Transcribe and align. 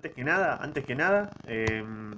Antes 0.00 0.14
que 0.14 0.24
nada, 0.24 0.56
antes 0.56 0.84
que 0.86 0.94
nada, 0.94 1.30
em, 1.46 2.12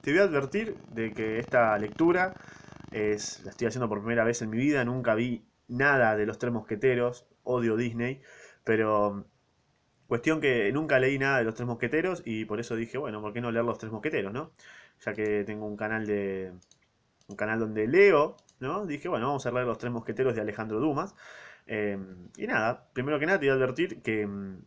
te 0.00 0.10
voy 0.10 0.20
a 0.20 0.22
advertir 0.22 0.74
de 0.90 1.12
que 1.12 1.38
esta 1.38 1.76
lectura 1.76 2.32
es, 2.92 3.44
la 3.44 3.50
estoy 3.50 3.66
haciendo 3.66 3.90
por 3.90 3.98
primera 3.98 4.24
vez 4.24 4.40
en 4.40 4.48
mi 4.48 4.56
vida, 4.56 4.82
nunca 4.82 5.14
vi 5.14 5.44
nada 5.68 6.16
de 6.16 6.24
los 6.24 6.38
Tres 6.38 6.54
Mosqueteros, 6.54 7.26
odio 7.44 7.76
Disney, 7.76 8.22
pero 8.64 9.26
cuestión 10.06 10.40
que 10.40 10.72
nunca 10.72 10.98
leí 10.98 11.18
nada 11.18 11.36
de 11.40 11.44
los 11.44 11.54
Tres 11.54 11.66
Mosqueteros 11.66 12.22
y 12.24 12.46
por 12.46 12.58
eso 12.58 12.74
dije, 12.74 12.96
bueno, 12.96 13.20
¿por 13.20 13.34
qué 13.34 13.42
no 13.42 13.50
leer 13.52 13.66
los 13.66 13.76
Tres 13.76 13.92
Mosqueteros, 13.92 14.32
no? 14.32 14.52
Ya 15.04 15.12
que 15.12 15.44
tengo 15.44 15.66
un 15.66 15.76
canal 15.76 16.06
de 16.06 16.52
un 17.28 17.36
canal 17.36 17.58
donde 17.58 17.86
leo, 17.86 18.38
¿no? 18.60 18.86
Dije, 18.86 19.08
bueno, 19.10 19.26
vamos 19.26 19.44
a 19.44 19.50
leer 19.50 19.66
los 19.66 19.76
Tres 19.76 19.92
Mosqueteros 19.92 20.34
de 20.34 20.40
Alejandro 20.40 20.80
Dumas. 20.80 21.14
Em, 21.66 22.30
y 22.38 22.46
nada, 22.46 22.88
primero 22.94 23.18
que 23.18 23.26
nada 23.26 23.38
te 23.38 23.44
voy 23.46 23.50
a 23.50 23.54
advertir 23.56 24.00
que 24.02 24.22
em, 24.22 24.62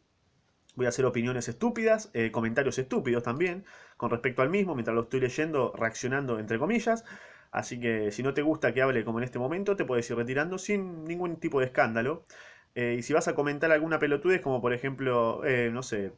Voy 0.79 0.85
a 0.85 0.89
hacer 0.89 1.05
opiniones 1.05 1.49
estúpidas, 1.49 2.09
eh, 2.13 2.31
comentarios 2.31 2.79
estúpidos 2.79 3.21
también 3.21 3.65
con 3.97 4.09
respecto 4.09 4.41
al 4.41 4.49
mismo, 4.49 4.75
mientras 4.75 4.95
lo 4.95 5.01
estoy 5.01 5.19
leyendo, 5.19 5.73
reaccionando 5.75 6.39
entre 6.39 6.57
comillas. 6.57 7.03
Así 7.51 7.81
que 7.81 8.11
si 8.11 8.23
no 8.23 8.33
te 8.33 8.41
gusta 8.43 8.73
que 8.73 8.81
hable 8.81 9.03
como 9.03 9.19
en 9.19 9.25
este 9.25 9.39
momento, 9.39 9.75
te 9.75 9.83
puedes 9.83 10.09
ir 10.09 10.15
retirando 10.15 10.57
sin 10.57 11.03
ningún 11.03 11.35
tipo 11.35 11.59
de 11.59 11.65
escándalo. 11.65 12.23
Eh, 12.75 12.95
y 12.97 13.03
si 13.03 13.11
vas 13.11 13.27
a 13.27 13.35
comentar 13.35 13.69
alguna 13.73 13.99
pelotudez, 13.99 14.39
como 14.39 14.61
por 14.61 14.73
ejemplo, 14.73 15.43
eh, 15.43 15.69
no 15.69 15.83
sé, 15.83 16.13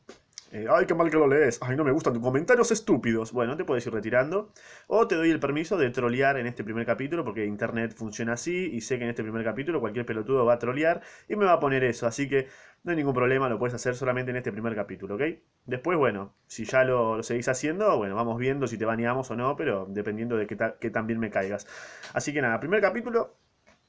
eh, 0.53 0.67
ay, 0.69 0.85
qué 0.85 0.93
mal 0.93 1.09
que 1.09 1.17
lo 1.17 1.27
lees. 1.27 1.59
Ay, 1.61 1.77
no 1.77 1.83
me 1.85 1.91
gustan 1.93 2.13
tus 2.13 2.21
comentarios 2.21 2.71
estúpidos. 2.71 3.31
Bueno, 3.31 3.55
te 3.55 3.63
puedes 3.63 3.85
ir 3.87 3.93
retirando. 3.93 4.51
O 4.87 5.07
te 5.07 5.15
doy 5.15 5.29
el 5.31 5.39
permiso 5.39 5.77
de 5.77 5.89
trolear 5.91 6.37
en 6.37 6.45
este 6.45 6.63
primer 6.63 6.85
capítulo, 6.85 7.23
porque 7.23 7.45
internet 7.45 7.93
funciona 7.95 8.33
así. 8.33 8.69
Y 8.73 8.81
sé 8.81 8.97
que 8.97 9.05
en 9.05 9.11
este 9.11 9.23
primer 9.23 9.45
capítulo 9.45 9.79
cualquier 9.79 10.05
pelotudo 10.05 10.45
va 10.45 10.53
a 10.53 10.59
trolear 10.59 11.01
y 11.29 11.37
me 11.37 11.45
va 11.45 11.53
a 11.53 11.59
poner 11.61 11.83
eso. 11.85 12.05
Así 12.05 12.27
que 12.27 12.47
no 12.83 12.91
hay 12.91 12.97
ningún 12.97 13.13
problema, 13.13 13.49
lo 13.49 13.59
puedes 13.59 13.73
hacer 13.75 13.95
solamente 13.95 14.31
en 14.31 14.37
este 14.37 14.51
primer 14.51 14.75
capítulo, 14.75 15.15
¿ok? 15.15 15.21
Después, 15.65 15.97
bueno, 15.97 16.33
si 16.47 16.65
ya 16.65 16.83
lo, 16.83 17.21
seguís 17.23 17.47
haciendo, 17.47 17.97
bueno, 17.97 18.15
vamos 18.15 18.37
viendo 18.37 18.67
si 18.67 18.77
te 18.77 18.85
baneamos 18.85 19.29
o 19.31 19.35
no, 19.35 19.55
pero 19.55 19.85
dependiendo 19.87 20.35
de 20.37 20.47
qué, 20.47 20.57
qué 20.79 20.89
tan 20.89 21.07
bien 21.07 21.19
me 21.19 21.29
caigas. 21.29 21.67
Así 22.13 22.33
que 22.33 22.41
nada, 22.41 22.59
primer 22.59 22.81
capítulo 22.81 23.35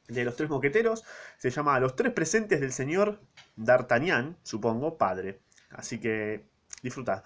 de 0.09 0.25
los 0.25 0.37
tres 0.37 0.51
moqueteros 0.51 1.05
se 1.39 1.51
llama 1.51 1.79
Los 1.81 1.97
tres 1.97 2.13
presentes 2.13 2.61
del 2.61 2.73
señor 2.73 3.21
D'Artagnan, 3.57 4.37
supongo, 4.43 4.99
padre. 4.99 5.41
Así 5.71 5.99
que 5.99 6.53
Disfruta. 6.83 7.23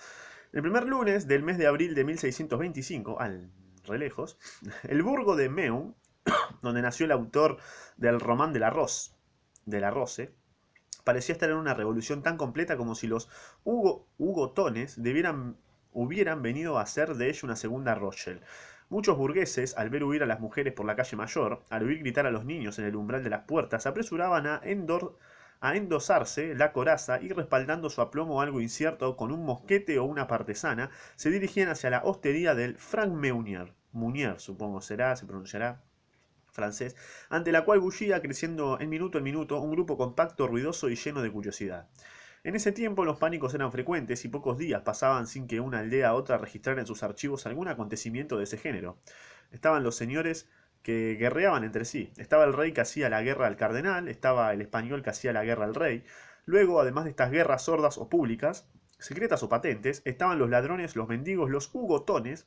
El 0.53 0.61
primer 0.61 0.85
lunes 0.87 1.27
del 1.27 1.43
mes 1.43 1.57
de 1.57 1.67
abril 1.67 1.95
de 1.95 2.05
1625, 2.05 3.19
al 3.21 3.51
relejos, 3.87 4.39
el 4.83 5.03
burgo 5.03 5.35
de 5.35 5.49
Meun, 5.49 5.95
donde 6.63 6.83
nació 6.83 7.07
el 7.07 7.13
autor 7.13 7.57
del 7.97 8.21
Román 8.21 8.53
de 8.53 8.61
la 8.61 8.69
Rose, 8.69 9.13
de 9.65 9.81
la 9.81 9.91
Rose, 9.91 10.35
parecía 11.07 11.35
estar 11.35 11.51
en 11.51 11.57
una 11.57 11.73
revolución 11.73 12.25
tan 12.25 12.37
completa 12.37 12.77
como 12.77 12.97
si 12.97 13.07
los 13.07 13.29
Hugo, 13.63 14.09
Hugotones 14.19 15.01
debieran, 15.01 15.57
hubieran 15.93 16.43
venido 16.43 16.79
a 16.79 16.83
hacer 16.83 17.15
de 17.15 17.29
ella 17.29 17.41
una 17.45 17.55
segunda 17.55 17.95
Rochelle. 17.95 18.41
Muchos 18.89 19.17
burgueses, 19.17 19.77
al 19.79 19.89
ver 19.89 20.03
huir 20.03 20.25
a 20.25 20.27
las 20.27 20.41
mujeres 20.41 20.73
por 20.73 20.85
la 20.85 20.97
calle 20.97 21.17
mayor, 21.17 21.63
al 21.71 21.85
oír 21.85 22.01
gritar 22.01 22.27
a 22.27 22.33
los 22.33 22.45
niños 22.45 22.81
en 22.81 22.87
el 22.87 22.97
umbral 22.97 23.23
de 23.23 23.31
las 23.31 23.45
puertas, 23.45 23.87
apresuraban 23.87 24.49
a 24.49 24.61
a 25.61 25.77
endosarse 25.77 26.57
la 26.57 26.73
coraza 26.73 27.21
y 27.23 27.29
respaldando 27.29 27.89
su 27.89 28.03
aplomo 28.03 28.43
algo 28.43 28.61
incierto 28.61 29.17
con 29.17 29.31
un 29.31 29.45
mosquete 29.45 30.01
o 30.01 30.05
una 30.05 30.27
partesana, 30.27 30.91
se 31.15 31.31
dirigían 31.31 31.69
hacia 31.69 31.91
la 31.91 32.03
hostería 32.03 32.57
del 32.57 32.77
Frank 32.79 33.13
Meunier, 33.13 33.73
Munier 33.93 34.41
supongo 34.41 34.81
será, 34.81 35.15
se 35.15 35.25
pronunciará 35.25 35.86
francés, 36.57 36.97
ante 37.29 37.53
la 37.53 37.65
cual 37.65 37.79
bullía 37.79 38.21
creciendo 38.21 38.81
en 38.81 38.91
minuto 38.91 39.19
en 39.19 39.25
minuto 39.25 39.61
un 39.61 39.71
grupo 39.71 39.97
compacto, 39.97 40.49
ruidoso 40.49 40.89
y 40.89 40.97
lleno 40.97 41.23
de 41.23 41.31
curiosidad. 41.31 41.89
En 42.43 42.57
ese 42.57 42.73
tiempo 42.73 43.05
los 43.05 43.19
pánicos 43.19 43.55
eran 43.55 43.71
frecuentes 43.71 44.25
y 44.25 44.29
pocos 44.29 44.59
días 44.59 44.83
pasaban 44.83 45.27
sin 45.27 45.47
que 45.47 45.61
una 45.61 45.81
aldea 45.81 46.09
a 46.09 46.15
otra 46.15 46.39
registrara 46.39 46.81
en 46.81 46.87
sus 46.87 47.03
archivos 47.03 47.47
algún 47.47 47.69
acontecimiento 47.69 48.39
de 48.39 48.45
ese 48.45 48.59
género. 48.59 48.99
Estaban 49.53 49.85
los 49.85 49.97
señores 49.97 50.49
que 50.83 51.17
guerreaban 51.19 51.65
entre 51.65 51.85
sí. 51.85 52.13
Estaba 52.17 52.45
el 52.45 52.53
rey 52.53 52.73
que 52.73 52.81
hacía 52.81 53.11
la 53.11 53.23
guerra 53.23 53.49
al 53.49 53.57
cardenal, 53.57 54.07
estaba 54.09 54.53
el 54.53 54.61
español 54.61 55.03
que 55.03 55.11
hacía 55.11 55.33
la 55.33 55.45
guerra 55.45 55.65
al 55.65 55.75
rey. 55.75 56.05
Luego, 56.45 56.81
además 56.81 57.05
de 57.05 57.11
estas 57.11 57.33
guerras 57.33 57.63
sordas 57.63 57.99
o 57.99 58.09
públicas, 58.09 58.69
secretas 59.01 59.43
o 59.43 59.49
patentes, 59.49 60.03
estaban 60.05 60.39
los 60.39 60.49
ladrones, 60.49 60.95
los 60.95 61.09
mendigos, 61.09 61.51
los 61.51 61.75
hugotones, 61.75 62.47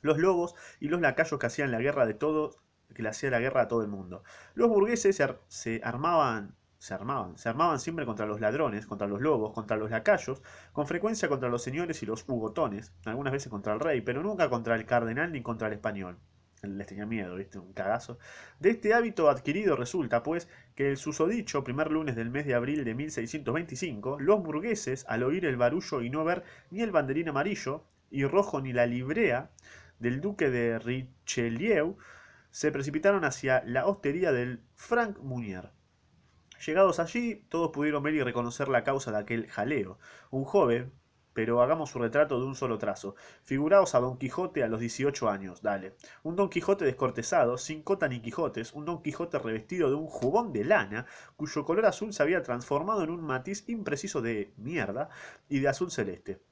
los 0.00 0.18
lobos 0.18 0.54
y 0.78 0.86
los 0.86 1.00
lacayos 1.00 1.40
que 1.40 1.46
hacían 1.46 1.72
la 1.72 1.80
guerra 1.80 2.06
de 2.06 2.14
todo, 2.14 2.56
que 2.94 3.02
le 3.02 3.08
hacía 3.08 3.30
la 3.30 3.40
guerra 3.40 3.62
a 3.62 3.68
todo 3.68 3.82
el 3.82 3.88
mundo. 3.88 4.22
Los 4.54 4.68
burgueses 4.68 5.20
se, 5.48 5.80
armaban 5.82 6.54
se 6.78 6.94
armaban, 6.94 7.36
se 7.36 7.48
armaban 7.48 7.78
siempre 7.78 8.06
contra 8.06 8.24
los 8.24 8.40
ladrones, 8.40 8.86
contra 8.86 9.06
los 9.06 9.20
lobos, 9.20 9.52
contra 9.52 9.76
los 9.76 9.90
lacayos, 9.90 10.42
con 10.72 10.86
frecuencia 10.86 11.28
contra 11.28 11.50
los 11.50 11.62
señores 11.62 12.02
y 12.02 12.06
los 12.06 12.24
hugotones, 12.26 12.94
algunas 13.04 13.34
veces 13.34 13.50
contra 13.50 13.74
el 13.74 13.80
rey, 13.80 14.00
pero 14.00 14.22
nunca 14.22 14.48
contra 14.48 14.76
el 14.76 14.86
cardenal 14.86 15.30
ni 15.32 15.42
contra 15.42 15.68
el 15.68 15.74
español 15.74 16.16
les 16.62 16.86
tenía 16.86 17.06
miedo, 17.06 17.36
¿viste? 17.36 17.58
Un 17.58 17.72
cagazo. 17.72 18.18
De 18.58 18.70
este 18.70 18.94
hábito 18.94 19.30
adquirido 19.30 19.76
resulta, 19.76 20.22
pues, 20.22 20.48
que 20.74 20.90
el 20.90 20.96
susodicho 20.96 21.64
primer 21.64 21.90
lunes 21.90 22.16
del 22.16 22.30
mes 22.30 22.46
de 22.46 22.54
abril 22.54 22.84
de 22.84 22.94
1625, 22.94 24.18
los 24.20 24.42
burgueses, 24.42 25.04
al 25.08 25.22
oír 25.22 25.44
el 25.46 25.56
barullo 25.56 26.02
y 26.02 26.10
no 26.10 26.24
ver 26.24 26.44
ni 26.70 26.82
el 26.82 26.90
banderín 26.90 27.28
amarillo 27.28 27.84
y 28.10 28.24
rojo 28.24 28.60
ni 28.60 28.72
la 28.72 28.86
librea 28.86 29.50
del 29.98 30.20
duque 30.20 30.50
de 30.50 30.78
Richelieu, 30.78 31.96
se 32.50 32.72
precipitaron 32.72 33.24
hacia 33.24 33.62
la 33.64 33.86
hostería 33.86 34.32
del 34.32 34.62
Frank 34.74 35.18
Munier. 35.18 35.70
Llegados 36.66 37.00
allí, 37.00 37.46
todos 37.48 37.70
pudieron 37.70 38.02
ver 38.02 38.14
y 38.14 38.22
reconocer 38.22 38.68
la 38.68 38.84
causa 38.84 39.10
de 39.12 39.18
aquel 39.18 39.48
jaleo. 39.48 39.98
Un 40.30 40.44
joven, 40.44 40.92
pero 41.32 41.62
hagamos 41.62 41.90
su 41.90 41.98
retrato 41.98 42.38
de 42.38 42.46
un 42.46 42.54
solo 42.54 42.76
trazo. 42.78 43.14
Figuraos 43.44 43.94
a 43.94 44.00
Don 44.00 44.18
Quijote 44.18 44.62
a 44.62 44.68
los 44.68 44.80
18 44.80 45.30
años, 45.30 45.62
dale. 45.62 45.94
Un 46.22 46.36
Don 46.36 46.50
Quijote 46.50 46.84
descortezado, 46.84 47.56
sin 47.56 47.82
cota 47.82 48.08
ni 48.08 48.20
quijotes, 48.20 48.72
un 48.72 48.84
Don 48.84 49.02
Quijote 49.02 49.38
revestido 49.38 49.88
de 49.88 49.94
un 49.94 50.06
jubón 50.06 50.52
de 50.52 50.64
lana, 50.64 51.06
cuyo 51.36 51.64
color 51.64 51.86
azul 51.86 52.12
se 52.12 52.22
había 52.22 52.42
transformado 52.42 53.04
en 53.04 53.10
un 53.10 53.22
matiz 53.22 53.66
impreciso 53.68 54.20
de 54.20 54.52
mierda 54.56 55.08
y 55.48 55.60
de 55.60 55.68
azul 55.68 55.90
celeste. 55.90 56.42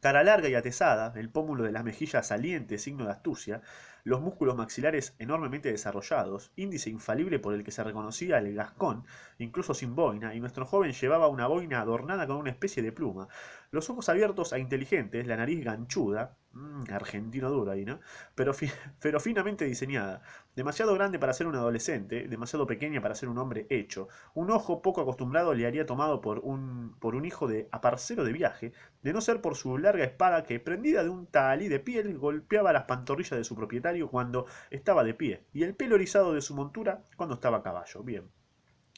Cara 0.00 0.22
larga 0.22 0.48
y 0.48 0.54
atesada, 0.54 1.12
el 1.18 1.30
pómulo 1.30 1.64
de 1.64 1.72
las 1.72 1.84
mejillas 1.84 2.28
saliente, 2.28 2.78
signo 2.78 3.06
de 3.06 3.10
astucia, 3.10 3.62
los 4.06 4.20
músculos 4.20 4.54
maxilares 4.54 5.16
enormemente 5.18 5.68
desarrollados, 5.72 6.52
índice 6.54 6.90
infalible 6.90 7.40
por 7.40 7.54
el 7.54 7.64
que 7.64 7.72
se 7.72 7.82
reconocía 7.82 8.38
el 8.38 8.54
gascón, 8.54 9.04
incluso 9.36 9.74
sin 9.74 9.96
boina, 9.96 10.32
y 10.32 10.38
nuestro 10.38 10.64
joven 10.64 10.92
llevaba 10.92 11.26
una 11.26 11.48
boina 11.48 11.80
adornada 11.80 12.24
con 12.28 12.36
una 12.36 12.50
especie 12.50 12.84
de 12.84 12.92
pluma, 12.92 13.26
los 13.72 13.90
ojos 13.90 14.08
abiertos 14.08 14.52
e 14.52 14.60
inteligentes, 14.60 15.26
la 15.26 15.36
nariz 15.36 15.64
ganchuda, 15.64 16.36
mmm, 16.52 16.84
argentino 16.92 17.50
duro 17.50 17.72
ahí, 17.72 17.84
¿no? 17.84 17.98
Pero, 18.36 18.52
pero 19.00 19.18
finamente 19.18 19.64
diseñada, 19.64 20.22
demasiado 20.54 20.94
grande 20.94 21.18
para 21.18 21.32
ser 21.32 21.48
un 21.48 21.56
adolescente, 21.56 22.28
demasiado 22.28 22.66
pequeña 22.66 23.00
para 23.00 23.16
ser 23.16 23.28
un 23.28 23.38
hombre 23.38 23.66
hecho, 23.70 24.08
un 24.34 24.52
ojo 24.52 24.82
poco 24.82 25.00
acostumbrado 25.00 25.52
le 25.52 25.66
haría 25.66 25.84
tomado 25.84 26.20
por 26.20 26.38
un, 26.38 26.94
por 27.00 27.16
un 27.16 27.24
hijo 27.24 27.48
de 27.48 27.68
aparcero 27.72 28.22
de 28.22 28.32
viaje, 28.32 28.72
de 29.02 29.12
no 29.12 29.20
ser 29.20 29.40
por 29.40 29.56
su 29.56 29.76
larga 29.78 30.04
espada 30.04 30.44
que, 30.44 30.60
prendida 30.60 31.02
de 31.02 31.10
un 31.10 31.26
talí 31.26 31.68
de 31.68 31.80
piel, 31.80 32.18
golpeaba 32.18 32.72
las 32.72 32.84
pantorrillas 32.84 33.38
de 33.38 33.44
su 33.44 33.56
propietario 33.56 33.95
cuando 34.02 34.46
estaba 34.70 35.04
de 35.04 35.14
pie, 35.14 35.46
y 35.52 35.62
el 35.62 35.74
pelo 35.74 35.96
erizado 35.96 36.32
de 36.32 36.40
su 36.40 36.54
montura 36.54 37.02
cuando 37.16 37.34
estaba 37.34 37.58
a 37.58 37.62
caballo. 37.62 38.02
Bien. 38.02 38.28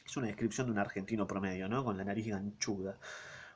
Es 0.05 0.17
una 0.17 0.27
descripción 0.27 0.67
de 0.67 0.73
un 0.73 0.79
argentino 0.79 1.27
promedio, 1.27 1.69
¿no? 1.69 1.85
Con 1.85 1.97
la 1.97 2.05
nariz 2.05 2.27
ganchuda. 2.29 2.99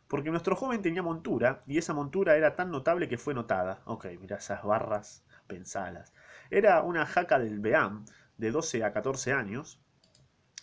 Porque 0.06 0.30
nuestro 0.30 0.54
joven 0.54 0.82
tenía 0.82 1.03
montura, 1.03 1.62
y 1.66 1.78
esa 1.78 1.94
montura 1.94 2.36
era 2.36 2.54
tan 2.54 2.70
notable 2.70 3.08
que 3.08 3.16
fue 3.16 3.32
notada. 3.34 3.80
Ok, 3.86 4.06
mira 4.20 4.36
esas 4.36 4.62
barras, 4.62 5.25
pensalas. 5.47 6.12
Era 6.50 6.82
una 6.82 7.06
jaca 7.06 7.38
del 7.38 7.60
Beam, 7.60 8.04
de 8.36 8.50
12 8.50 8.84
a 8.84 8.92
14 8.92 9.32
años, 9.32 9.81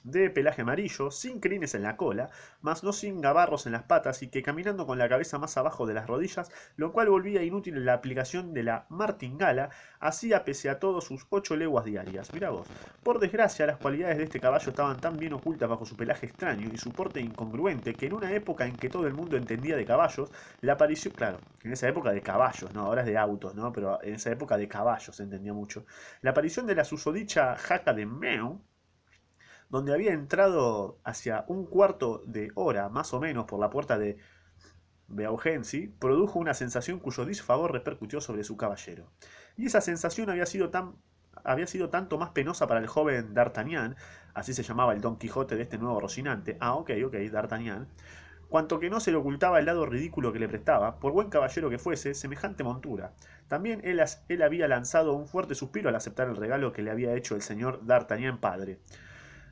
de 0.04 0.30
pelaje 0.30 0.62
amarillo, 0.62 1.12
sin 1.12 1.40
crines 1.40 1.76
en 1.76 1.84
la 1.84 1.98
cola, 1.98 2.30
mas 2.62 2.84
no 2.84 2.94
sin 2.94 3.22
gabarros 3.22 3.66
en 3.66 3.74
las 3.74 3.84
patas 3.84 4.22
y 4.24 4.30
que 4.30 4.44
caminando 4.44 4.86
con 4.86 4.98
la 4.98 5.10
cabeza 5.10 5.38
más 5.38 5.58
abajo 5.58 5.86
de 5.86 5.94
las 5.94 6.08
rodillas, 6.08 6.52
lo 6.76 6.91
cual 6.91 7.09
volvía 7.09 7.44
inútil 7.44 7.85
la 7.85 7.94
aplicación 7.94 8.53
de 8.53 8.64
la 8.64 8.85
martingala, 8.90 9.70
hacía 10.00 10.44
pese 10.44 10.70
a 10.70 10.79
todo 10.79 11.02
sus 11.02 11.26
ocho 11.29 11.56
leguas 11.56 11.85
diarias. 11.85 12.34
Mira 12.34 12.50
vos. 12.50 12.68
Por 13.03 13.20
desgracia, 13.20 13.66
las 13.66 13.78
cualidades 13.78 14.18
de 14.18 14.23
este 14.26 14.40
caballo 14.40 14.70
estaban 14.70 15.00
tan 15.00 15.18
bien 15.18 15.34
ocultas 15.34 15.70
bajo 15.70 15.85
su 15.85 15.96
pelaje 15.96 16.26
extraño 16.26 16.70
y 16.72 16.78
su 16.78 16.91
porte 16.91 17.20
incongruente 17.22 17.94
que 17.94 18.08
en 18.08 18.14
una 18.14 18.32
época 18.32 18.66
en 18.66 18.76
que 18.76 18.90
todo 18.90 19.08
el 19.08 19.14
mundo 19.14 19.38
entendía 19.38 19.76
de 19.76 19.85
caballos, 19.85 20.32
la 20.62 20.73
aparición, 20.73 21.14
claro, 21.16 21.40
en 21.64 21.73
esa 21.73 21.88
época 21.88 22.12
de 22.12 22.22
caballos, 22.22 22.73
no, 22.73 22.85
ahora 22.85 23.02
es 23.02 23.08
de 23.08 23.18
autos, 23.18 23.56
¿no? 23.56 23.72
Pero 23.72 24.02
en 24.03 24.16
esa 24.16 24.32
época 24.32 24.58
de 24.58 24.68
caballos 24.68 25.16
se 25.16 25.23
entendía 25.23 25.53
mucho. 25.53 25.85
La 26.22 26.32
aparición 26.32 26.66
de 26.68 26.76
la 26.76 26.84
susodicha 26.84 27.56
jaca 27.56 27.94
de 27.94 28.06
Meu 28.06 28.59
donde 29.70 29.94
había 29.94 30.14
entrado 30.14 31.00
hacia 31.04 31.46
un 31.48 31.66
cuarto 31.66 32.24
de 32.26 32.52
hora 32.56 32.90
más 32.90 33.14
o 33.14 33.20
menos 33.20 33.46
por 33.46 33.60
la 33.60 33.70
puerta 33.70 33.98
de 33.98 34.18
Beaugency, 35.08 35.88
produjo 35.88 36.40
una 36.40 36.54
sensación 36.54 37.00
cuyo 37.00 37.26
disfavor 37.26 37.72
repercutió 37.72 38.22
sobre 38.22 38.44
su 38.44 38.58
caballero. 38.58 39.12
Y 39.58 39.68
esa 39.68 39.82
sensación 39.82 40.30
había 40.30 40.46
sido 40.46 40.70
tan 40.70 40.96
había 41.44 41.68
sido 41.68 41.90
tanto 41.90 42.18
más 42.18 42.32
penosa 42.32 42.68
para 42.68 42.82
el 42.82 42.88
joven 42.88 43.34
D'Artagnan, 43.34 43.96
así 44.34 44.54
se 44.54 44.64
llamaba 44.64 44.94
el 44.94 45.00
Don 45.00 45.18
Quijote 45.18 45.56
de 45.56 45.64
este 45.64 45.78
nuevo 45.78 46.00
Rocinante, 46.00 46.58
ah, 46.60 46.76
ok, 46.76 46.92
ok, 47.06 47.16
D'Artagnan, 47.32 47.88
cuanto 48.50 48.80
que 48.80 48.90
no 48.90 49.00
se 49.00 49.12
le 49.12 49.18
ocultaba 49.18 49.60
el 49.60 49.66
lado 49.66 49.86
ridículo 49.86 50.34
que 50.34 50.40
le 50.40 50.50
prestaba, 50.50 51.00
por 51.00 51.14
buen 51.14 51.30
caballero 51.30 51.70
que 51.70 51.78
fuese, 51.78 52.14
semejante 52.14 52.64
montura. 52.64 53.14
También 53.48 53.80
él, 53.84 54.04
él 54.28 54.42
había 54.42 54.68
lanzado 54.68 55.14
un 55.14 55.28
fuerte 55.28 55.56
suspiro 55.56 55.90
al 55.90 55.96
aceptar 55.96 56.28
el 56.28 56.36
regalo 56.36 56.74
que 56.74 56.82
le 56.82 56.92
había 56.92 57.16
hecho 57.16 57.36
el 57.36 57.42
señor 57.42 57.86
D'Artagnan 57.86 58.40
padre. 58.40 58.80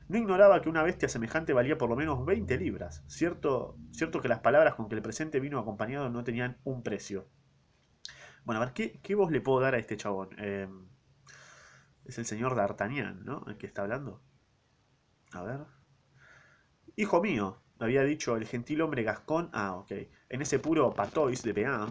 No 0.08 0.16
ignoraba 0.18 0.60
que 0.62 0.68
una 0.70 0.82
bestia 0.82 1.08
semejante 1.08 1.52
valía 1.52 1.78
por 1.78 1.90
lo 1.90 1.96
menos 1.96 2.24
20 2.24 2.56
libras. 2.56 3.04
Cierto, 3.06 3.76
cierto 3.92 4.20
que 4.20 4.28
las 4.28 4.40
palabras 4.40 4.74
con 4.74 4.88
que 4.88 4.94
el 4.94 5.02
presente 5.02 5.40
vino 5.40 5.58
acompañado 5.58 6.08
no 6.08 6.24
tenían 6.24 6.58
un 6.64 6.82
precio. 6.82 7.28
Bueno, 8.44 8.62
a 8.62 8.64
ver, 8.64 8.74
¿qué, 8.74 9.00
qué 9.02 9.14
voz 9.14 9.30
le 9.30 9.42
puedo 9.42 9.60
dar 9.60 9.74
a 9.74 9.78
este 9.78 9.96
chabón? 9.96 10.30
Eh, 10.38 10.68
es 12.06 12.16
el 12.18 12.24
señor 12.24 12.54
D'Artagnan, 12.54 13.24
¿no? 13.24 13.44
El 13.46 13.58
que 13.58 13.66
está 13.66 13.82
hablando. 13.82 14.22
A 15.32 15.42
ver. 15.42 15.60
Hijo 16.96 17.20
mío, 17.20 17.60
había 17.78 18.02
dicho 18.02 18.36
el 18.36 18.46
gentil 18.46 18.80
hombre 18.80 19.02
gascón, 19.02 19.50
ah, 19.52 19.76
ok, 19.76 19.92
en 20.30 20.42
ese 20.42 20.58
puro 20.58 20.94
patois 20.94 21.42
de 21.42 21.52
Beam, 21.52 21.90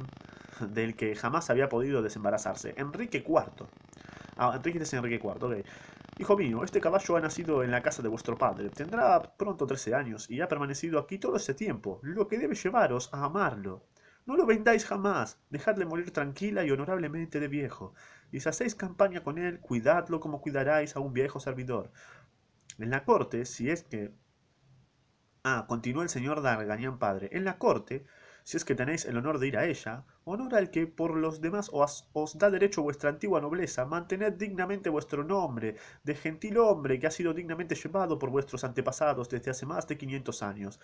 del 0.71 0.95
que 0.95 1.15
jamás 1.15 1.49
había 1.49 1.69
podido 1.69 2.01
desembarazarse. 2.01 2.73
Enrique 2.77 3.23
IV. 3.25 3.67
Ah, 4.37 4.53
Enrique 4.55 4.79
es 4.79 4.93
Enrique 4.93 5.19
IV, 5.23 5.43
ok. 5.43 5.65
Hijo 6.19 6.35
mío, 6.35 6.63
este 6.63 6.81
caballo 6.81 7.15
ha 7.15 7.21
nacido 7.21 7.63
en 7.63 7.71
la 7.71 7.81
casa 7.81 8.01
de 8.01 8.09
vuestro 8.09 8.37
padre. 8.37 8.69
Tendrá 8.69 9.21
pronto 9.37 9.67
trece 9.67 9.93
años 9.93 10.29
y 10.29 10.41
ha 10.41 10.47
permanecido 10.47 10.99
aquí 10.99 11.19
todo 11.19 11.37
ese 11.37 11.53
tiempo, 11.53 11.99
lo 12.03 12.27
que 12.27 12.37
debe 12.39 12.55
llevaros 12.55 13.13
a 13.13 13.23
amarlo. 13.25 13.85
No 14.25 14.35
lo 14.35 14.45
vendáis 14.45 14.85
jamás, 14.85 15.39
dejadle 15.49 15.85
morir 15.85 16.11
tranquila 16.11 16.65
y 16.65 16.71
honorablemente 16.71 17.39
de 17.39 17.47
viejo. 17.47 17.93
Y 18.31 18.39
si 18.39 18.49
hacéis 18.49 18.75
campaña 18.75 19.23
con 19.23 19.37
él, 19.37 19.59
cuidadlo 19.59 20.19
como 20.19 20.41
cuidaráis 20.41 20.95
a 20.95 20.99
un 20.99 21.13
viejo 21.13 21.39
servidor. 21.39 21.91
En 22.79 22.89
la 22.89 23.05
corte, 23.05 23.45
si 23.45 23.69
es 23.69 23.83
que 23.83 24.11
Ah, 25.49 25.65
continuó 25.67 26.03
el 26.03 26.09
señor 26.09 26.41
D'Artagnan 26.41 26.99
padre, 26.99 27.29
en 27.31 27.45
la 27.45 27.57
corte, 27.57 28.05
si 28.43 28.57
es 28.57 28.65
que 28.65 28.75
tenéis 28.75 29.05
el 29.05 29.17
honor 29.17 29.39
de 29.39 29.47
ir 29.47 29.57
a 29.57 29.65
ella, 29.65 30.03
honor 30.29 30.55
al 30.55 30.71
que 30.71 30.87
por 30.87 31.15
los 31.15 31.41
demás 31.41 31.69
os, 31.71 32.07
os, 32.13 32.37
da 32.37 32.49
derecho 32.49 32.83
vuestra 32.83 33.09
antigua 33.09 33.41
nobleza, 33.41 33.85
mantened 33.85 34.33
dignamente 34.33 34.89
vuestro 34.89 35.23
nombre, 35.23 35.75
de 36.03 36.15
gentil 36.15 36.57
hombre 36.57 36.99
que 36.99 37.07
ha 37.07 37.11
sido 37.11 37.33
dignamente 37.33 37.75
llevado 37.75 38.19
por 38.19 38.29
vuestros 38.29 38.63
antepasados 38.63 39.29
desde 39.29 39.51
hace 39.51 39.65
más 39.65 39.87
de 39.87 39.97
quinientos 39.97 40.43
años. 40.43 40.79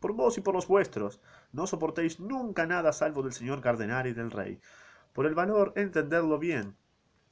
Por 0.00 0.12
vos 0.12 0.38
y 0.38 0.40
por 0.40 0.54
los 0.54 0.68
vuestros, 0.68 1.20
no 1.52 1.66
soportéis 1.66 2.20
nunca 2.20 2.66
nada 2.66 2.92
salvo 2.92 3.22
del 3.22 3.32
señor 3.32 3.60
cardenal 3.60 4.06
y 4.06 4.12
del 4.12 4.30
rey. 4.30 4.60
Por 5.12 5.26
el 5.26 5.34
valor, 5.34 5.72
entendedlo 5.76 6.38
bien. 6.38 6.76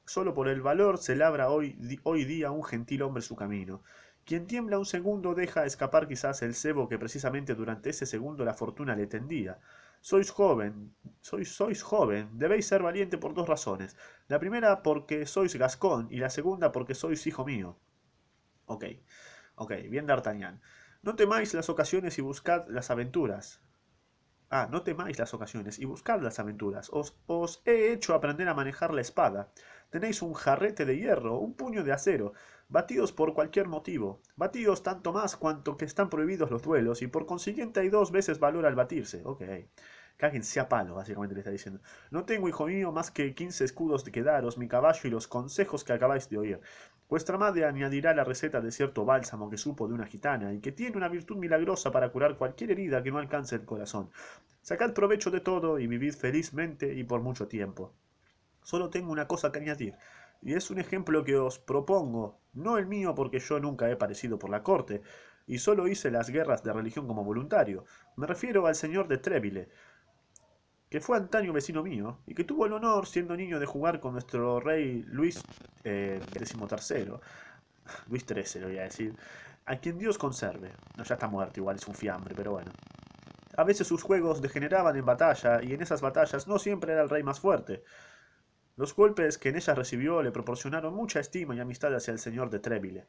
Solo 0.04 0.34
por 0.34 0.48
el 0.48 0.62
valor 0.62 0.98
se 0.98 1.16
labra 1.16 1.48
hoy, 1.48 1.76
hoy 2.02 2.24
día 2.24 2.50
un 2.50 2.64
gentil 2.64 3.02
hombre 3.02 3.22
su 3.22 3.36
camino. 3.36 3.82
Quien 4.24 4.46
tiembla 4.46 4.78
un 4.78 4.86
segundo 4.86 5.34
deja 5.34 5.66
escapar 5.66 6.06
quizás 6.06 6.42
el 6.42 6.54
cebo 6.54 6.88
que 6.88 6.98
precisamente 6.98 7.54
durante 7.54 7.90
ese 7.90 8.06
segundo 8.06 8.44
la 8.44 8.54
fortuna 8.54 8.94
le 8.94 9.06
tendía. 9.06 9.58
Sois 10.08 10.30
joven, 10.38 10.72
sois, 11.28 11.48
sois 11.58 11.80
joven, 11.90 12.24
debéis 12.42 12.66
ser 12.70 12.82
valiente 12.82 13.16
por 13.22 13.32
dos 13.34 13.48
razones. 13.48 13.96
La 14.28 14.38
primera 14.44 14.82
porque 14.82 15.24
sois 15.34 15.54
gascón 15.56 16.08
y 16.10 16.18
la 16.18 16.28
segunda 16.28 16.72
porque 16.72 16.94
sois 16.94 17.26
hijo 17.26 17.44
mío. 17.46 17.78
Ok, 18.66 18.84
ok, 19.54 19.72
bien 19.94 20.06
d'Artagnan. 20.06 20.60
No 21.02 21.14
temáis 21.16 21.54
las 21.54 21.68
ocasiones 21.70 22.18
y 22.18 22.22
buscad 22.22 22.66
las 22.68 22.90
aventuras. 22.90 23.62
Ah, 24.50 24.68
no 24.70 24.82
temáis 24.82 25.18
las 25.18 25.34
ocasiones 25.34 25.78
y 25.78 25.84
buscad 25.84 26.20
las 26.20 26.38
aventuras. 26.38 26.90
Os, 26.92 27.16
os 27.26 27.62
he 27.64 27.92
hecho 27.92 28.14
aprender 28.14 28.48
a 28.48 28.54
manejar 28.54 28.92
la 28.92 29.00
espada. 29.00 29.52
Tenéis 29.90 30.20
un 30.22 30.34
jarrete 30.34 30.84
de 30.84 30.96
hierro, 30.98 31.38
un 31.38 31.54
puño 31.54 31.84
de 31.84 31.92
acero. 31.92 32.34
Batidos 32.72 33.12
por 33.12 33.34
cualquier 33.34 33.68
motivo. 33.68 34.22
Batidos 34.34 34.82
tanto 34.82 35.12
más 35.12 35.36
cuanto 35.36 35.76
que 35.76 35.84
están 35.84 36.08
prohibidos 36.08 36.50
los 36.50 36.62
duelos 36.62 37.02
y 37.02 37.06
por 37.06 37.26
consiguiente 37.26 37.80
hay 37.80 37.90
dos 37.90 38.10
veces 38.10 38.38
valor 38.38 38.64
al 38.64 38.74
batirse. 38.74 39.20
Ok. 39.24 39.42
Cáguense 40.16 40.58
a 40.58 40.70
palo, 40.70 40.94
básicamente 40.94 41.34
le 41.34 41.40
está 41.40 41.50
diciendo. 41.50 41.82
No 42.10 42.24
tengo, 42.24 42.48
hijo 42.48 42.64
mío, 42.66 42.90
más 42.90 43.10
que 43.10 43.34
quince 43.34 43.66
escudos 43.66 44.06
de 44.06 44.10
que 44.10 44.22
daros, 44.22 44.56
mi 44.56 44.68
caballo 44.68 45.00
y 45.04 45.10
los 45.10 45.28
consejos 45.28 45.84
que 45.84 45.92
acabáis 45.92 46.30
de 46.30 46.38
oír. 46.38 46.60
Vuestra 47.10 47.36
madre 47.36 47.66
añadirá 47.66 48.14
la 48.14 48.24
receta 48.24 48.62
de 48.62 48.72
cierto 48.72 49.04
bálsamo 49.04 49.50
que 49.50 49.58
supo 49.58 49.86
de 49.86 49.92
una 49.92 50.06
gitana 50.06 50.54
y 50.54 50.60
que 50.60 50.72
tiene 50.72 50.96
una 50.96 51.10
virtud 51.10 51.36
milagrosa 51.36 51.92
para 51.92 52.08
curar 52.08 52.38
cualquier 52.38 52.70
herida 52.70 53.02
que 53.02 53.10
no 53.10 53.18
alcance 53.18 53.54
el 53.54 53.66
corazón. 53.66 54.08
Sacad 54.62 54.94
provecho 54.94 55.30
de 55.30 55.40
todo 55.40 55.78
y 55.78 55.86
vivid 55.86 56.14
felizmente 56.14 56.94
y 56.94 57.04
por 57.04 57.20
mucho 57.20 57.48
tiempo. 57.48 57.92
Solo 58.62 58.88
tengo 58.88 59.12
una 59.12 59.28
cosa 59.28 59.52
que 59.52 59.58
añadir, 59.58 59.94
y 60.40 60.54
es 60.54 60.70
un 60.70 60.78
ejemplo 60.78 61.22
que 61.22 61.36
os 61.36 61.58
propongo, 61.58 62.40
no 62.54 62.78
el 62.78 62.86
mío 62.86 63.14
porque 63.14 63.38
yo 63.38 63.58
nunca 63.60 63.90
he 63.90 63.96
parecido 63.96 64.38
por 64.38 64.50
la 64.50 64.62
corte, 64.62 65.02
y 65.46 65.58
solo 65.58 65.88
hice 65.88 66.10
las 66.10 66.30
guerras 66.30 66.62
de 66.62 66.72
religión 66.72 67.06
como 67.06 67.24
voluntario. 67.24 67.84
Me 68.16 68.26
refiero 68.26 68.66
al 68.66 68.74
señor 68.74 69.08
de 69.08 69.18
Trébile, 69.18 69.68
que 70.88 71.00
fue 71.00 71.16
antaño 71.16 71.52
vecino 71.52 71.82
mío, 71.82 72.18
y 72.26 72.34
que 72.34 72.44
tuvo 72.44 72.66
el 72.66 72.72
honor, 72.74 73.06
siendo 73.06 73.36
niño, 73.36 73.58
de 73.58 73.66
jugar 73.66 73.98
con 73.98 74.12
nuestro 74.12 74.60
rey 74.60 75.02
Luis 75.08 75.42
eh, 75.84 76.20
XIII. 76.32 77.14
Luis 78.08 78.24
XIII, 78.26 78.60
lo 78.60 78.68
voy 78.68 78.78
a 78.78 78.82
decir. 78.82 79.16
A 79.64 79.76
quien 79.76 79.98
Dios 79.98 80.18
conserve. 80.18 80.72
No, 80.96 81.04
ya 81.04 81.14
está 81.14 81.28
muerto, 81.28 81.60
igual 81.60 81.76
es 81.76 81.86
un 81.86 81.94
fiambre, 81.94 82.34
pero 82.36 82.52
bueno. 82.52 82.70
A 83.56 83.64
veces 83.64 83.86
sus 83.86 84.02
juegos 84.02 84.42
degeneraban 84.42 84.96
en 84.96 85.04
batalla, 85.04 85.62
y 85.62 85.72
en 85.72 85.82
esas 85.82 86.00
batallas 86.00 86.46
no 86.46 86.58
siempre 86.58 86.92
era 86.92 87.02
el 87.02 87.08
rey 87.08 87.22
más 87.22 87.40
fuerte. 87.40 87.82
Los 88.74 88.96
golpes 88.96 89.36
que 89.36 89.50
en 89.50 89.56
ella 89.56 89.74
recibió 89.74 90.22
le 90.22 90.32
proporcionaron 90.32 90.94
mucha 90.94 91.20
estima 91.20 91.54
y 91.54 91.60
amistad 91.60 91.94
hacia 91.94 92.12
el 92.12 92.18
señor 92.18 92.48
de 92.48 92.58
Trébile. 92.58 93.06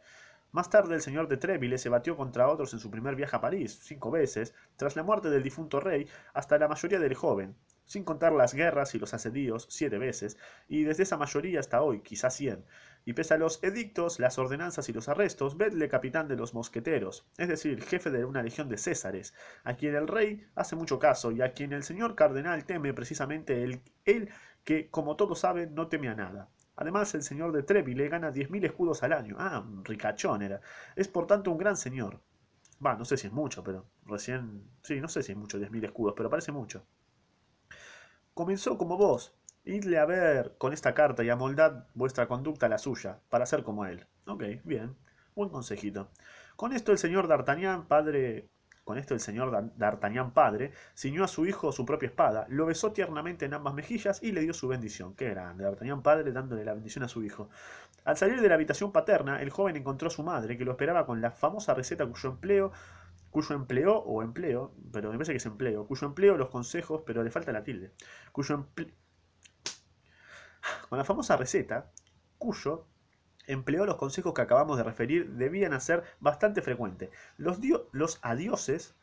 Más 0.52 0.70
tarde 0.70 0.94
el 0.94 1.02
señor 1.02 1.30
de 1.30 1.38
Trébile 1.38 1.78
se 1.78 1.88
batió 1.88 2.18
contra 2.18 2.50
otros 2.50 2.74
en 2.74 2.80
su 2.80 2.92
primer 2.92 3.16
viaje 3.16 3.38
a 3.38 3.42
París, 3.42 3.80
cinco 3.82 4.12
veces, 4.12 4.54
tras 4.76 4.98
la 4.98 5.04
muerte 5.04 5.30
del 5.30 5.42
difunto 5.42 5.80
rey, 5.80 6.06
hasta 6.34 6.58
la 6.58 6.68
mayoría 6.68 7.00
del 7.00 7.16
joven, 7.16 7.56
sin 7.86 8.04
contar 8.04 8.34
las 8.34 8.54
guerras 8.54 8.94
y 8.94 9.00
los 9.00 9.14
asedios, 9.14 9.66
siete 9.70 9.98
veces, 9.98 10.38
y 10.68 10.84
desde 10.84 11.04
esa 11.04 11.18
mayoría 11.18 11.60
hasta 11.60 11.82
hoy, 11.82 12.02
quizá 12.02 12.30
cien. 12.30 12.66
Y 13.06 13.14
pese 13.14 13.34
a 13.34 13.38
los 13.38 13.64
edictos, 13.64 14.20
las 14.20 14.38
ordenanzas 14.38 14.90
y 14.90 14.94
los 14.94 15.10
arrestos, 15.10 15.58
vedle 15.58 15.90
capitán 15.90 16.28
de 16.28 16.36
los 16.36 16.54
mosqueteros, 16.54 17.26
es 17.38 17.48
decir, 17.48 17.82
jefe 17.82 18.12
de 18.12 18.24
una 18.26 18.44
legión 18.44 18.70
de 18.70 18.78
Césares, 18.78 19.34
a 19.64 19.76
quien 19.76 19.96
el 19.96 20.08
rey 20.08 20.46
hace 20.56 20.76
mucho 20.76 21.00
caso 21.00 21.32
y 21.32 21.42
a 21.42 21.54
quien 21.54 21.74
el 21.74 21.84
señor 21.84 22.16
cardenal 22.16 22.66
teme 22.66 22.94
precisamente 22.94 23.64
el, 23.64 23.82
él 24.06 24.30
que, 24.64 24.90
como 24.90 25.16
todos 25.16 25.40
saben, 25.40 25.74
no 25.76 25.88
teme 25.88 26.10
a 26.10 26.16
nada. 26.16 26.50
Además, 26.76 27.14
el 27.16 27.24
señor 27.24 27.52
de 27.52 27.64
Trébile 27.64 28.10
gana 28.10 28.32
diez 28.32 28.50
mil 28.50 28.64
escudos 28.66 29.04
al 29.04 29.14
año. 29.14 29.36
Ah, 29.40 29.64
ricachón 29.84 30.42
era. 30.42 30.62
Es 30.96 31.08
por 31.08 31.28
tanto 31.28 31.52
un 31.52 31.58
gran 31.58 31.78
señor. 31.78 32.20
Va, 32.86 32.96
no 32.96 33.06
sé 33.06 33.18
si 33.18 33.28
es 33.28 33.34
mucho, 33.34 33.64
pero 33.64 33.86
recién... 34.06 34.64
Sí, 34.82 35.00
no 35.00 35.08
sé 35.08 35.24
si 35.24 35.32
es 35.32 35.38
mucho 35.38 35.58
diez 35.58 35.72
mil 35.72 35.84
escudos, 35.84 36.14
pero 36.18 36.30
parece 36.30 36.52
mucho. 36.52 36.86
Comenzó 38.34 38.78
como 38.78 38.98
vos. 38.98 39.36
Idle 39.66 39.98
a 40.00 40.06
ver 40.06 40.56
con 40.58 40.74
esta 40.74 40.94
carta 40.94 41.24
y 41.24 41.30
amoldad 41.30 41.88
vuestra 41.94 42.28
conducta 42.28 42.66
a 42.66 42.70
la 42.70 42.78
suya, 42.78 43.22
para 43.30 43.46
ser 43.46 43.64
como 43.64 43.86
él. 43.86 44.06
Ok, 44.26 44.44
bien. 44.64 44.96
Buen 45.36 45.50
consejito. 45.50 46.10
Con 46.56 46.74
esto 46.74 46.92
el 46.92 46.98
señor 46.98 47.28
D'Artagnan, 47.28 47.88
padre 47.88 48.50
con 48.84 48.98
esto 48.98 49.14
el 49.14 49.20
señor 49.20 49.72
D'Artagnan 49.78 50.34
padre 50.34 50.72
ciñó 50.96 51.24
a 51.24 51.28
su 51.28 51.46
hijo 51.46 51.72
su 51.72 51.86
propia 51.86 52.08
espada, 52.08 52.46
lo 52.50 52.66
besó 52.66 52.92
tiernamente 52.92 53.46
en 53.46 53.54
ambas 53.54 53.74
mejillas 53.74 54.22
y 54.22 54.32
le 54.32 54.42
dio 54.42 54.54
su 54.54 54.68
bendición. 54.68 55.16
Qué 55.16 55.30
grande, 55.30 55.64
D'Artagnan 55.64 56.02
padre 56.02 56.32
dándole 56.32 56.66
la 56.66 56.74
bendición 56.74 57.04
a 57.04 57.08
su 57.08 57.24
hijo. 57.24 57.50
Al 58.04 58.18
salir 58.18 58.42
de 58.42 58.50
la 58.50 58.56
habitación 58.56 58.92
paterna, 58.92 59.42
el 59.42 59.50
joven 59.50 59.78
encontró 59.78 60.10
a 60.10 60.12
su 60.12 60.24
madre, 60.24 60.58
que 60.58 60.66
lo 60.66 60.72
esperaba 60.72 61.06
con 61.06 61.22
la 61.22 61.32
famosa 61.32 61.74
receta 61.74 62.06
cuyo 62.06 62.30
empleo 62.30 62.72
cuyo 63.34 63.56
empleo 63.56 63.98
o 63.98 64.22
empleo, 64.22 64.76
pero 64.92 65.10
me 65.10 65.16
parece 65.16 65.34
que 65.34 65.38
es 65.38 65.46
empleo, 65.48 65.88
cuyo 65.88 66.06
empleo 66.06 66.38
los 66.38 66.50
consejos, 66.50 67.02
pero 67.04 67.24
le 67.24 67.32
falta 67.32 67.52
la 67.52 67.64
tilde, 67.64 67.92
cuyo 68.32 68.54
empleo, 68.54 68.94
con 70.88 71.00
la 71.00 71.04
famosa 71.04 71.36
receta, 71.36 71.92
cuyo 72.38 72.86
empleó 73.48 73.86
los 73.86 73.98
consejos 73.98 74.34
que 74.34 74.42
acabamos 74.42 74.78
de 74.78 74.84
referir 74.84 75.32
debían 75.32 75.80
ser 75.82 76.04
bastante 76.20 76.62
frecuentes. 76.62 77.10
Los, 77.38 77.60
los 77.92 78.20
adioses 78.22 78.96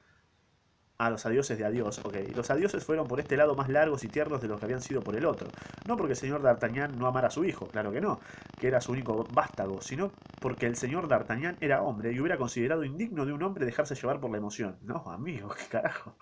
Ah, 0.98 1.08
los 1.08 1.24
adioses 1.24 1.56
de 1.56 1.64
adiós, 1.64 1.98
ok. 2.04 2.14
Los 2.36 2.50
adioses 2.50 2.84
fueron 2.84 3.08
por 3.08 3.20
este 3.20 3.36
lado 3.38 3.54
más 3.56 3.70
largos 3.70 4.04
y 4.04 4.08
tiernos 4.08 4.42
de 4.42 4.48
los 4.48 4.58
que 4.58 4.66
habían 4.66 4.82
sido 4.82 5.02
por 5.02 5.16
el 5.16 5.24
otro. 5.24 5.48
No 5.86 5.96
porque 5.96 6.12
el 6.12 6.18
señor 6.18 6.42
D'Artagnan 6.42 6.98
no 6.98 7.06
amara 7.06 7.28
a 7.28 7.30
su 7.30 7.42
hijo, 7.46 7.66
claro 7.68 7.90
que 7.90 8.02
no, 8.02 8.20
que 8.58 8.68
era 8.68 8.82
su 8.82 8.92
único 8.92 9.24
vástago, 9.32 9.80
sino 9.80 10.12
porque 10.40 10.66
el 10.66 10.76
señor 10.76 11.08
D'Artagnan 11.08 11.56
era 11.60 11.82
hombre 11.82 12.12
y 12.12 12.20
hubiera 12.20 12.36
considerado 12.36 12.84
indigno 12.84 13.24
de 13.24 13.32
un 13.32 13.42
hombre 13.42 13.64
dejarse 13.64 13.94
llevar 13.94 14.20
por 14.20 14.30
la 14.30 14.36
emoción. 14.36 14.76
No, 14.82 15.02
amigo, 15.06 15.48
qué 15.58 15.64
carajo. 15.70 16.14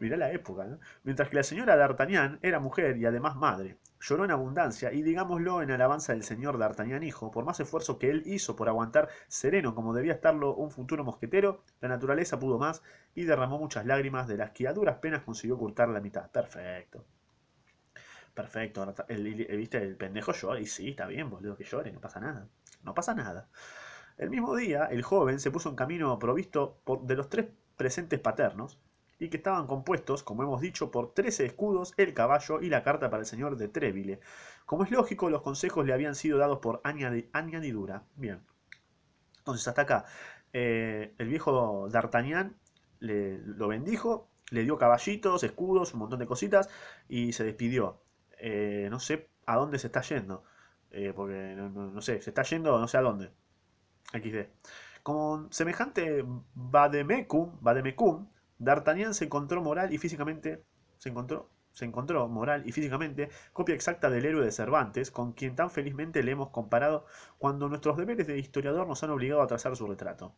Mirá 0.00 0.16
la 0.16 0.32
época, 0.32 0.64
¿no? 0.64 0.78
Mientras 1.04 1.28
que 1.28 1.36
la 1.36 1.42
señora 1.44 1.76
D'Artagnan 1.76 2.40
era 2.42 2.58
mujer 2.58 2.96
y 2.96 3.06
además 3.06 3.36
madre. 3.36 3.76
Lloró 4.00 4.24
en 4.24 4.30
abundancia 4.30 4.92
y 4.92 5.02
digámoslo 5.02 5.60
en 5.60 5.70
alabanza 5.70 6.12
del 6.12 6.22
señor 6.22 6.58
D'Artagnan 6.58 7.02
hijo, 7.02 7.30
por 7.30 7.44
más 7.44 7.58
esfuerzo 7.58 7.98
que 7.98 8.10
él 8.10 8.22
hizo 8.26 8.54
por 8.54 8.68
aguantar 8.68 9.08
sereno 9.26 9.74
como 9.74 9.92
debía 9.92 10.12
estarlo 10.12 10.54
un 10.54 10.70
futuro 10.70 11.04
mosquetero, 11.04 11.64
la 11.80 11.88
naturaleza 11.88 12.38
pudo 12.38 12.58
más 12.58 12.82
y 13.14 13.24
derramó 13.24 13.58
muchas 13.58 13.86
lágrimas 13.86 14.28
de 14.28 14.36
las 14.36 14.52
que 14.52 14.68
a 14.68 14.72
duras 14.72 14.98
penas 14.98 15.22
consiguió 15.22 15.56
ocultar 15.56 15.88
la 15.88 16.00
mitad. 16.00 16.30
Perfecto. 16.30 17.04
Perfecto. 18.34 18.94
El, 19.08 19.34
¿Viste? 19.34 19.78
El 19.82 19.96
pendejo 19.96 20.32
llora 20.32 20.60
y 20.60 20.66
sí, 20.66 20.90
está 20.90 21.06
bien, 21.06 21.28
boludo, 21.28 21.56
que 21.56 21.64
llore, 21.64 21.90
no 21.90 22.00
pasa 22.00 22.20
nada. 22.20 22.46
No 22.84 22.94
pasa 22.94 23.12
nada. 23.12 23.48
El 24.16 24.30
mismo 24.30 24.54
día, 24.54 24.84
el 24.84 25.02
joven 25.02 25.40
se 25.40 25.50
puso 25.50 25.70
en 25.70 25.76
camino 25.76 26.16
provisto 26.20 26.78
por, 26.84 27.02
de 27.02 27.16
los 27.16 27.28
tres 27.28 27.46
presentes 27.76 28.20
paternos, 28.20 28.78
y 29.18 29.28
que 29.28 29.38
estaban 29.38 29.66
compuestos, 29.66 30.22
como 30.22 30.42
hemos 30.42 30.60
dicho, 30.60 30.90
por 30.90 31.12
13 31.12 31.46
escudos, 31.46 31.92
el 31.96 32.14
caballo 32.14 32.60
y 32.60 32.68
la 32.68 32.82
carta 32.82 33.10
para 33.10 33.20
el 33.20 33.26
señor 33.26 33.56
de 33.56 33.68
Treville. 33.68 34.20
Como 34.66 34.84
es 34.84 34.90
lógico, 34.90 35.30
los 35.30 35.42
consejos 35.42 35.84
le 35.86 35.92
habían 35.92 36.14
sido 36.14 36.38
dados 36.38 36.58
por 36.60 36.80
añadidura. 36.84 38.04
Bien. 38.16 38.40
Entonces, 39.38 39.66
hasta 39.66 39.82
acá, 39.82 40.04
eh, 40.52 41.14
el 41.18 41.28
viejo 41.28 41.88
D'Artagnan 41.90 42.56
lo 43.00 43.68
bendijo, 43.68 44.28
le 44.50 44.62
dio 44.64 44.78
caballitos, 44.78 45.42
escudos, 45.42 45.94
un 45.94 46.00
montón 46.00 46.18
de 46.18 46.26
cositas 46.26 46.68
y 47.08 47.32
se 47.32 47.44
despidió. 47.44 48.00
Eh, 48.38 48.88
no 48.90 49.00
sé 49.00 49.28
a 49.46 49.56
dónde 49.56 49.78
se 49.78 49.88
está 49.88 50.02
yendo, 50.02 50.44
eh, 50.90 51.12
porque 51.14 51.54
no, 51.56 52.00
sé, 52.02 52.20
se 52.20 52.30
está 52.30 52.42
yendo 52.42 52.78
no 52.78 52.88
sé 52.88 52.98
a 52.98 53.02
dónde. 53.02 53.30
XD. 54.12 54.48
Con 55.02 55.52
semejante 55.52 56.24
vademecum, 56.54 57.58
vademecum, 57.60 58.28
D'Artagnan 58.58 59.14
se 59.14 59.26
encontró 59.26 59.62
moral 59.62 59.92
y 59.92 59.98
físicamente, 59.98 60.64
se 60.98 61.08
encontró, 61.08 61.48
se 61.72 61.84
encontró 61.84 62.26
moral 62.28 62.66
y 62.66 62.72
físicamente 62.72 63.30
copia 63.52 63.74
exacta 63.74 64.10
del 64.10 64.24
héroe 64.24 64.44
de 64.44 64.50
Cervantes, 64.50 65.12
con 65.12 65.32
quien 65.32 65.54
tan 65.54 65.70
felizmente 65.70 66.24
le 66.24 66.32
hemos 66.32 66.50
comparado 66.50 67.06
cuando 67.38 67.68
nuestros 67.68 67.96
deberes 67.96 68.26
de 68.26 68.38
historiador 68.38 68.88
nos 68.88 69.02
han 69.04 69.10
obligado 69.10 69.42
a 69.42 69.46
trazar 69.46 69.76
su 69.76 69.86
retrato. 69.86 70.34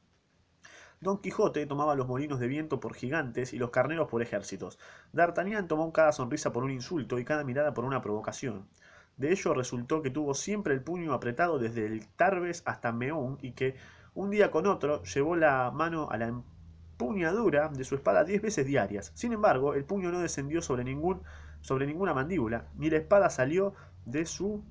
Don 1.01 1.23
Quijote 1.23 1.65
tomaba 1.65 1.95
los 1.95 2.07
molinos 2.07 2.41
de 2.41 2.47
viento 2.47 2.79
por 2.79 2.93
gigantes 2.95 3.55
y 3.55 3.59
los 3.59 3.71
carneros 3.71 4.09
por 4.09 4.21
ejércitos. 4.21 4.79
D'Artagnan 5.15 5.67
tomó 5.67 5.91
cada 5.95 6.13
sonrisa 6.13 6.53
por 6.53 6.63
un 6.63 6.71
insulto 6.71 7.19
y 7.19 7.25
cada 7.25 7.43
mirada 7.43 7.73
por 7.73 7.87
una 7.87 8.03
provocación. 8.03 8.69
De 9.17 9.33
ello 9.33 9.55
resultó 9.55 10.03
que 10.03 10.11
tuvo 10.11 10.35
siempre 10.35 10.75
el 10.75 10.83
puño 10.83 11.15
apretado 11.15 11.59
desde 11.59 11.87
el 11.87 12.07
Tarbes 12.07 12.63
hasta 12.67 12.93
Meón 12.93 13.39
y 13.41 13.53
que, 13.53 13.77
un 14.13 14.29
día 14.29 14.51
con 14.51 14.67
otro, 14.67 15.03
llevó 15.05 15.37
la 15.37 15.71
mano 15.71 16.11
a 16.11 16.19
la 16.19 16.27
empuñadura 17.01 17.69
de 17.69 17.85
su 17.85 17.95
espada 17.95 18.25
diez 18.25 18.43
veces 18.43 18.67
diarias. 18.67 19.11
Sin 19.15 19.33
embargo, 19.33 19.75
el 19.75 19.85
puño 19.85 20.13
no 20.13 20.21
descendió 20.21 20.61
sobre, 20.61 20.85
ningún, 20.85 21.23
sobre 21.63 21.87
ninguna 21.87 22.13
mandíbula, 22.13 22.67
ni 22.77 22.91
la 22.91 22.99
espada 22.99 23.31
salió 23.31 23.75
de 24.05 24.27
su 24.27 24.63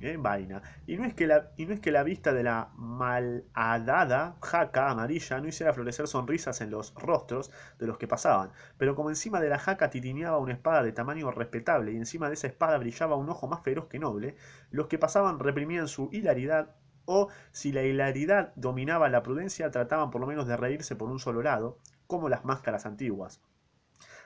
¿eh? 0.00 0.16
vaina. 0.18 0.62
Y 0.84 0.96
no, 0.96 1.04
es 1.04 1.14
que 1.14 1.28
la, 1.28 1.52
y 1.56 1.66
no 1.66 1.74
es 1.74 1.80
que 1.80 1.92
la 1.92 2.02
vista 2.02 2.32
de 2.32 2.42
la 2.42 2.70
malhadada 2.74 4.36
jaca 4.42 4.90
amarilla 4.90 5.40
no 5.40 5.46
hiciera 5.46 5.72
florecer 5.72 6.08
sonrisas 6.08 6.60
en 6.60 6.70
los 6.70 6.92
rostros 6.94 7.52
de 7.78 7.86
los 7.86 7.98
que 7.98 8.08
pasaban, 8.08 8.50
pero 8.76 8.96
como 8.96 9.10
encima 9.10 9.40
de 9.40 9.48
la 9.48 9.60
jaca 9.60 9.90
titineaba 9.90 10.38
una 10.38 10.54
espada 10.54 10.82
de 10.82 10.90
tamaño 10.90 11.30
respetable 11.30 11.92
y 11.92 11.96
encima 11.96 12.26
de 12.26 12.34
esa 12.34 12.48
espada 12.48 12.78
brillaba 12.78 13.14
un 13.14 13.28
ojo 13.28 13.46
más 13.46 13.62
feroz 13.62 13.86
que 13.86 14.00
noble, 14.00 14.34
los 14.72 14.88
que 14.88 14.98
pasaban 14.98 15.38
reprimían 15.38 15.86
su 15.86 16.08
hilaridad 16.10 16.74
o 17.04 17.28
si 17.52 17.72
la 17.72 17.82
hilaridad 17.82 18.52
dominaba 18.56 19.08
la 19.08 19.22
prudencia 19.22 19.70
trataban 19.70 20.10
por 20.10 20.20
lo 20.20 20.26
menos 20.26 20.46
de 20.46 20.56
reírse 20.56 20.96
por 20.96 21.10
un 21.10 21.18
solo 21.18 21.42
lado, 21.42 21.78
como 22.06 22.28
las 22.28 22.44
máscaras 22.44 22.86
antiguas. 22.86 23.40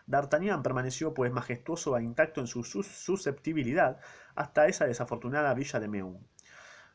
D'Artagnan 0.06 0.62
permaneció 0.62 1.14
pues 1.14 1.33
majestuoso 1.33 1.97
e 1.97 2.02
intacto 2.02 2.40
en 2.40 2.47
su 2.47 2.62
susceptibilidad 2.62 3.99
hasta 4.37 4.66
esa 4.68 4.87
desafortunada 4.87 5.52
villa 5.54 5.80
de 5.80 5.88
Meung. 5.88 6.18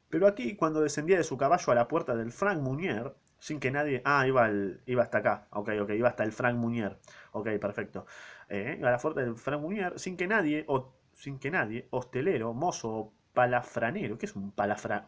Pero 0.10 0.28
aquí, 0.28 0.56
cuando 0.56 0.82
descendía 0.82 1.18
de 1.18 1.24
su 1.24 1.38
caballo 1.38 1.72
a 1.72 1.76
la 1.76 1.88
puerta 1.88 2.16
del 2.16 2.32
Frank 2.32 2.62
Munier, 2.62 3.16
sin 3.40 3.60
que 3.60 3.72
nadie... 3.72 4.02
Ah, 4.06 4.28
iba, 4.28 4.50
iba 4.86 5.04
hasta 5.04 5.20
acá. 5.20 5.48
Ok, 5.52 5.70
ok, 5.82 5.92
iba 5.92 6.10
hasta 6.10 6.24
el 6.24 6.32
Frank 6.32 6.58
Munier. 6.58 7.00
Ok, 7.32 7.48
perfecto. 7.60 8.06
Eh, 8.50 8.80
a 8.84 8.92
la 8.92 8.98
puerta 8.98 9.22
del 9.22 9.36
Frank 9.36 9.62
Munier, 9.62 10.00
sin 10.00 10.18
que 10.18 10.28
nadie, 10.28 10.66
o, 10.68 10.94
sin 11.14 11.40
que 11.40 11.50
nadie, 11.52 11.88
hostelero, 11.92 12.54
mozo 12.54 12.90
o 12.90 13.14
palafranero. 13.34 14.18
¿Qué 14.18 14.26
es 14.26 14.36
un 14.36 14.52
palafra, 14.52 15.08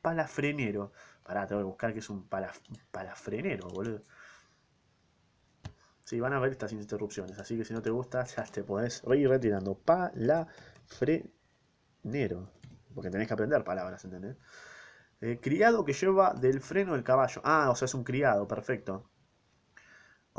palafrenero? 0.00 0.92
Pará, 1.22 1.46
tengo 1.46 1.60
que 1.62 1.66
buscar 1.66 1.92
qué 1.92 2.00
es 2.00 2.10
un 2.10 2.26
palafrenero, 2.90 3.68
boludo. 3.68 4.02
Sí, 6.04 6.18
van 6.18 6.32
a 6.32 6.40
ver 6.40 6.52
estas 6.52 6.72
interrupciones, 6.72 7.38
así 7.38 7.56
que 7.56 7.64
si 7.64 7.72
no 7.72 7.82
te 7.82 7.90
gusta, 7.90 8.24
ya 8.36 8.44
te 8.44 8.64
podés 8.64 9.02
ir 9.14 9.28
retirando. 9.28 9.74
Palafrenero. 9.78 10.50
Porque 12.94 13.10
tenés 13.10 13.28
que 13.28 13.34
aprender 13.34 13.62
palabras, 13.62 14.04
¿entendés? 14.04 14.36
Eh, 15.20 15.38
criado 15.40 15.84
que 15.84 15.92
lleva 15.92 16.32
del 16.34 16.60
freno 16.60 16.94
del 16.94 17.04
caballo. 17.04 17.42
Ah, 17.44 17.70
o 17.70 17.76
sea, 17.76 17.86
es 17.86 17.94
un 17.94 18.04
criado, 18.04 18.48
perfecto. 18.48 19.09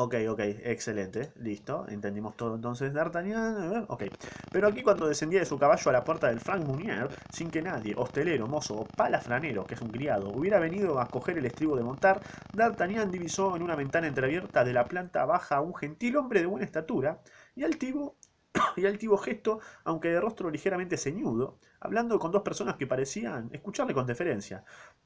Ok, 0.04 0.16
ok, 0.30 0.40
excelente, 0.64 1.32
listo, 1.36 1.86
entendimos 1.88 2.36
todo 2.36 2.56
entonces 2.56 2.92
D'Artagnan, 2.94 3.86
ok. 3.88 4.04
Pero 4.52 4.68
aquí 4.68 4.82
cuando 4.82 5.08
descendía 5.08 5.40
de 5.40 5.46
su 5.46 5.60
caballo 5.60 5.90
a 5.90 5.94
la 5.94 6.04
puerta 6.04 6.28
del 6.28 6.40
Frank 6.40 6.66
Munier, 6.66 7.08
sin 7.30 7.52
que 7.52 7.62
nadie, 7.62 7.94
hostelero, 7.96 8.48
mozo 8.48 8.74
o 8.80 8.86
palafranero, 8.88 9.68
que 9.68 9.76
es 9.76 9.82
un 9.82 9.90
criado, 9.92 10.30
hubiera 10.30 10.60
venido 10.60 11.00
a 11.00 11.08
coger 11.08 11.38
el 11.38 11.46
estribo 11.46 11.76
de 11.78 11.84
montar, 11.84 12.20
D'Artagnan 12.52 13.12
divisó 13.12 13.56
en 13.56 13.62
una 13.62 13.76
ventana 13.76 14.08
entreabierta 14.08 14.64
de 14.64 14.74
la 14.74 14.88
planta 14.88 15.26
baja 15.26 15.58
a 15.58 15.62
un 15.62 15.76
gentil 15.76 16.18
hombre 16.18 16.40
de 16.40 16.48
buena 16.48 16.66
estatura 16.66 17.22
y 17.56 17.64
altivo, 17.64 18.16
y 18.78 18.86
altivo 18.88 19.18
gesto, 19.18 19.60
aunque 19.84 20.10
de 20.10 20.20
rostro 20.20 20.50
ligeramente 20.50 20.98
ceñudo, 20.98 21.60
hablando 21.80 22.18
con 22.18 22.32
dos 22.32 22.42
personas 22.42 22.76
que 22.78 22.88
parecían 22.88 23.50
escucharle 23.54 23.94
con 23.94 24.08
deferencia. 24.08 24.64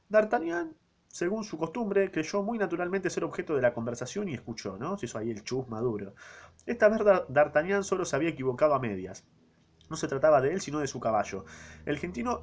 D'Artagnan 0.10 0.74
según 1.16 1.46
su 1.46 1.58
costumbre, 1.58 2.12
creyó 2.12 2.44
muy 2.44 2.58
naturalmente 2.58 3.10
ser 3.10 3.24
objeto 3.24 3.56
de 3.56 3.62
la 3.62 3.74
conversación 3.74 4.28
y 4.28 4.34
escuchó, 4.34 4.78
¿no? 4.78 4.98
Se 4.98 5.06
hizo 5.06 5.18
ahí 5.18 5.32
el 5.32 5.46
chus 5.46 5.66
maduro. 5.70 6.14
Esta 6.66 6.90
vez 6.90 7.00
D'Artagnan 7.30 7.86
solo 7.86 8.04
se 8.04 8.18
había 8.18 8.28
equivocado 8.28 8.74
a 8.74 8.80
medias. 8.80 9.24
No 9.90 9.96
se 9.96 10.10
trataba 10.10 10.42
de 10.42 10.52
él, 10.52 10.60
sino 10.60 10.80
de 10.80 10.88
su 10.88 11.00
caballo. 11.00 11.46
El, 11.86 12.02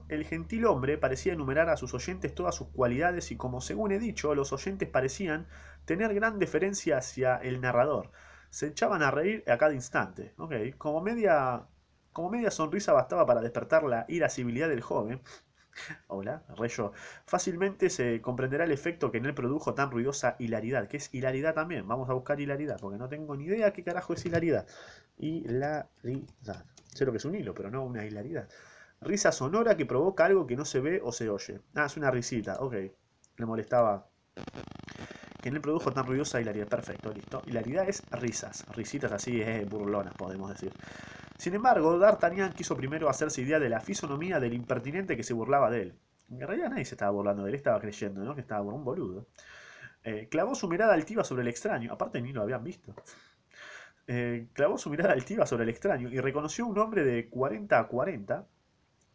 el 0.09 0.25
gentil 0.25 0.65
hombre 0.65 0.97
parecía 0.97 1.35
enumerar 1.35 1.69
a 1.69 1.77
sus 1.77 1.93
oyentes 1.93 2.35
todas 2.35 2.55
sus 2.55 2.69
cualidades 2.69 3.31
y 3.31 3.37
como 3.37 3.61
según 3.61 3.93
he 3.93 3.99
dicho, 3.99 4.35
los 4.35 4.55
oyentes 4.55 4.89
parecían 4.89 5.49
tener 5.85 6.15
gran 6.15 6.39
deferencia 6.39 6.97
hacia 6.97 7.37
el 7.37 7.61
narrador. 7.61 8.11
Se 8.49 8.69
echaban 8.69 9.03
a 9.03 9.11
reír 9.11 9.45
a 9.49 9.59
cada 9.59 9.75
instante. 9.75 10.33
Como, 10.79 11.03
media, 11.03 11.67
como 12.15 12.31
media 12.31 12.51
sonrisa 12.51 12.95
bastaba 12.95 13.27
para 13.27 13.43
despertar 13.43 13.83
la 13.83 14.07
irascibilidad 14.09 14.71
del 14.71 14.81
joven, 14.81 15.21
Hola, 16.09 16.43
Reyo. 16.57 16.93
Fácilmente 17.27 17.91
se 17.91 18.21
comprenderá 18.21 18.65
el 18.65 18.73
efecto 18.73 19.11
que 19.11 19.19
en 19.19 19.27
él 19.27 19.35
produjo 19.35 19.75
tan 19.75 19.91
ruidosa 19.91 20.37
hilaridad. 20.39 20.89
¿Qué 20.89 20.99
es 20.99 21.13
hilaridad 21.13 21.55
también? 21.55 21.87
Vamos 21.89 22.09
a 22.11 22.13
buscar 22.15 22.41
hilaridad, 22.41 22.79
porque 22.81 22.99
no 22.99 23.09
tengo 23.09 23.37
ni 23.37 23.45
idea 23.47 23.73
qué 23.73 23.83
carajo 23.83 24.15
es 24.15 24.25
hilaridad. 24.27 24.67
Hilaridad. 25.19 26.65
Sé 26.93 27.07
lo 27.07 27.13
que 27.13 27.19
es 27.19 27.25
un 27.25 27.35
hilo, 27.35 27.55
pero 27.55 27.71
no 27.71 27.85
una 27.85 28.05
hilaridad. 28.05 28.49
Risa 29.01 29.33
sonora 29.33 29.77
que 29.77 29.87
provoca 29.87 30.27
algo 30.27 30.47
que 30.47 30.57
no 30.57 30.65
se 30.65 30.81
ve 30.81 31.01
o 31.03 31.13
se 31.13 31.29
oye. 31.29 31.61
Ah, 31.75 31.87
es 31.87 31.97
una 31.97 32.11
risita, 32.11 32.61
ok. 32.61 32.75
Le 33.39 33.47
molestaba 33.47 34.07
que 35.43 35.49
en 35.49 35.57
él 35.57 35.61
produjo 35.61 35.93
tan 35.93 36.07
ruidosa 36.07 36.41
hilaridad. 36.41 36.69
Perfecto, 36.69 37.13
listo. 37.13 37.43
Hilaridad 37.47 37.89
es 37.89 38.03
risas. 38.13 38.65
Risitas 38.75 39.13
así, 39.13 39.43
burlonas, 39.69 40.15
podemos 40.15 40.49
decir. 40.49 40.73
Sin 41.37 41.55
embargo, 41.55 41.99
D'Artagnan 41.99 42.53
quiso 42.53 42.77
primero 42.77 43.09
hacerse 43.09 43.43
idea 43.43 43.59
de 43.59 43.69
la 43.69 43.81
fisonomía 43.81 44.39
del 44.39 44.55
impertinente 44.55 45.17
que 45.17 45.25
se 45.25 45.35
burlaba 45.35 45.71
de 45.71 45.83
él. 45.83 45.95
En 46.31 46.47
realidad 46.47 46.71
nadie 46.71 46.85
se 46.85 46.95
estaba 46.95 47.11
burlando 47.11 47.43
de 47.43 47.51
él, 47.51 47.57
estaba 47.57 47.81
creyendo, 47.81 48.23
¿no? 48.25 48.35
Que 48.35 48.41
estaba 48.41 48.65
por 48.65 48.73
un 48.73 48.85
boludo. 48.85 49.27
Eh, 50.05 50.29
clavó 50.31 50.55
su 50.55 50.69
mirada 50.69 50.95
altiva 50.95 51.25
sobre 51.25 51.43
el 51.43 51.49
extraño, 51.49 51.93
aparte 51.93 52.23
ni 52.23 52.33
lo 52.33 52.43
habían 52.43 52.63
visto. 52.63 52.95
Eh, 54.07 54.49
clavó 54.53 54.79
su 54.79 54.91
mirada 54.91 55.13
altiva 55.13 55.47
sobre 55.47 55.65
el 55.65 55.69
extraño 55.71 56.09
y 56.09 56.21
reconoció 56.21 56.67
un 56.67 56.79
hombre 56.79 57.05
de 57.05 57.29
40 57.29 57.79
a 57.79 57.87
40, 57.89 58.47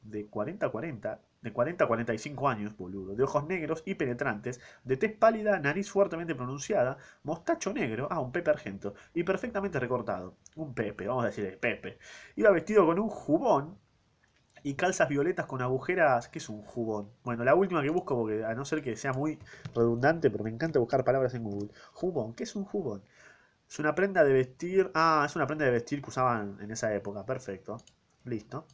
de 0.03 0.25
40 0.27 0.65
a 0.65 0.69
40, 0.69 1.21
de 1.41 1.53
40 1.53 1.83
a 1.83 1.87
45 1.87 2.49
años, 2.49 2.77
boludo, 2.77 3.15
de 3.15 3.23
ojos 3.23 3.45
negros 3.47 3.83
y 3.85 3.95
penetrantes, 3.95 4.59
de 4.83 4.97
tez 4.97 5.15
pálida, 5.17 5.59
nariz 5.59 5.89
fuertemente 5.89 6.35
pronunciada, 6.35 6.97
mostacho 7.23 7.73
negro, 7.73 8.07
ah, 8.11 8.19
un 8.19 8.31
Pepe 8.31 8.51
Argento, 8.51 8.93
y 9.13 9.23
perfectamente 9.23 9.79
recortado. 9.79 10.35
Un 10.55 10.73
Pepe, 10.73 11.07
vamos 11.07 11.23
a 11.23 11.27
decirle 11.27 11.57
Pepe. 11.57 11.99
Iba 12.35 12.51
vestido 12.51 12.85
con 12.85 12.99
un 12.99 13.09
jubón 13.09 13.77
y 14.63 14.75
calzas 14.75 15.09
violetas 15.09 15.45
con 15.45 15.61
agujeras. 15.61 16.27
¿Qué 16.29 16.39
es 16.39 16.49
un 16.49 16.61
jubón? 16.63 17.09
Bueno, 17.23 17.43
la 17.43 17.55
última 17.55 17.81
que 17.81 17.89
busco, 17.89 18.15
porque 18.17 18.43
a 18.43 18.53
no 18.53 18.65
ser 18.65 18.81
que 18.81 18.95
sea 18.95 19.13
muy 19.13 19.39
redundante, 19.73 20.29
pero 20.29 20.43
me 20.43 20.49
encanta 20.49 20.79
buscar 20.79 21.03
palabras 21.03 21.33
en 21.35 21.43
Google. 21.43 21.69
Jubón, 21.93 22.33
¿qué 22.33 22.43
es 22.43 22.55
un 22.55 22.65
jubón? 22.65 23.03
Es 23.69 23.79
una 23.79 23.95
prenda 23.95 24.23
de 24.23 24.33
vestir. 24.33 24.91
Ah, 24.93 25.23
es 25.25 25.35
una 25.35 25.47
prenda 25.47 25.65
de 25.65 25.71
vestir 25.71 26.01
que 26.01 26.09
usaban 26.09 26.57
en 26.61 26.71
esa 26.71 26.93
época. 26.93 27.25
Perfecto. 27.25 27.77
Listo. 28.25 28.65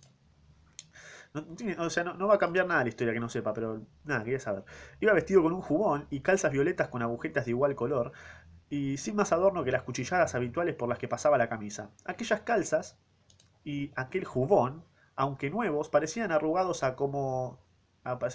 No, 1.34 1.44
o 1.86 1.90
sea, 1.90 2.04
no, 2.04 2.28
va 2.28 2.36
a 2.36 2.38
cambiar 2.38 2.68
nada 2.68 2.84
la 2.84 2.90
historia 2.90 3.13
que 3.13 3.20
no 3.20 3.28
sepa, 3.30 3.54
pero 3.54 3.82
nada, 4.04 4.24
quería 4.24 4.40
saber. 4.40 4.66
Iba 5.00 5.13
vestido 5.13 5.42
con 5.42 5.54
un 5.54 5.62
jubón 5.62 6.06
y 6.12 6.20
calzas 6.22 6.52
violetas 6.52 6.90
con 6.90 7.02
agujetas 7.02 7.46
de 7.46 7.52
igual 7.52 7.75
color, 7.75 8.12
y 8.70 8.98
sin 8.98 9.16
más 9.16 9.32
adorno 9.32 9.63
que 9.63 9.72
las 9.72 9.84
cuchilladas 9.84 10.36
habituales 10.36 10.75
por 10.75 10.90
las 10.90 11.00
que 11.00 11.08
pasaba 11.08 11.38
la 11.40 11.50
camisa. 11.50 11.90
Aquellas 12.06 12.42
calzas 12.42 13.00
y 13.63 13.92
aquel 13.96 14.25
jubón, 14.25 14.84
aunque 15.16 15.50
nuevos, 15.50 15.90
parecían 15.90 16.32
arrugados 16.32 16.84
a 16.84 16.96
como 16.96 17.60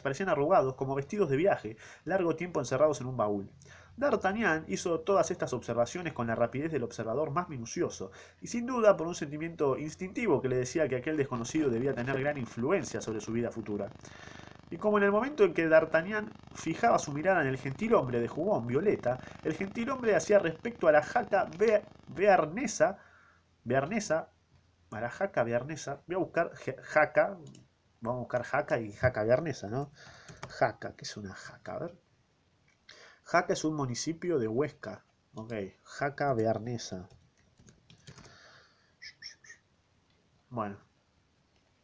parecían 0.03 0.31
arrugados 0.31 0.75
como 0.75 0.95
vestidos 0.95 1.29
de 1.29 1.37
viaje, 1.37 1.77
largo 2.05 2.37
tiempo 2.37 2.59
encerrados 2.61 3.01
en 3.01 3.07
un 3.07 3.17
baúl. 3.17 3.51
D'Artagnan 3.99 4.65
hizo 4.69 5.01
todas 5.01 5.33
estas 5.33 5.53
observaciones 5.53 6.13
con 6.13 6.29
la 6.29 6.37
rapidez 6.37 6.71
del 6.71 6.85
observador 6.85 7.33
más 7.33 7.49
minucioso, 7.49 8.13
y 8.41 8.47
sin 8.47 8.65
duda 8.65 8.97
por 8.97 9.09
un 9.09 9.17
sentimiento 9.17 9.77
instintivo 9.77 10.41
que 10.41 10.49
le 10.49 10.57
decía 10.57 10.87
que 10.89 10.95
aquel 10.95 11.17
desconocido 11.17 11.69
debía 11.69 11.95
tener 11.95 12.21
gran 12.21 12.39
influencia 12.39 13.01
sobre 13.01 13.21
su 13.21 13.33
vida 13.33 13.51
futura. 13.51 13.89
Y 14.71 14.77
como 14.77 14.99
en 14.99 15.05
el 15.05 15.11
momento 15.11 15.43
en 15.43 15.53
que 15.53 15.67
D'Artagnan 15.67 16.31
fijaba 16.55 17.01
su 17.01 17.13
mirada 17.13 17.41
en 17.43 17.49
el 17.49 17.59
gentilhombre 17.59 18.21
de 18.21 18.29
jubón 18.29 18.69
violeta, 18.69 19.19
el 19.43 19.55
gentilhombre 19.55 20.15
hacía 20.15 20.39
respecto 20.39 20.87
a 20.87 20.93
la 20.93 21.03
jaca 21.03 21.49
bearnesa, 22.07 22.99
bearnesa, 23.65 24.31
a 24.93 25.01
la 25.01 25.11
jaca 25.11 25.43
bearnesa, 25.43 26.03
voy 26.07 26.15
a 26.15 26.19
buscar 26.19 26.53
jaca, 26.83 27.37
vamos 28.01 28.19
a 28.19 28.21
buscar 28.21 28.43
jaca 28.45 28.79
y 28.79 28.93
jaca 28.93 29.25
bearnesa, 29.25 29.69
¿no? 29.69 29.91
Jaca, 30.49 30.95
¿qué 30.95 31.05
es 31.05 31.17
una 31.17 31.35
jaca? 31.35 31.75
A 31.75 31.79
ver. 31.81 32.08
Jaca 33.31 33.53
es 33.53 33.63
un 33.67 33.77
municipio 33.77 34.39
de 34.39 34.49
Huesca, 34.49 35.05
ok, 35.35 35.53
jaca 35.85 36.33
bearnesa. 36.33 37.11
Bueno, 40.49 40.79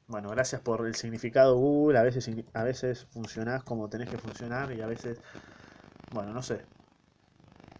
bueno, 0.07 0.31
gracias 0.31 0.63
por 0.63 0.87
el 0.87 0.95
significado 0.95 1.59
Google. 1.59 1.99
A 1.99 2.03
veces, 2.03 2.31
a 2.55 2.63
veces 2.63 3.05
funcionás 3.13 3.63
como 3.63 3.91
tenés 3.91 4.09
que 4.09 4.17
funcionar 4.17 4.73
y 4.73 4.81
a 4.81 4.87
veces, 4.87 5.21
bueno, 6.13 6.33
no 6.33 6.43
sé. 6.43 6.65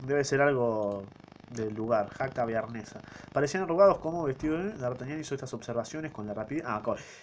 Debe 0.01 0.25
ser 0.25 0.43
algo 0.43 1.07
del 1.55 1.75
lugar, 1.75 2.09
Jaca 2.11 2.45
Bearnesa. 2.45 3.01
Parecían 3.33 3.63
arrugados 3.63 3.99
como 3.99 4.25
vestido 4.25 4.59
de 4.59 4.73
D'Artagnan 4.73 5.21
hizo 5.21 5.35
estas 5.35 5.55
observaciones 5.55 6.13
con 6.13 6.27
la 6.27 6.35
rapidez. 6.35 6.65
Ah, 6.67 6.83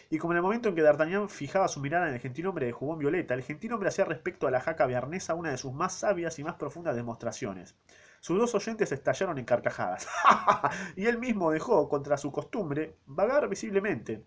y 0.09 0.17
como 0.17 0.33
en 0.33 0.37
el 0.37 0.43
momento 0.43 0.69
en 0.69 0.75
que 0.75 0.81
D'Artagnan 0.81 1.29
fijaba 1.29 1.67
su 1.67 1.79
mirada 1.79 2.07
en 2.07 2.15
el 2.15 2.19
gentilhombre 2.19 2.65
de 2.65 2.71
jubón 2.71 2.99
violeta, 2.99 3.33
el 3.33 3.43
gentilhombre 3.43 3.89
hacía 3.89 4.05
respecto 4.05 4.47
a 4.47 4.51
la 4.51 4.61
Jaca 4.61 4.85
Bearnesa 4.85 5.35
una 5.35 5.51
de 5.51 5.57
sus 5.57 5.73
más 5.73 5.93
sabias 5.93 6.39
y 6.39 6.43
más 6.43 6.55
profundas 6.55 6.95
demostraciones. 6.95 7.75
Sus 8.21 8.39
dos 8.39 8.53
oyentes 8.55 8.91
estallaron 8.91 9.37
en 9.37 9.45
carcajadas. 9.45 10.07
y 10.95 11.05
él 11.07 11.17
mismo 11.17 11.51
dejó, 11.51 11.89
contra 11.89 12.17
su 12.17 12.31
costumbre, 12.31 12.97
vagar 13.05 13.49
visiblemente. 13.49 14.23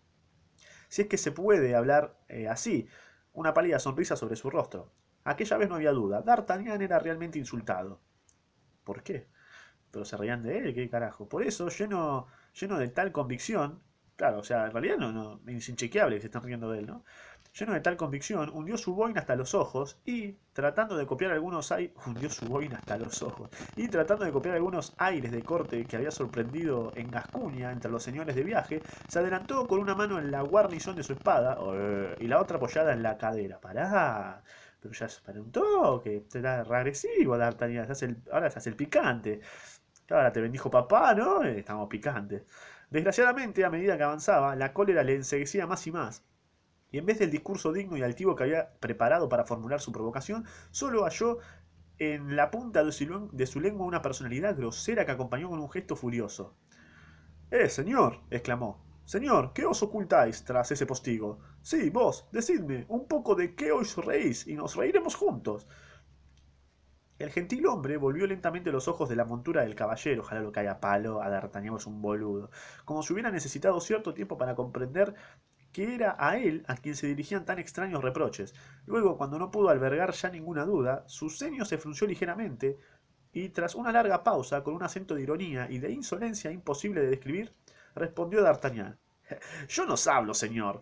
Si 0.88 1.02
es 1.02 1.08
que 1.08 1.18
se 1.18 1.32
puede 1.32 1.74
hablar 1.74 2.18
eh, 2.28 2.48
así, 2.48 2.88
una 3.32 3.54
pálida 3.54 3.78
sonrisa 3.78 4.16
sobre 4.16 4.36
su 4.36 4.50
rostro. 4.50 4.92
Aquella 5.24 5.56
vez 5.56 5.68
no 5.68 5.76
había 5.76 5.92
duda, 5.92 6.22
D'Artagnan 6.22 6.82
era 6.82 6.98
realmente 6.98 7.38
insultado. 7.38 8.00
¿Por 8.84 9.02
qué? 9.02 9.28
Pero 9.94 10.04
se 10.04 10.16
reían 10.16 10.42
de 10.42 10.58
él, 10.58 10.74
qué 10.74 10.88
carajo. 10.90 11.28
Por 11.28 11.44
eso, 11.44 11.68
lleno, 11.68 12.26
lleno 12.60 12.78
de 12.78 12.88
tal 12.88 13.12
convicción, 13.12 13.80
claro, 14.16 14.40
o 14.40 14.42
sea, 14.42 14.66
en 14.66 14.72
realidad 14.72 14.96
no, 14.98 15.12
no, 15.12 15.40
es 15.46 15.68
inchequeable 15.68 16.16
que 16.16 16.22
se 16.22 16.26
están 16.26 16.42
riendo 16.42 16.68
de 16.70 16.80
él, 16.80 16.86
¿no? 16.86 17.04
Lleno 17.56 17.72
de 17.74 17.80
tal 17.80 17.96
convicción, 17.96 18.50
hundió 18.52 18.76
su 18.76 18.96
boina 18.96 19.20
hasta 19.20 19.36
los 19.36 19.54
ojos 19.54 20.00
y, 20.04 20.32
tratando 20.52 20.96
de 20.96 21.06
copiar 21.06 21.30
algunos 21.30 21.70
aires, 21.70 21.94
hundió 22.04 22.28
su 22.28 22.46
boina 22.46 22.78
hasta 22.78 22.98
los 22.98 23.22
ojos, 23.22 23.48
y 23.76 23.86
tratando 23.86 24.24
de 24.24 24.32
copiar 24.32 24.56
algunos 24.56 24.92
aires 24.98 25.30
de 25.30 25.42
corte 25.44 25.84
que 25.84 25.96
había 25.96 26.10
sorprendido 26.10 26.92
en 26.96 27.12
Gascuña 27.12 27.70
entre 27.70 27.92
los 27.92 28.02
señores 28.02 28.34
de 28.34 28.42
viaje, 28.42 28.82
se 29.06 29.20
adelantó 29.20 29.68
con 29.68 29.78
una 29.78 29.94
mano 29.94 30.18
en 30.18 30.32
la 30.32 30.42
guarnición 30.42 30.96
de 30.96 31.04
su 31.04 31.12
espada 31.12 31.56
y 32.18 32.26
la 32.26 32.40
otra 32.40 32.56
apoyada 32.56 32.92
en 32.92 33.04
la 33.04 33.16
cadera. 33.16 33.60
¡Pará! 33.60 34.42
Pero 34.80 34.92
ya 34.92 35.08
se 35.08 35.22
para 35.22 35.40
un 35.40 35.50
toque, 35.50 36.26
era 36.34 36.62
regresivo 36.62 37.38
D'Artagnan, 37.38 37.88
ahora 38.32 38.50
se 38.50 38.58
hace 38.58 38.68
el 38.70 38.76
picante. 38.76 39.40
Ahora 40.10 40.32
te 40.32 40.40
bendijo 40.40 40.70
papá, 40.70 41.14
¿no? 41.14 41.42
Estamos 41.42 41.88
picantes. 41.88 42.42
Desgraciadamente, 42.90 43.64
a 43.64 43.70
medida 43.70 43.96
que 43.96 44.02
avanzaba, 44.04 44.56
la 44.56 44.72
cólera 44.72 45.02
le 45.02 45.14
enseguecía 45.16 45.66
más 45.66 45.86
y 45.86 45.92
más 45.92 46.24
y 46.94 46.98
en 46.98 47.06
vez 47.06 47.18
del 47.18 47.32
discurso 47.32 47.72
digno 47.72 47.96
y 47.96 48.02
altivo 48.02 48.36
que 48.36 48.44
había 48.44 48.70
preparado 48.78 49.28
para 49.28 49.42
formular 49.42 49.80
su 49.80 49.90
provocación, 49.90 50.44
solo 50.70 51.02
halló 51.02 51.38
en 51.98 52.36
la 52.36 52.52
punta 52.52 52.84
de 52.84 53.46
su, 53.46 53.60
lengua 53.60 53.84
una 53.84 54.00
personalidad 54.00 54.56
grosera 54.56 55.04
que 55.04 55.10
acompañó 55.10 55.50
con 55.50 55.58
un 55.58 55.68
gesto 55.68 55.96
furioso. 55.96 56.54
¡Eh, 57.50 57.68
señor! 57.68 58.20
exclamó. 58.30 58.80
Señor, 59.06 59.52
¿qué 59.54 59.66
os 59.66 59.82
ocultáis 59.82 60.44
tras 60.44 60.70
ese 60.70 60.86
postigo? 60.86 61.40
Sí, 61.62 61.90
vos, 61.90 62.28
decidme 62.30 62.84
un 62.86 63.08
poco 63.08 63.34
de 63.34 63.56
qué 63.56 63.72
os 63.72 63.96
reís 63.96 64.46
y 64.46 64.54
nos 64.54 64.76
reiremos 64.76 65.16
juntos. 65.16 65.66
El 67.18 67.30
gentil 67.30 67.66
hombre 67.66 67.96
volvió 67.96 68.26
lentamente 68.26 68.72
los 68.72 68.88
ojos 68.88 69.08
de 69.08 69.14
la 69.14 69.24
montura 69.24 69.62
del 69.62 69.76
caballero, 69.76 70.22
ojalá 70.22 70.40
lo 70.40 70.52
haya 70.54 70.80
palo, 70.80 71.22
a 71.22 71.28
D'Artagnan 71.28 71.76
es 71.76 71.86
un 71.86 72.02
boludo, 72.02 72.50
como 72.84 73.02
si 73.02 73.12
hubiera 73.12 73.30
necesitado 73.30 73.80
cierto 73.80 74.14
tiempo 74.14 74.36
para 74.36 74.56
comprender 74.56 75.14
que 75.72 75.94
era 75.94 76.16
a 76.18 76.38
él 76.38 76.64
a 76.66 76.76
quien 76.76 76.96
se 76.96 77.06
dirigían 77.06 77.44
tan 77.44 77.60
extraños 77.60 78.02
reproches. 78.02 78.54
Luego, 78.86 79.16
cuando 79.16 79.38
no 79.38 79.50
pudo 79.52 79.68
albergar 79.68 80.12
ya 80.12 80.28
ninguna 80.28 80.64
duda, 80.64 81.04
su 81.06 81.30
ceño 81.30 81.64
se 81.64 81.78
frunció 81.78 82.06
ligeramente, 82.08 82.78
y 83.32 83.48
tras 83.50 83.76
una 83.76 83.92
larga 83.92 84.24
pausa, 84.24 84.64
con 84.64 84.74
un 84.74 84.82
acento 84.82 85.14
de 85.14 85.22
ironía 85.22 85.70
y 85.70 85.78
de 85.78 85.92
insolencia 85.92 86.50
imposible 86.50 87.00
de 87.00 87.10
describir, 87.10 87.52
respondió 87.94 88.42
D'Artagnan. 88.42 88.98
Yo 89.68 89.86
no 89.86 89.94
hablo, 90.10 90.34
señor. 90.34 90.80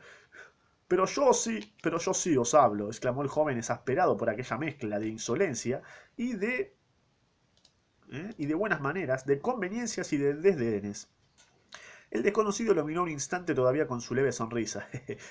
Pero 0.93 1.07
yo 1.07 1.33
sí, 1.33 1.73
pero 1.83 1.99
yo 1.99 2.13
sí 2.13 2.37
os 2.37 2.53
hablo, 2.53 2.89
exclamó 2.89 3.23
el 3.23 3.29
joven 3.29 3.57
exasperado 3.57 4.15
por 4.15 4.29
aquella 4.29 4.59
mezcla 4.59 4.99
de 4.99 5.09
insolencia 5.09 5.81
y 6.19 6.35
de. 6.35 6.77
¿eh? 8.13 8.35
y 8.37 8.45
de 8.45 8.55
buenas 8.55 8.83
maneras, 8.83 9.25
de 9.25 9.41
conveniencias 9.41 10.13
y 10.13 10.19
de 10.19 10.35
desdenes. 10.35 11.09
El 12.11 12.23
desconocido 12.23 12.75
lo 12.75 12.85
miró 12.85 13.05
un 13.05 13.09
instante 13.09 13.55
todavía 13.55 13.87
con 13.87 14.03
su 14.03 14.15
leve 14.15 14.33
sonrisa, 14.33 14.87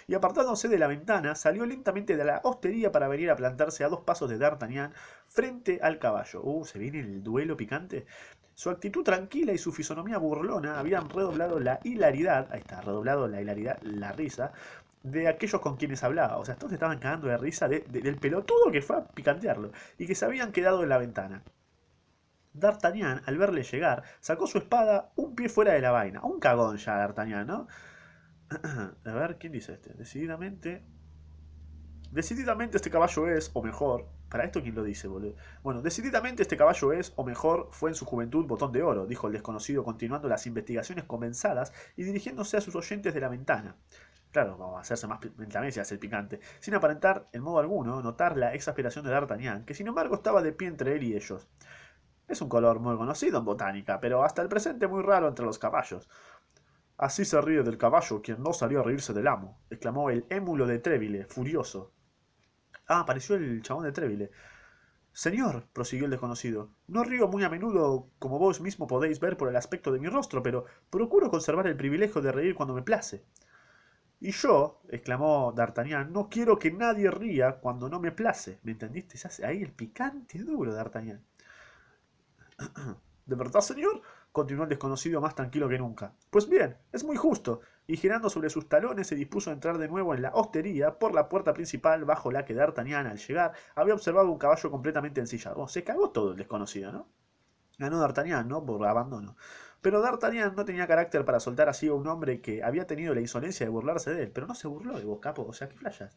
y 0.08 0.16
apartándose 0.16 0.68
de 0.68 0.80
la 0.80 0.88
ventana, 0.88 1.36
salió 1.36 1.64
lentamente 1.68 2.18
de 2.18 2.26
la 2.26 2.42
hostería 2.44 2.92
para 2.92 3.08
venir 3.08 3.30
a 3.30 3.36
plantarse 3.36 3.84
a 3.84 3.90
dos 3.90 4.00
pasos 4.00 4.32
de 4.32 4.40
D'Artagnan 4.40 4.96
frente 5.28 5.78
al 5.84 6.00
caballo. 6.00 6.42
Uh, 6.42 6.66
¿se 6.66 6.80
viene 6.80 7.02
el 7.02 7.22
duelo 7.22 7.56
picante? 7.56 8.08
Su 8.56 8.72
actitud 8.72 9.04
tranquila 9.04 9.54
y 9.54 9.60
su 9.60 9.72
fisonomía 9.72 10.18
burlona 10.18 10.80
habían 10.80 11.08
redoblado 11.08 11.60
la 11.60 11.80
hilaridad, 11.84 12.48
ahí 12.52 12.62
está, 12.62 12.82
redoblado 12.82 13.28
la 13.28 13.42
hilaridad, 13.42 13.80
la 13.84 14.12
risa, 14.12 14.54
de 15.04 15.28
aquellos 15.28 15.62
con 15.62 15.78
quienes 15.78 16.04
hablaba. 16.04 16.38
O 16.38 16.46
sea, 16.46 16.56
todos 16.56 16.74
estaban 16.74 17.00
cagando 17.00 17.28
de 17.28 17.38
risa 17.38 17.68
del 17.68 18.18
pelotudo 18.18 18.72
que 18.72 18.82
fue 18.82 18.98
a 18.98 19.06
picantearlo 19.06 19.72
y 19.98 20.08
que 20.08 20.16
se 20.16 20.26
habían 20.26 20.52
quedado 20.52 20.84
en 20.84 20.90
la 20.90 20.98
ventana. 20.98 21.44
D'Artagnan, 22.54 23.22
al 23.26 23.38
verle 23.38 23.64
llegar, 23.64 24.04
sacó 24.20 24.46
su 24.46 24.58
espada 24.58 25.12
un 25.16 25.36
pie 25.36 25.48
fuera 25.48 25.74
de 25.74 25.82
la 25.82 25.92
vaina. 25.92 26.22
Un 26.22 26.40
cagón 26.40 26.78
ya, 26.78 26.98
D'Artagnan, 26.98 27.48
¿no? 27.48 27.68
A 29.06 29.14
ver, 29.14 29.38
¿quién 29.38 29.54
dice 29.54 29.74
este? 29.74 29.94
Decididamente. 29.94 30.84
Decididamente 32.12 32.76
este 32.76 32.90
caballo 32.90 33.28
es, 33.30 33.52
o 33.54 33.64
mejor. 33.64 34.10
¿Para 34.28 34.46
esto 34.46 34.62
quién 34.62 34.76
lo 34.76 34.84
dice, 34.84 35.08
boludo? 35.08 35.36
Bueno, 35.64 35.82
decididamente 35.82 36.42
este 36.42 36.58
caballo 36.58 36.94
es, 36.94 37.14
o 37.16 37.24
mejor, 37.24 37.70
fue 37.72 37.90
en 37.90 37.96
su 37.96 38.06
juventud 38.06 38.46
botón 38.46 38.72
de 38.72 38.84
oro, 38.84 39.06
dijo 39.06 39.28
el 39.28 39.34
desconocido 39.34 39.84
continuando 39.84 40.28
las 40.28 40.46
investigaciones 40.46 41.06
comenzadas 41.06 41.74
y 41.98 42.04
dirigiéndose 42.04 42.58
a 42.58 42.62
sus 42.62 42.76
oyentes 42.76 43.14
de 43.14 43.20
la 43.20 43.30
ventana. 43.30 43.76
Claro, 44.32 44.78
a 44.78 44.82
hacerse 44.82 45.08
más 45.08 45.20
hace 45.80 45.94
el 45.94 46.00
picante, 46.00 46.40
sin 46.60 46.74
aparentar 46.74 47.28
en 47.34 47.44
modo 47.44 47.60
alguno 47.60 48.02
notar 48.02 48.38
la 48.38 48.54
exasperación 48.54 49.06
de 49.06 49.12
D'Artagnan, 49.12 49.66
que 49.66 49.74
sin 49.74 49.88
embargo 49.88 50.16
estaba 50.16 50.42
de 50.42 50.54
pie 50.54 50.70
entre 50.70 50.96
él 50.96 51.04
y 51.04 51.16
ellos. 51.16 51.48
Es 52.28 52.42
un 52.42 52.50
color 52.50 52.80
muy 52.80 52.98
conocido 52.98 53.40
en 53.40 53.46
botánica, 53.46 54.00
pero 54.00 54.24
hasta 54.24 54.42
el 54.42 54.50
presente 54.50 54.88
muy 54.88 55.04
raro 55.04 55.28
entre 55.28 55.46
los 55.46 55.60
caballos. 55.60 56.10
Así 56.98 57.26
se 57.26 57.42
ríe 57.42 57.64
del 57.64 57.78
caballo 57.78 58.22
quien 58.22 58.42
no 58.44 58.54
salió 58.54 58.82
a 58.82 58.84
reírse 58.84 59.14
del 59.14 59.28
amo, 59.28 59.60
exclamó 59.70 60.10
el 60.10 60.26
émulo 60.30 60.66
de 60.68 60.80
Tréville, 60.80 61.26
furioso. 61.26 61.94
Ah, 62.88 63.02
apareció 63.02 63.36
el 63.36 63.62
chabón 63.64 63.86
de 63.86 63.92
Tréville. 63.92 64.32
Señor, 65.14 65.68
prosiguió 65.74 66.06
el 66.06 66.12
desconocido, 66.12 66.72
no 66.88 67.04
río 67.04 67.28
muy 67.28 67.44
a 67.44 67.50
menudo, 67.50 68.10
como 68.20 68.40
vos 68.40 68.62
mismo 68.62 68.88
podéis 68.88 69.20
ver 69.20 69.38
por 69.38 69.50
el 69.50 69.56
aspecto 69.58 69.92
de 69.92 70.00
mi 70.00 70.08
rostro, 70.10 70.44
pero 70.44 70.66
procuro 70.90 71.30
conservar 71.30 71.68
el 71.68 71.78
privilegio 71.78 72.22
de 72.22 72.32
reír 72.32 72.56
cuando 72.56 72.74
me 72.74 72.84
place. 72.84 73.26
Y 74.22 74.32
yo, 74.32 74.82
exclamó 74.90 75.52
D'Artagnan, 75.52 76.14
no 76.14 76.30
quiero 76.30 76.60
que 76.60 76.72
nadie 76.72 77.10
ría 77.10 77.60
cuando 77.60 77.90
no 77.90 78.00
me 78.00 78.12
place. 78.12 78.60
¿Me 78.62 78.72
entendiste? 78.74 79.20
Ahí 79.44 79.64
el 79.64 79.72
picante 79.72 80.38
duro, 80.38 80.72
D'Artagnan. 80.74 81.26
¿De 83.26 83.36
verdad, 83.36 83.62
señor? 83.62 84.02
continuó 84.32 84.64
el 84.64 84.70
desconocido 84.70 85.22
más 85.22 85.34
tranquilo 85.34 85.68
que 85.68 85.80
nunca. 85.80 86.14
Pues 86.30 86.48
bien, 86.48 86.78
es 86.92 87.04
muy 87.04 87.18
justo. 87.18 87.62
Y 87.88 87.98
girando 87.98 88.30
sobre 88.30 88.52
sus 88.52 88.70
talones 88.70 89.08
se 89.08 89.16
dispuso 89.16 89.50
a 89.50 89.54
entrar 89.54 89.80
de 89.80 89.88
nuevo 89.88 90.14
en 90.14 90.22
la 90.22 90.32
hostería 90.36 91.00
por 91.00 91.16
la 91.16 91.28
puerta 91.28 91.54
principal 91.54 92.06
bajo 92.06 92.32
la 92.32 92.46
que 92.46 92.54
D'Artagnan 92.54 93.08
al 93.08 93.18
llegar 93.18 93.54
había 93.76 93.96
observado 93.96 94.32
un 94.32 94.38
caballo 94.38 94.70
completamente 94.70 95.20
ensillado. 95.20 95.68
se 95.68 95.84
cagó 95.84 96.12
todo 96.12 96.32
el 96.32 96.38
desconocido, 96.38 96.92
¿no? 96.92 97.08
Ganó 97.80 98.00
D'Artagnan, 98.00 98.48
¿no? 98.48 98.64
Por 98.64 98.86
abandono. 98.86 99.36
Pero 99.82 100.02
D'Artagnan 100.02 100.56
no 100.56 100.66
tenía 100.66 100.88
carácter 100.88 101.26
para 101.26 101.40
soltar 101.40 101.68
así 101.70 101.88
a 101.88 101.94
un 101.94 102.08
hombre 102.08 102.42
que 102.42 102.64
había 102.64 102.86
tenido 102.86 103.14
la 103.16 103.22
insolencia 103.22 103.66
de 103.66 103.72
burlarse 103.72 104.14
de 104.14 104.24
él. 104.24 104.32
Pero 104.32 104.48
no 104.48 104.56
se 104.56 104.68
burló 104.68 104.98
de 104.98 105.06
vos, 105.06 105.20
capo. 105.20 105.44
O 105.48 105.54
sea, 105.54 105.70
¿qué 105.70 105.76
flayas? 105.76 106.16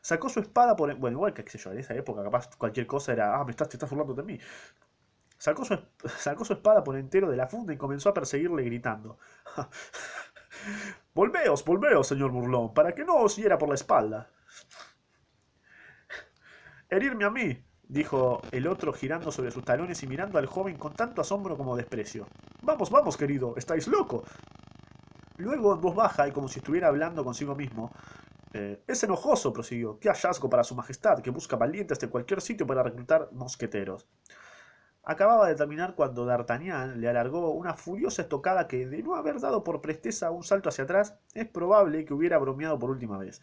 Sacó 0.00 0.28
su 0.28 0.40
espada 0.40 0.74
por... 0.76 0.94
Bueno, 0.96 1.18
igual 1.18 1.34
que, 1.34 1.44
qué 1.44 1.50
sé 1.50 1.58
yo, 1.58 1.72
en 1.72 1.78
esa 1.78 1.94
época 1.94 2.22
capaz 2.22 2.56
cualquier 2.56 2.86
cosa 2.86 3.12
era... 3.12 3.36
Ah, 3.38 3.44
me 3.44 3.50
estás, 3.50 3.68
te 3.68 3.76
estás 3.76 3.90
burlando 3.90 4.14
de 4.14 4.22
mí. 4.22 4.38
Sacó 5.38 5.64
su, 5.64 5.78
sacó 6.18 6.44
su 6.44 6.54
espada 6.54 6.82
por 6.84 6.96
entero 6.96 7.28
de 7.30 7.36
la 7.36 7.48
funda 7.48 7.72
y 7.72 7.76
comenzó 7.76 8.08
a 8.08 8.14
perseguirle 8.14 8.64
gritando. 8.64 9.18
volveos, 11.14 11.64
volveos, 11.64 12.06
señor 12.06 12.30
burlón, 12.30 12.72
para 12.74 12.94
que 12.94 13.04
no 13.04 13.16
os 13.16 13.36
hiera 13.36 13.58
por 13.58 13.68
la 13.68 13.74
espalda. 13.74 14.30
Herirme 16.88 17.24
a 17.24 17.30
mí, 17.30 17.64
dijo 17.92 18.40
el 18.50 18.66
otro 18.66 18.92
girando 18.92 19.30
sobre 19.32 19.50
sus 19.50 19.64
talones 19.64 20.02
y 20.02 20.06
mirando 20.06 20.38
al 20.38 20.46
joven 20.46 20.76
con 20.78 20.94
tanto 20.94 21.20
asombro 21.20 21.56
como 21.56 21.76
desprecio. 21.76 22.26
Vamos, 22.62 22.90
vamos, 22.90 23.16
querido, 23.16 23.54
estáis 23.56 23.86
loco. 23.88 24.24
Luego, 25.36 25.74
en 25.74 25.80
voz 25.80 25.94
baja 25.94 26.26
y 26.28 26.32
como 26.32 26.48
si 26.48 26.58
estuviera 26.60 26.88
hablando 26.88 27.24
consigo 27.24 27.54
mismo, 27.54 27.90
Eh, 28.54 28.82
es 28.86 29.02
enojoso, 29.04 29.52
prosiguió. 29.52 29.98
Qué 30.00 30.08
hallazgo 30.10 30.48
para 30.50 30.64
su 30.64 30.74
majestad, 30.76 31.20
que 31.22 31.30
busca 31.30 31.56
valientes 31.56 31.98
de 32.00 32.08
cualquier 32.08 32.40
sitio 32.40 32.66
para 32.66 32.82
reclutar 32.82 33.28
mosqueteros. 33.32 34.08
Acababa 35.04 35.48
de 35.48 35.54
terminar 35.54 35.94
cuando 35.94 36.26
D'Artagnan 36.26 37.00
le 37.00 37.08
alargó 37.08 37.50
una 37.52 37.74
furiosa 37.74 38.22
estocada 38.22 38.66
que, 38.68 38.86
de 38.86 39.02
no 39.02 39.14
haber 39.16 39.40
dado 39.40 39.62
por 39.64 39.80
presteza 39.80 40.30
un 40.32 40.42
salto 40.44 40.68
hacia 40.70 40.84
atrás, 40.84 41.14
es 41.34 41.48
probable 41.48 42.04
que 42.04 42.14
hubiera 42.14 42.38
bromeado 42.38 42.78
por 42.78 42.90
última 42.90 43.18
vez. 43.18 43.40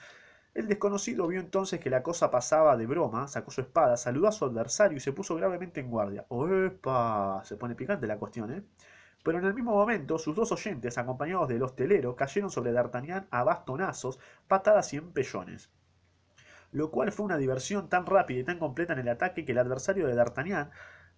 El 0.54 0.68
desconocido 0.68 1.28
vio 1.28 1.40
entonces 1.40 1.80
que 1.80 1.90
la 1.90 2.04
cosa 2.04 2.32
pasaba 2.32 2.76
de 2.76 2.88
broma, 2.88 3.28
sacó 3.28 3.52
su 3.52 3.62
espada, 3.62 3.98
saludó 3.98 4.28
a 4.28 4.32
su 4.32 4.46
adversario 4.46 4.98
y 4.98 5.02
se 5.02 5.14
puso 5.14 5.36
gravemente 5.36 5.80
en 5.80 5.90
guardia. 5.90 6.26
¡Opa! 6.30 7.42
Se 7.46 7.56
pone 7.56 7.76
picante 7.76 8.08
la 8.08 8.18
cuestión, 8.18 8.52
¿eh? 8.52 8.64
Pero 9.24 9.38
en 9.38 9.46
el 9.46 9.54
mismo 9.54 9.74
momento, 9.74 10.18
sus 10.18 10.36
dos 10.36 10.52
oyentes, 10.52 10.98
acompañados 10.98 11.50
del 11.50 11.62
hostelero, 11.62 12.16
cayeron 12.16 12.50
sobre 12.50 12.72
D'Artagnan 12.72 13.28
a 13.32 13.44
bastonazos, 13.44 14.20
patadas 14.48 14.94
y 14.94 14.98
empellones. 14.98 15.70
Lo 16.72 16.90
cual 16.90 17.12
fue 17.12 17.26
una 17.26 17.38
diversión 17.38 17.90
tan 17.90 18.06
rápida 18.06 18.40
y 18.40 18.44
tan 18.44 18.60
completa 18.60 18.94
en 18.94 19.00
el 19.00 19.10
ataque 19.10 19.46
que 19.46 19.52
el 19.52 19.58
adversario 19.58 20.08
de 20.08 20.16
D'Artagnan, 20.16 20.72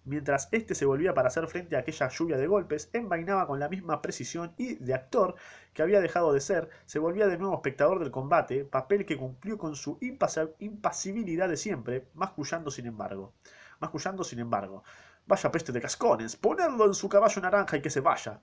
mientras 0.04 0.48
éste 0.52 0.74
se 0.74 0.84
volvía 0.84 1.14
para 1.14 1.28
hacer 1.28 1.46
frente 1.46 1.76
a 1.76 1.80
aquella 1.80 2.08
lluvia 2.08 2.36
de 2.36 2.46
golpes, 2.46 2.90
envainaba 2.92 3.46
con 3.46 3.60
la 3.60 3.68
misma 3.68 4.02
precisión 4.02 4.52
y, 4.56 4.74
de 4.74 4.94
actor, 4.94 5.34
que 5.72 5.82
había 5.82 6.00
dejado 6.00 6.32
de 6.32 6.40
ser, 6.40 6.68
se 6.86 6.98
volvía 6.98 7.26
de 7.26 7.38
nuevo 7.38 7.54
espectador 7.54 7.98
del 7.98 8.10
combate, 8.10 8.64
papel 8.64 9.06
que 9.06 9.16
cumplió 9.16 9.58
con 9.58 9.76
su 9.76 9.98
impasibilidad 10.00 11.48
de 11.48 11.56
siempre, 11.56 12.08
mascullando 12.14 12.70
sin 12.70 12.86
embargo. 12.86 13.32
Mascullando 13.80 14.24
sin 14.24 14.38
embargo. 14.38 14.84
Vaya 15.26 15.52
peste 15.52 15.72
de 15.72 15.80
cascones, 15.80 16.36
ponedlo 16.36 16.86
en 16.86 16.94
su 16.94 17.08
caballo 17.08 17.40
naranja 17.40 17.76
y 17.76 17.82
que 17.82 17.90
se 17.90 18.00
vaya. 18.00 18.40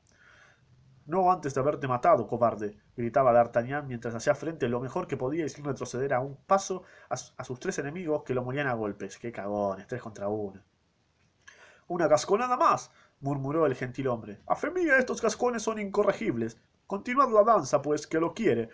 No 1.05 1.31
antes 1.31 1.55
de 1.55 1.59
haberte 1.59 1.87
matado, 1.87 2.27
cobarde, 2.27 2.77
gritaba 2.95 3.33
D'Artagnan 3.33 3.87
mientras 3.87 4.13
hacía 4.13 4.35
frente 4.35 4.69
lo 4.69 4.79
mejor 4.79 5.07
que 5.07 5.17
podía 5.17 5.45
y 5.45 5.49
sin 5.49 5.65
retroceder 5.65 6.13
a 6.13 6.19
un 6.19 6.35
paso 6.35 6.83
a, 7.09 7.15
a 7.15 7.43
sus 7.43 7.59
tres 7.59 7.79
enemigos 7.79 8.23
que 8.23 8.35
lo 8.35 8.43
morían 8.43 8.67
a 8.67 8.73
golpes. 8.73 9.17
¡Qué 9.17 9.31
cagones! 9.31 9.87
Tres 9.87 10.01
contra 10.01 10.27
uno. 10.29 10.61
Una 11.89 12.07
casconada 12.07 12.55
más, 12.55 12.91
murmuró 13.19 13.65
el 13.65 13.73
gentilhombre. 13.73 14.39
A 14.45 14.55
fe 14.55 14.69
mía, 14.69 14.97
estos 14.97 15.21
cascones 15.21 15.63
son 15.63 15.79
incorregibles. 15.79 16.61
Continuad 16.85 17.29
la 17.29 17.43
danza, 17.43 17.81
pues, 17.81 18.05
que 18.05 18.19
lo 18.19 18.35
quiere. 18.35 18.69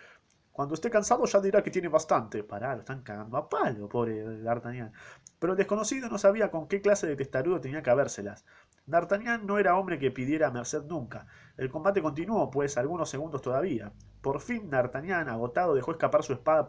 Cuando 0.52 0.74
esté 0.74 0.90
cansado 0.90 1.24
ya 1.24 1.40
dirá 1.40 1.62
que 1.62 1.70
tiene 1.70 1.88
bastante. 1.88 2.44
Pará, 2.44 2.74
lo 2.74 2.80
están 2.80 3.00
cagando 3.02 3.38
a 3.38 3.48
palo, 3.48 3.88
pobre 3.88 4.42
D'Artagnan. 4.42 4.92
Pero 5.38 5.54
el 5.54 5.56
desconocido 5.56 6.10
no 6.10 6.18
sabía 6.18 6.50
con 6.50 6.68
qué 6.68 6.82
clase 6.82 7.06
de 7.06 7.16
testarudo 7.16 7.58
tenía 7.58 7.82
que 7.82 7.88
habérselas. 7.88 8.44
D'Artagnan 8.84 9.46
no 9.46 9.58
era 9.58 9.78
hombre 9.78 9.98
que 9.98 10.10
pidiera 10.10 10.50
merced 10.50 10.82
nunca. 10.84 11.26
El 11.56 11.70
combate 11.70 12.02
continuó, 12.02 12.50
pues, 12.50 12.76
algunos 12.76 13.08
segundos 13.08 13.40
todavía. 13.40 13.94
Por 14.20 14.42
fin 14.42 14.68
D'Artagnan, 14.68 15.30
agotado, 15.30 15.74
dejó 15.74 15.92
escapar 15.92 16.22
su 16.22 16.34
espada. 16.34 16.66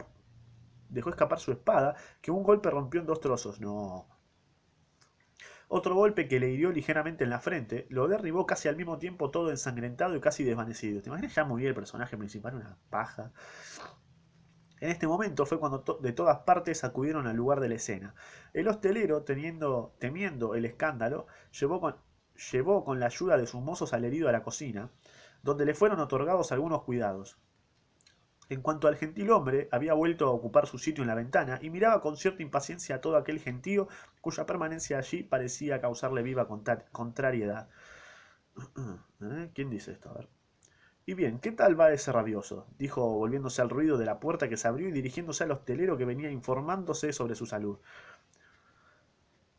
Dejó 0.88 1.10
escapar 1.10 1.40
su 1.40 1.52
espada, 1.52 1.94
que 2.22 2.30
un 2.30 2.42
golpe 2.42 2.70
rompió 2.70 3.02
en 3.02 3.06
dos 3.06 3.20
trozos. 3.20 3.60
No, 3.60 4.08
otro 5.68 5.94
golpe 5.94 6.28
que 6.28 6.40
le 6.40 6.48
hirió 6.48 6.72
ligeramente 6.72 7.24
en 7.24 7.30
la 7.30 7.40
frente 7.40 7.86
lo 7.90 8.08
derribó 8.08 8.46
casi 8.46 8.68
al 8.68 8.76
mismo 8.76 8.98
tiempo 8.98 9.30
todo 9.30 9.50
ensangrentado 9.50 10.16
y 10.16 10.20
casi 10.20 10.42
desvanecido. 10.42 11.02
¿Te 11.02 11.10
imaginas 11.10 11.34
ya 11.34 11.44
morir 11.44 11.68
el 11.68 11.74
personaje 11.74 12.16
principal? 12.16 12.54
Una 12.54 12.78
paja. 12.88 13.32
En 14.80 14.90
este 14.90 15.06
momento 15.06 15.44
fue 15.44 15.58
cuando 15.58 15.84
de 16.00 16.12
todas 16.12 16.38
partes 16.38 16.84
acudieron 16.84 17.26
al 17.26 17.36
lugar 17.36 17.60
de 17.60 17.68
la 17.68 17.74
escena. 17.74 18.14
El 18.54 18.68
hostelero, 18.68 19.24
temiendo 19.24 20.54
el 20.54 20.64
escándalo, 20.64 21.26
llevó 21.58 21.80
con, 21.80 21.96
llevó 22.52 22.84
con 22.84 22.98
la 23.00 23.06
ayuda 23.06 23.36
de 23.36 23.46
sus 23.46 23.60
mozos 23.60 23.92
al 23.92 24.04
herido 24.04 24.28
a 24.28 24.32
la 24.32 24.42
cocina, 24.42 24.90
donde 25.42 25.66
le 25.66 25.74
fueron 25.74 26.00
otorgados 26.00 26.52
algunos 26.52 26.84
cuidados. 26.84 27.38
En 28.50 28.62
cuanto 28.62 28.88
al 28.88 28.96
gentilhombre, 28.96 29.68
había 29.72 29.92
vuelto 29.92 30.26
a 30.26 30.30
ocupar 30.30 30.66
su 30.66 30.78
sitio 30.78 31.02
en 31.02 31.08
la 31.08 31.14
ventana 31.14 31.58
y 31.60 31.68
miraba 31.68 32.00
con 32.00 32.16
cierta 32.16 32.42
impaciencia 32.42 32.96
a 32.96 33.00
todo 33.00 33.16
aquel 33.16 33.40
gentío 33.40 33.88
cuya 34.22 34.46
permanencia 34.46 34.98
allí 34.98 35.22
parecía 35.22 35.80
causarle 35.80 36.22
viva 36.22 36.48
contrariedad. 36.92 37.68
¿Eh? 39.22 39.50
¿Quién 39.54 39.70
dice 39.70 39.92
esto? 39.92 40.10
A 40.10 40.14
ver. 40.14 40.28
Y 41.04 41.14
bien, 41.14 41.38
¿qué 41.40 41.52
tal 41.52 41.78
va 41.78 41.92
ese 41.92 42.12
rabioso? 42.12 42.66
dijo 42.78 43.02
volviéndose 43.14 43.62
al 43.62 43.70
ruido 43.70 43.98
de 43.98 44.06
la 44.06 44.20
puerta 44.20 44.48
que 44.48 44.56
se 44.56 44.68
abrió 44.68 44.88
y 44.88 44.92
dirigiéndose 44.92 45.44
al 45.44 45.52
hostelero 45.52 45.96
que 45.96 46.04
venía 46.04 46.30
informándose 46.30 47.12
sobre 47.12 47.34
su 47.34 47.46
salud. 47.46 47.78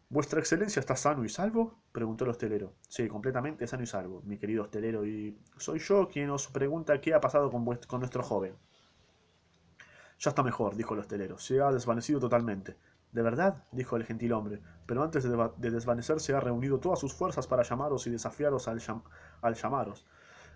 ¿Vuestra 0.10 0.39
excelencia 0.39 0.80
está 0.80 0.95
sano 0.95 1.23
y 1.25 1.30
salvo? 1.30 1.80
preguntó 1.91 2.23
el 2.23 2.32
hostelero. 2.32 2.73
Sí, 2.88 3.08
completamente 3.08 3.67
sano 3.67 3.84
y 3.84 3.88
salvo, 3.88 4.21
mi 4.25 4.38
querido 4.38 4.63
hostelero, 4.63 5.06
y 5.06 5.38
soy 5.58 5.80
yo 5.80 6.08
quien 6.08 6.30
os 6.32 6.47
pregunta 6.47 6.99
qué 7.02 7.13
ha 7.13 7.21
pasado 7.21 7.52
con, 7.52 7.65
con 7.65 7.99
nuestro 7.99 8.23
joven. 8.23 8.56
Ya 10.19 10.32
está 10.32 10.43
mejor, 10.43 10.75
dijo 10.75 10.93
el 10.93 10.99
hostelero. 10.99 11.38
Se 11.38 11.62
ha 11.62 11.71
desvanecido 11.71 12.19
totalmente. 12.19 12.75
¿De 13.13 13.21
verdad? 13.21 13.63
dijo 13.71 13.95
el 13.95 14.03
gentilhombre. 14.03 14.62
Pero 14.86 15.01
antes 15.01 15.23
de, 15.23 15.71
desvanecerse 15.71 16.34
ha 16.34 16.41
reunido 16.41 16.79
todas 16.79 16.99
sus 16.99 17.13
fuerzas 17.13 17.47
para 17.47 17.63
llamaros 17.63 18.05
y 18.05 18.10
desafiaros 18.10 18.67
al, 18.67 18.82
al 19.41 19.55
llamaros. 19.55 20.05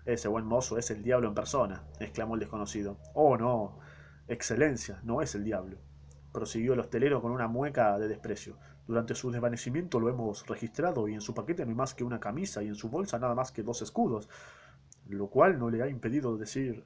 Ese 0.04 0.28
buen 0.28 0.44
mozo 0.44 0.76
es 0.76 0.90
el 0.90 1.02
diablo 1.02 1.28
en 1.28 1.34
persona, 1.34 1.82
exclamó 1.98 2.34
el 2.34 2.40
desconocido. 2.40 2.98
Oh, 3.14 3.38
no. 3.38 3.78
Excelencia, 4.28 5.00
no 5.02 5.22
es 5.22 5.34
el 5.34 5.44
diablo. 5.44 5.78
Prosiguió 6.30 6.74
el 6.74 6.80
hostelero 6.80 7.22
con 7.22 7.32
una 7.32 7.48
mueca 7.48 7.98
de 7.98 8.08
desprecio. 8.08 8.58
Durante 8.86 9.14
su 9.14 9.30
desvanecimiento 9.30 9.98
lo 9.98 10.10
hemos 10.10 10.46
registrado 10.46 11.08
y 11.08 11.14
en 11.14 11.22
su 11.22 11.32
paquete 11.32 11.64
no 11.64 11.70
hay 11.70 11.74
más 11.74 11.94
que 11.94 12.04
una 12.04 12.20
camisa 12.20 12.62
y 12.62 12.68
en 12.68 12.74
su 12.74 12.90
bolsa 12.90 13.18
nada 13.18 13.34
más 13.34 13.50
que 13.50 13.62
dos 13.62 13.80
escudos, 13.80 14.28
lo 15.08 15.28
cual 15.28 15.58
no 15.58 15.70
le 15.70 15.82
ha 15.82 15.88
impedido 15.88 16.36
decir 16.36 16.84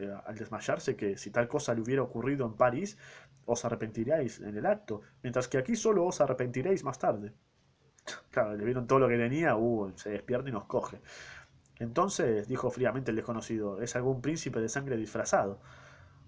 eh, 0.00 0.14
al 0.26 0.34
desmayarse 0.36 0.96
que 0.96 1.16
si 1.16 1.30
tal 1.30 1.48
cosa 1.48 1.74
le 1.74 1.82
hubiera 1.82 2.02
ocurrido 2.02 2.46
en 2.46 2.54
París, 2.54 2.96
os 3.46 3.64
arrepentiríais 3.64 4.40
en 4.40 4.56
el 4.56 4.66
acto, 4.66 5.02
mientras 5.22 5.48
que 5.48 5.58
aquí 5.58 5.76
solo 5.76 6.04
os 6.06 6.20
arrepentiréis 6.20 6.84
más 6.84 6.98
tarde. 6.98 7.32
Claro, 8.30 8.56
le 8.56 8.64
vieron 8.64 8.86
todo 8.86 8.98
lo 8.98 9.08
que 9.08 9.16
tenía, 9.16 9.56
uh, 9.56 9.92
se 9.96 10.10
despierta 10.10 10.48
y 10.48 10.52
nos 10.52 10.64
coge. 10.64 11.00
Entonces, 11.80 12.46
dijo 12.46 12.70
fríamente 12.70 13.10
el 13.10 13.16
desconocido, 13.16 13.80
es 13.80 13.96
algún 13.96 14.20
príncipe 14.20 14.60
de 14.60 14.68
sangre 14.68 14.96
disfrazado. 14.96 15.60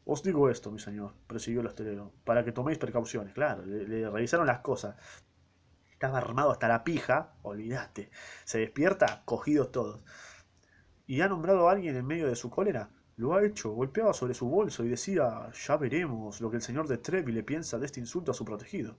Os 0.05 0.23
digo 0.23 0.51
esto, 0.51 0.71
mi 0.71 0.81
señor, 0.81 1.13
prosiguió 1.27 1.61
el 1.61 1.67
hostelero, 1.69 2.13
para 2.25 2.45
que 2.45 2.53
toméis 2.53 2.79
precauciones. 2.79 3.35
Claro, 3.35 3.65
le, 3.65 4.11
revisaron 4.11 4.47
las 4.47 4.61
cosas. 4.61 4.97
Estaba 5.93 6.19
armado 6.19 6.51
hasta 6.51 6.69
la 6.69 6.83
pija, 6.83 7.35
olvídate. 7.43 8.11
Se 8.45 8.59
despierta, 8.59 9.23
cogidos 9.25 9.71
todos. 9.71 10.01
¿Y 11.07 11.21
ha 11.21 11.29
nombrado 11.29 11.69
a 11.69 11.73
alguien 11.73 11.97
en 11.97 12.07
medio 12.07 12.27
de 12.27 12.35
su 12.35 12.51
cólera? 12.51 12.91
Lo 13.23 13.37
ha 13.37 13.45
hecho, 13.45 13.71
golpeaba 13.71 14.13
sobre 14.13 14.35
su 14.35 14.49
bolso 14.49 14.85
y 14.85 14.89
decía 14.89 15.49
ya 15.53 15.77
veremos 15.77 16.41
lo 16.41 16.51
que 16.51 16.57
el 16.57 16.63
señor 16.63 16.89
de 16.89 16.99
Treville 16.99 17.45
piensa 17.45 17.79
de 17.79 17.87
este 17.87 18.01
insulto 18.01 18.33
a 18.33 18.35
su 18.35 18.45
protegido. 18.45 18.97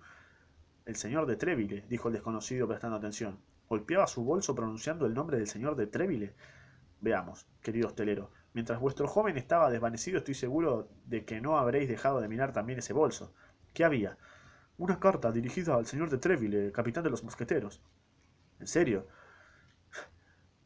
El 0.85 0.95
señor 0.95 1.25
de 1.25 1.35
Treville, 1.35 1.83
dijo 1.89 2.07
el 2.07 2.13
desconocido 2.13 2.65
prestando 2.65 2.95
atención. 2.95 3.37
¿Golpeaba 3.67 4.07
su 4.07 4.23
bolso 4.23 4.55
pronunciando 4.55 5.05
el 5.05 5.13
nombre 5.13 5.35
del 5.35 5.47
señor 5.47 5.75
de 5.75 5.87
Treville? 5.87 6.35
Veamos, 7.01 7.45
querido 7.61 7.87
hostelero, 7.87 8.31
mientras 8.53 8.79
vuestro 8.79 9.09
joven 9.09 9.35
estaba 9.35 9.69
desvanecido 9.69 10.19
estoy 10.19 10.35
seguro 10.35 10.87
de 11.05 11.25
que 11.25 11.41
no 11.41 11.57
habréis 11.57 11.89
dejado 11.89 12.21
de 12.21 12.29
mirar 12.29 12.53
también 12.53 12.79
ese 12.79 12.93
bolso. 12.93 13.33
¿Qué 13.73 13.83
había? 13.83 14.17
Una 14.77 15.01
carta 15.01 15.33
dirigida 15.33 15.75
al 15.75 15.85
señor 15.85 16.09
de 16.09 16.17
Treville, 16.17 16.71
capitán 16.71 17.03
de 17.03 17.09
los 17.09 17.25
mosqueteros. 17.25 17.81
¿En 18.61 18.67
serio? 18.67 19.05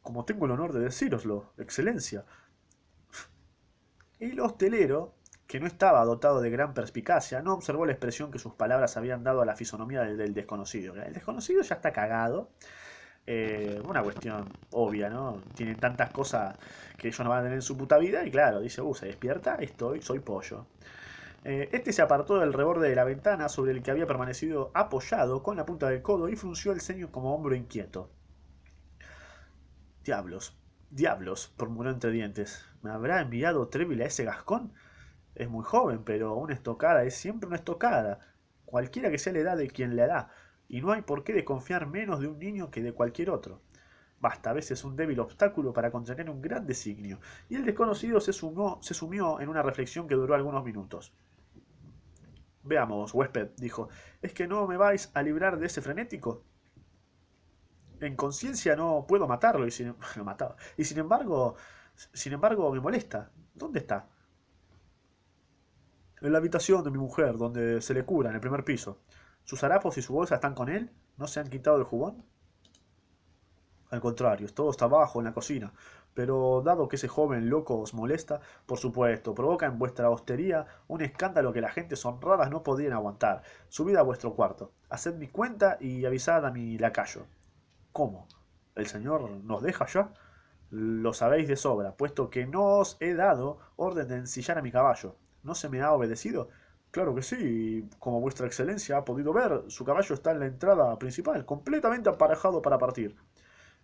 Como 0.00 0.24
tengo 0.24 0.46
el 0.46 0.52
honor 0.52 0.72
de 0.72 0.78
decíroslo, 0.78 1.54
excelencia, 1.58 2.24
el 4.20 4.40
hostelero, 4.40 5.14
que 5.46 5.60
no 5.60 5.66
estaba 5.66 6.04
dotado 6.04 6.40
de 6.40 6.50
gran 6.50 6.74
perspicacia, 6.74 7.40
no 7.40 7.54
observó 7.54 7.86
la 7.86 7.92
expresión 7.92 8.30
que 8.30 8.38
sus 8.38 8.54
palabras 8.54 8.96
habían 8.96 9.24
dado 9.24 9.40
a 9.40 9.46
la 9.46 9.56
fisonomía 9.56 10.02
del, 10.02 10.34
desconocido. 10.34 10.94
El 10.94 11.14
desconocido 11.14 11.62
ya 11.62 11.76
está 11.76 11.92
cagado. 11.92 12.50
Eh, 13.26 13.80
una 13.86 14.02
cuestión 14.02 14.48
obvia, 14.72 15.10
¿no? 15.10 15.42
Tienen 15.54 15.76
tantas 15.76 16.10
cosas 16.10 16.56
que 16.96 17.08
ellos 17.08 17.20
no 17.20 17.30
van 17.30 17.40
a 17.40 17.42
tener 17.42 17.56
en 17.56 17.62
su 17.62 17.76
puta 17.76 17.98
vida 17.98 18.26
y 18.26 18.30
claro, 18.30 18.60
dice, 18.60 18.80
uh, 18.82 18.94
se 18.94 19.06
despierta, 19.06 19.56
estoy, 19.56 20.02
soy 20.02 20.18
pollo. 20.20 20.66
Eh, 21.44 21.68
este 21.72 21.92
se 21.92 22.02
apartó 22.02 22.38
del 22.38 22.52
reborde 22.52 22.88
de 22.88 22.96
la 22.96 23.04
ventana 23.04 23.48
sobre 23.48 23.72
el 23.72 23.82
que 23.82 23.90
había 23.90 24.06
permanecido 24.06 24.70
apoyado 24.74 25.42
con 25.42 25.56
la 25.56 25.64
punta 25.64 25.88
del 25.88 26.02
codo 26.02 26.28
y 26.28 26.36
frunció 26.36 26.72
el 26.72 26.80
ceño 26.80 27.10
como 27.12 27.34
hombro 27.34 27.54
inquieto. 27.54 28.10
Diablos, 30.04 30.57
Diablos, 30.90 31.54
murmuró 31.58 31.90
entre 31.90 32.10
dientes. 32.10 32.64
¿Me 32.80 32.90
habrá 32.90 33.20
enviado 33.20 33.68
Treville 33.68 34.04
a 34.04 34.06
ese 34.06 34.24
gascón? 34.24 34.72
Es 35.34 35.46
muy 35.50 35.62
joven, 35.62 36.02
pero 36.02 36.34
una 36.34 36.54
estocada 36.54 37.04
es 37.04 37.14
siempre 37.14 37.46
una 37.46 37.56
estocada, 37.56 38.20
cualquiera 38.64 39.10
que 39.10 39.18
sea 39.18 39.34
la 39.34 39.40
edad 39.40 39.56
de 39.58 39.68
quien 39.68 39.96
le 39.96 40.02
hará, 40.02 40.30
y 40.66 40.80
no 40.80 40.90
hay 40.92 41.02
por 41.02 41.24
qué 41.24 41.34
desconfiar 41.34 41.86
menos 41.86 42.20
de 42.20 42.28
un 42.28 42.38
niño 42.38 42.70
que 42.70 42.82
de 42.82 42.94
cualquier 42.94 43.28
otro. 43.28 43.60
Basta 44.18 44.48
a 44.48 44.54
veces 44.54 44.82
un 44.82 44.96
débil 44.96 45.20
obstáculo 45.20 45.74
para 45.74 45.90
contener 45.90 46.30
un 46.30 46.40
gran 46.40 46.66
designio, 46.66 47.20
y 47.50 47.56
el 47.56 47.66
desconocido 47.66 48.18
se, 48.18 48.32
se 48.32 48.94
sumió 48.94 49.40
en 49.40 49.50
una 49.50 49.62
reflexión 49.62 50.08
que 50.08 50.14
duró 50.14 50.34
algunos 50.34 50.64
minutos. 50.64 51.12
Veamos, 52.62 53.12
huésped, 53.12 53.50
dijo, 53.58 53.90
¿es 54.22 54.32
que 54.32 54.48
no 54.48 54.66
me 54.66 54.78
vais 54.78 55.10
a 55.12 55.22
librar 55.22 55.58
de 55.58 55.66
ese 55.66 55.82
frenético? 55.82 56.44
En 58.00 58.16
conciencia 58.16 58.76
no 58.76 59.04
puedo 59.08 59.26
matarlo 59.26 59.66
y 59.66 59.70
sin, 59.70 59.94
lo 60.16 60.24
mataba. 60.24 60.56
y 60.76 60.84
sin 60.84 60.98
embargo 60.98 61.56
sin 62.12 62.32
embargo 62.32 62.72
me 62.72 62.80
molesta 62.80 63.30
dónde 63.54 63.80
está 63.80 64.06
En 66.20 66.32
la 66.32 66.38
habitación 66.38 66.84
de 66.84 66.90
mi 66.90 66.98
mujer, 66.98 67.36
donde 67.36 67.80
se 67.80 67.94
le 67.94 68.04
cura, 68.04 68.28
en 68.30 68.34
el 68.36 68.40
primer 68.40 68.64
piso. 68.64 68.98
¿Sus 69.44 69.62
harapos 69.64 69.98
y 69.98 70.02
su 70.02 70.12
bolsa 70.12 70.36
están 70.36 70.54
con 70.54 70.68
él? 70.68 70.90
¿No 71.16 71.26
se 71.26 71.40
han 71.40 71.48
quitado 71.48 71.78
el 71.78 71.84
jubón? 71.84 72.24
Al 73.90 74.00
contrario, 74.00 74.52
todo 74.52 74.70
está 74.70 74.84
abajo 74.84 75.20
en 75.20 75.24
la 75.26 75.32
cocina. 75.32 75.72
Pero 76.14 76.62
dado 76.64 76.88
que 76.88 76.96
ese 76.96 77.08
joven 77.08 77.48
loco 77.48 77.78
os 77.78 77.94
molesta, 77.94 78.40
por 78.66 78.78
supuesto, 78.78 79.34
provoca 79.34 79.66
en 79.66 79.78
vuestra 79.78 80.10
hostería 80.10 80.66
un 80.88 81.00
escándalo 81.00 81.52
que 81.52 81.60
las 81.60 81.74
gentes 81.74 82.04
honradas 82.04 82.50
no 82.50 82.62
podrían 82.62 82.92
aguantar. 82.92 83.42
Subid 83.68 83.96
a 83.96 84.02
vuestro 84.02 84.34
cuarto, 84.34 84.72
haced 84.90 85.14
mi 85.14 85.28
cuenta 85.28 85.78
y 85.80 86.04
avisad 86.04 86.44
a 86.44 86.50
mi 86.50 86.76
lacayo. 86.78 87.26
¿Cómo? 87.98 88.28
¿El 88.76 88.86
señor 88.86 89.28
nos 89.50 89.62
deja 89.62 89.86
ya? 89.86 90.12
Lo 90.70 91.12
sabéis 91.14 91.48
de 91.48 91.56
sobra, 91.56 91.96
puesto 91.96 92.30
que 92.30 92.46
no 92.46 92.64
os 92.82 92.96
he 93.00 93.14
dado 93.14 93.58
orden 93.76 94.08
de 94.08 94.16
ensillar 94.16 94.58
a 94.58 94.62
mi 94.62 94.70
caballo. 94.72 95.16
¿No 95.42 95.54
se 95.56 95.68
me 95.68 95.80
ha 95.82 95.92
obedecido? 95.92 96.48
Claro 96.92 97.14
que 97.14 97.22
sí, 97.22 97.88
como 97.98 98.20
vuestra 98.20 98.46
excelencia 98.46 98.98
ha 98.98 99.04
podido 99.04 99.32
ver, 99.32 99.64
su 99.68 99.84
caballo 99.84 100.14
está 100.14 100.30
en 100.32 100.40
la 100.40 100.46
entrada 100.46 100.98
principal, 100.98 101.44
completamente 101.44 102.08
aparejado 102.10 102.62
para 102.62 102.78
partir. 102.78 103.16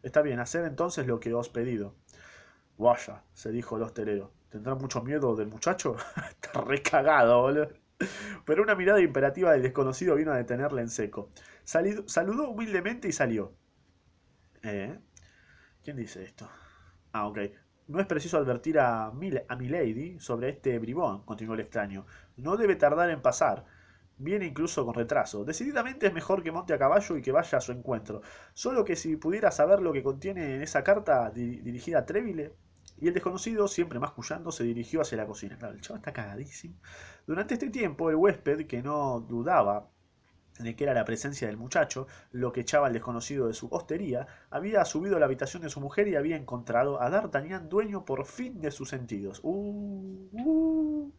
Está 0.03 0.23
bien, 0.23 0.41
haced 0.41 0.65
entonces 0.67 1.07
lo 1.07 1.21
que 1.21 1.35
os 1.35 1.49
he 1.49 1.53
pedido. 1.53 1.95
Vaya, 2.79 3.23
se 3.35 3.51
dijo 3.53 3.77
el 3.77 3.83
hostelero. 3.85 4.33
¿Tendrá 4.51 4.75
mucho 4.77 5.03
miedo 5.03 5.37
del 5.37 5.49
muchacho? 5.49 5.97
Está 6.31 6.61
recagado, 6.63 7.43
boludo. 7.43 7.69
Pero 8.45 8.63
una 8.63 8.75
mirada 8.75 9.01
imperativa 9.01 9.53
del 9.53 9.63
desconocido 9.63 10.15
vino 10.17 10.33
a 10.33 10.37
detenerle 10.37 10.83
en 10.83 10.91
seco. 10.91 11.31
Salido- 11.65 12.09
saludó 12.09 12.51
humildemente 12.51 13.09
y 13.09 13.13
salió. 13.13 13.53
¿Eh? 14.65 14.99
¿Quién 15.83 15.97
dice 15.99 16.25
esto? 16.25 16.49
Ah, 17.13 17.27
ok. 17.29 17.39
No 17.89 18.01
es 18.01 18.07
preciso 18.07 18.39
advertir 18.39 18.79
a, 18.81 19.11
Mil 19.13 19.43
a 19.49 19.57
Milady 19.57 20.19
sobre 20.21 20.51
este 20.51 20.79
bribón, 20.79 21.25
continuó 21.25 21.55
el 21.55 21.61
extraño. 21.63 22.07
No 22.37 22.57
debe 22.57 22.77
tardar 22.77 23.11
en 23.11 23.23
pasar. 23.23 23.65
Viene 24.19 24.47
incluso 24.47 24.85
con 24.87 24.95
retraso. 24.95 25.45
Decididamente 25.45 26.07
es 26.09 26.15
mejor 26.15 26.43
que 26.43 26.53
monte 26.53 26.75
a 26.75 26.79
caballo 26.79 27.17
y 27.17 27.23
que 27.23 27.33
vaya 27.33 27.59
a 27.59 27.61
su 27.61 27.73
encuentro. 27.73 28.23
Solo 28.55 28.85
que 28.85 28.97
si 28.97 29.17
pudiera 29.17 29.51
saber 29.53 29.81
lo 29.83 29.93
que 29.93 30.03
contiene 30.05 30.57
en 30.57 30.63
esa 30.63 30.85
carta 30.85 31.31
di- 31.31 31.61
dirigida 31.61 32.01
a 32.01 32.07
Trébile. 32.07 32.55
Y 32.99 33.09
el 33.09 33.15
desconocido, 33.15 33.69
siempre 33.69 33.99
mascullando, 34.01 34.53
se 34.53 34.65
dirigió 34.65 35.01
hacia 35.03 35.19
la 35.19 35.27
cocina. 35.27 35.59
Claro, 35.59 35.75
el 35.75 35.81
chaval 35.83 36.01
está 36.01 36.13
cagadísimo. 36.13 36.77
Durante 37.27 37.55
este 37.55 37.71
tiempo, 37.71 38.11
el 38.11 38.17
huésped, 38.17 38.67
que 38.67 38.83
no 38.83 39.21
dudaba 39.21 39.91
de 40.59 40.77
que 40.77 40.85
era 40.85 40.95
la 40.95 41.05
presencia 41.05 41.49
del 41.49 41.57
muchacho 41.57 42.07
lo 42.33 42.53
que 42.53 42.61
echaba 42.61 42.87
al 42.87 42.93
desconocido 42.93 43.49
de 43.49 43.55
su 43.55 43.69
hostería, 43.71 44.27
había 44.51 44.85
subido 44.85 45.17
a 45.17 45.21
la 45.21 45.27
habitación 45.27 45.63
de 45.63 45.71
su 45.71 45.81
mujer 45.81 46.09
y 46.09 46.17
había 46.17 46.37
encontrado 46.37 47.01
a 47.01 47.11
D'Artagnan 47.11 47.69
dueño 47.69 48.05
por 48.05 48.25
fin 48.25 48.61
de 48.61 48.71
sus 48.71 48.89
sentidos. 48.89 49.41
Uh, 49.43 50.29
uh. 50.33 51.13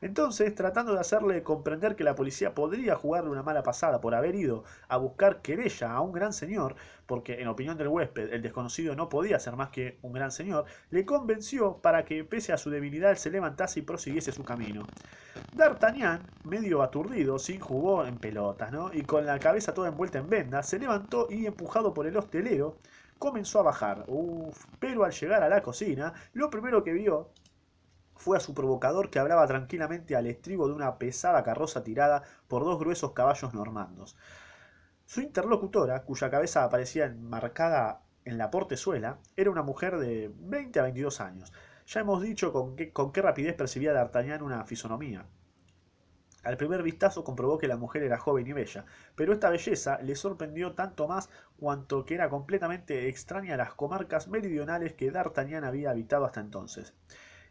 Entonces, 0.00 0.54
tratando 0.54 0.94
de 0.94 1.00
hacerle 1.00 1.42
comprender 1.42 1.96
que 1.96 2.04
la 2.04 2.14
policía 2.14 2.54
podría 2.54 2.94
jugarle 2.94 3.30
una 3.30 3.42
mala 3.42 3.64
pasada 3.64 4.00
por 4.00 4.14
haber 4.14 4.36
ido 4.36 4.62
a 4.88 4.96
buscar 4.96 5.42
querella 5.42 5.90
a 5.90 6.00
un 6.00 6.12
gran 6.12 6.32
señor, 6.32 6.76
porque 7.06 7.40
en 7.40 7.48
opinión 7.48 7.76
del 7.76 7.88
huésped 7.88 8.32
el 8.32 8.42
desconocido 8.42 8.94
no 8.94 9.08
podía 9.08 9.40
ser 9.40 9.56
más 9.56 9.70
que 9.70 9.98
un 10.02 10.12
gran 10.12 10.30
señor, 10.30 10.66
le 10.90 11.04
convenció 11.04 11.78
para 11.78 12.04
que 12.04 12.22
pese 12.22 12.52
a 12.52 12.58
su 12.58 12.70
debilidad 12.70 13.16
se 13.16 13.30
levantase 13.30 13.80
y 13.80 13.82
prosiguiese 13.82 14.30
su 14.30 14.44
camino. 14.44 14.86
D'Artagnan, 15.54 16.22
medio 16.44 16.82
aturdido, 16.82 17.38
sin 17.40 17.58
jugó 17.58 18.04
en 18.04 18.18
pelotas, 18.18 18.70
¿no? 18.70 18.92
Y 18.92 19.02
con 19.02 19.26
la 19.26 19.38
cabeza 19.40 19.74
toda 19.74 19.88
envuelta 19.88 20.18
en 20.18 20.28
vendas, 20.28 20.68
se 20.68 20.78
levantó 20.78 21.26
y, 21.28 21.46
empujado 21.46 21.92
por 21.92 22.06
el 22.06 22.16
hostelero, 22.16 22.76
comenzó 23.18 23.60
a 23.60 23.64
bajar. 23.64 24.06
Pero 24.78 25.04
al 25.04 25.12
llegar 25.12 25.42
a 25.42 25.48
la 25.48 25.62
cocina, 25.62 26.12
lo 26.34 26.50
primero 26.50 26.84
que 26.84 26.92
vio 26.92 27.30
fue 28.18 28.36
a 28.36 28.40
su 28.40 28.52
provocador 28.54 29.10
que 29.10 29.18
hablaba 29.18 29.46
tranquilamente 29.46 30.16
al 30.16 30.26
estribo 30.26 30.68
de 30.68 30.74
una 30.74 30.98
pesada 30.98 31.42
carroza 31.42 31.84
tirada 31.84 32.22
por 32.48 32.64
dos 32.64 32.78
gruesos 32.78 33.12
caballos 33.12 33.54
normandos. 33.54 34.16
Su 35.06 35.22
interlocutora, 35.22 36.02
cuya 36.02 36.30
cabeza 36.30 36.64
aparecía 36.64 37.06
enmarcada 37.06 38.02
en 38.24 38.36
la 38.36 38.50
portezuela, 38.50 39.18
era 39.36 39.50
una 39.50 39.62
mujer 39.62 39.96
de 39.98 40.30
20 40.34 40.80
a 40.80 40.82
22 40.82 41.20
años. 41.20 41.52
Ya 41.86 42.00
hemos 42.00 42.20
dicho 42.20 42.52
con 42.52 42.76
qué, 42.76 42.92
con 42.92 43.12
qué 43.12 43.22
rapidez 43.22 43.54
percibía 43.54 43.94
D'Artagnan 43.94 44.42
una 44.42 44.64
fisonomía. 44.64 45.24
Al 46.44 46.56
primer 46.56 46.82
vistazo 46.82 47.24
comprobó 47.24 47.58
que 47.58 47.68
la 47.68 47.76
mujer 47.76 48.02
era 48.02 48.18
joven 48.18 48.46
y 48.46 48.52
bella, 48.52 48.84
pero 49.14 49.32
esta 49.32 49.50
belleza 49.50 49.98
le 50.02 50.14
sorprendió 50.14 50.72
tanto 50.74 51.08
más 51.08 51.30
cuanto 51.58 52.04
que 52.04 52.14
era 52.14 52.28
completamente 52.28 53.08
extraña 53.08 53.54
a 53.54 53.56
las 53.56 53.74
comarcas 53.74 54.28
meridionales 54.28 54.92
que 54.92 55.10
D'Artagnan 55.10 55.64
había 55.64 55.90
habitado 55.90 56.24
hasta 56.26 56.40
entonces. 56.40 56.94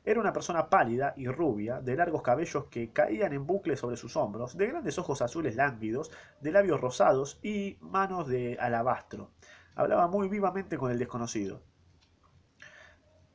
Era 0.07 0.21
una 0.21 0.31
persona 0.31 0.69
pálida 0.69 1.13
y 1.17 1.27
rubia, 1.27 1.81
de 1.81 1.97
largos 1.97 2.21
cabellos 2.21 2.67
que 2.67 2.93
caían 2.93 3.33
en 3.33 3.45
bucles 3.45 3.81
sobre 3.81 3.97
sus 3.97 4.15
hombros, 4.15 4.55
de 4.55 4.67
grandes 4.67 4.97
ojos 4.97 5.21
azules 5.21 5.57
lánguidos, 5.57 6.11
de 6.39 6.53
labios 6.53 6.79
rosados 6.79 7.41
y 7.43 7.77
manos 7.81 8.25
de 8.29 8.55
alabastro. 8.57 9.31
Hablaba 9.75 10.07
muy 10.07 10.29
vivamente 10.29 10.77
con 10.77 10.91
el 10.91 10.97
desconocido. 10.97 11.61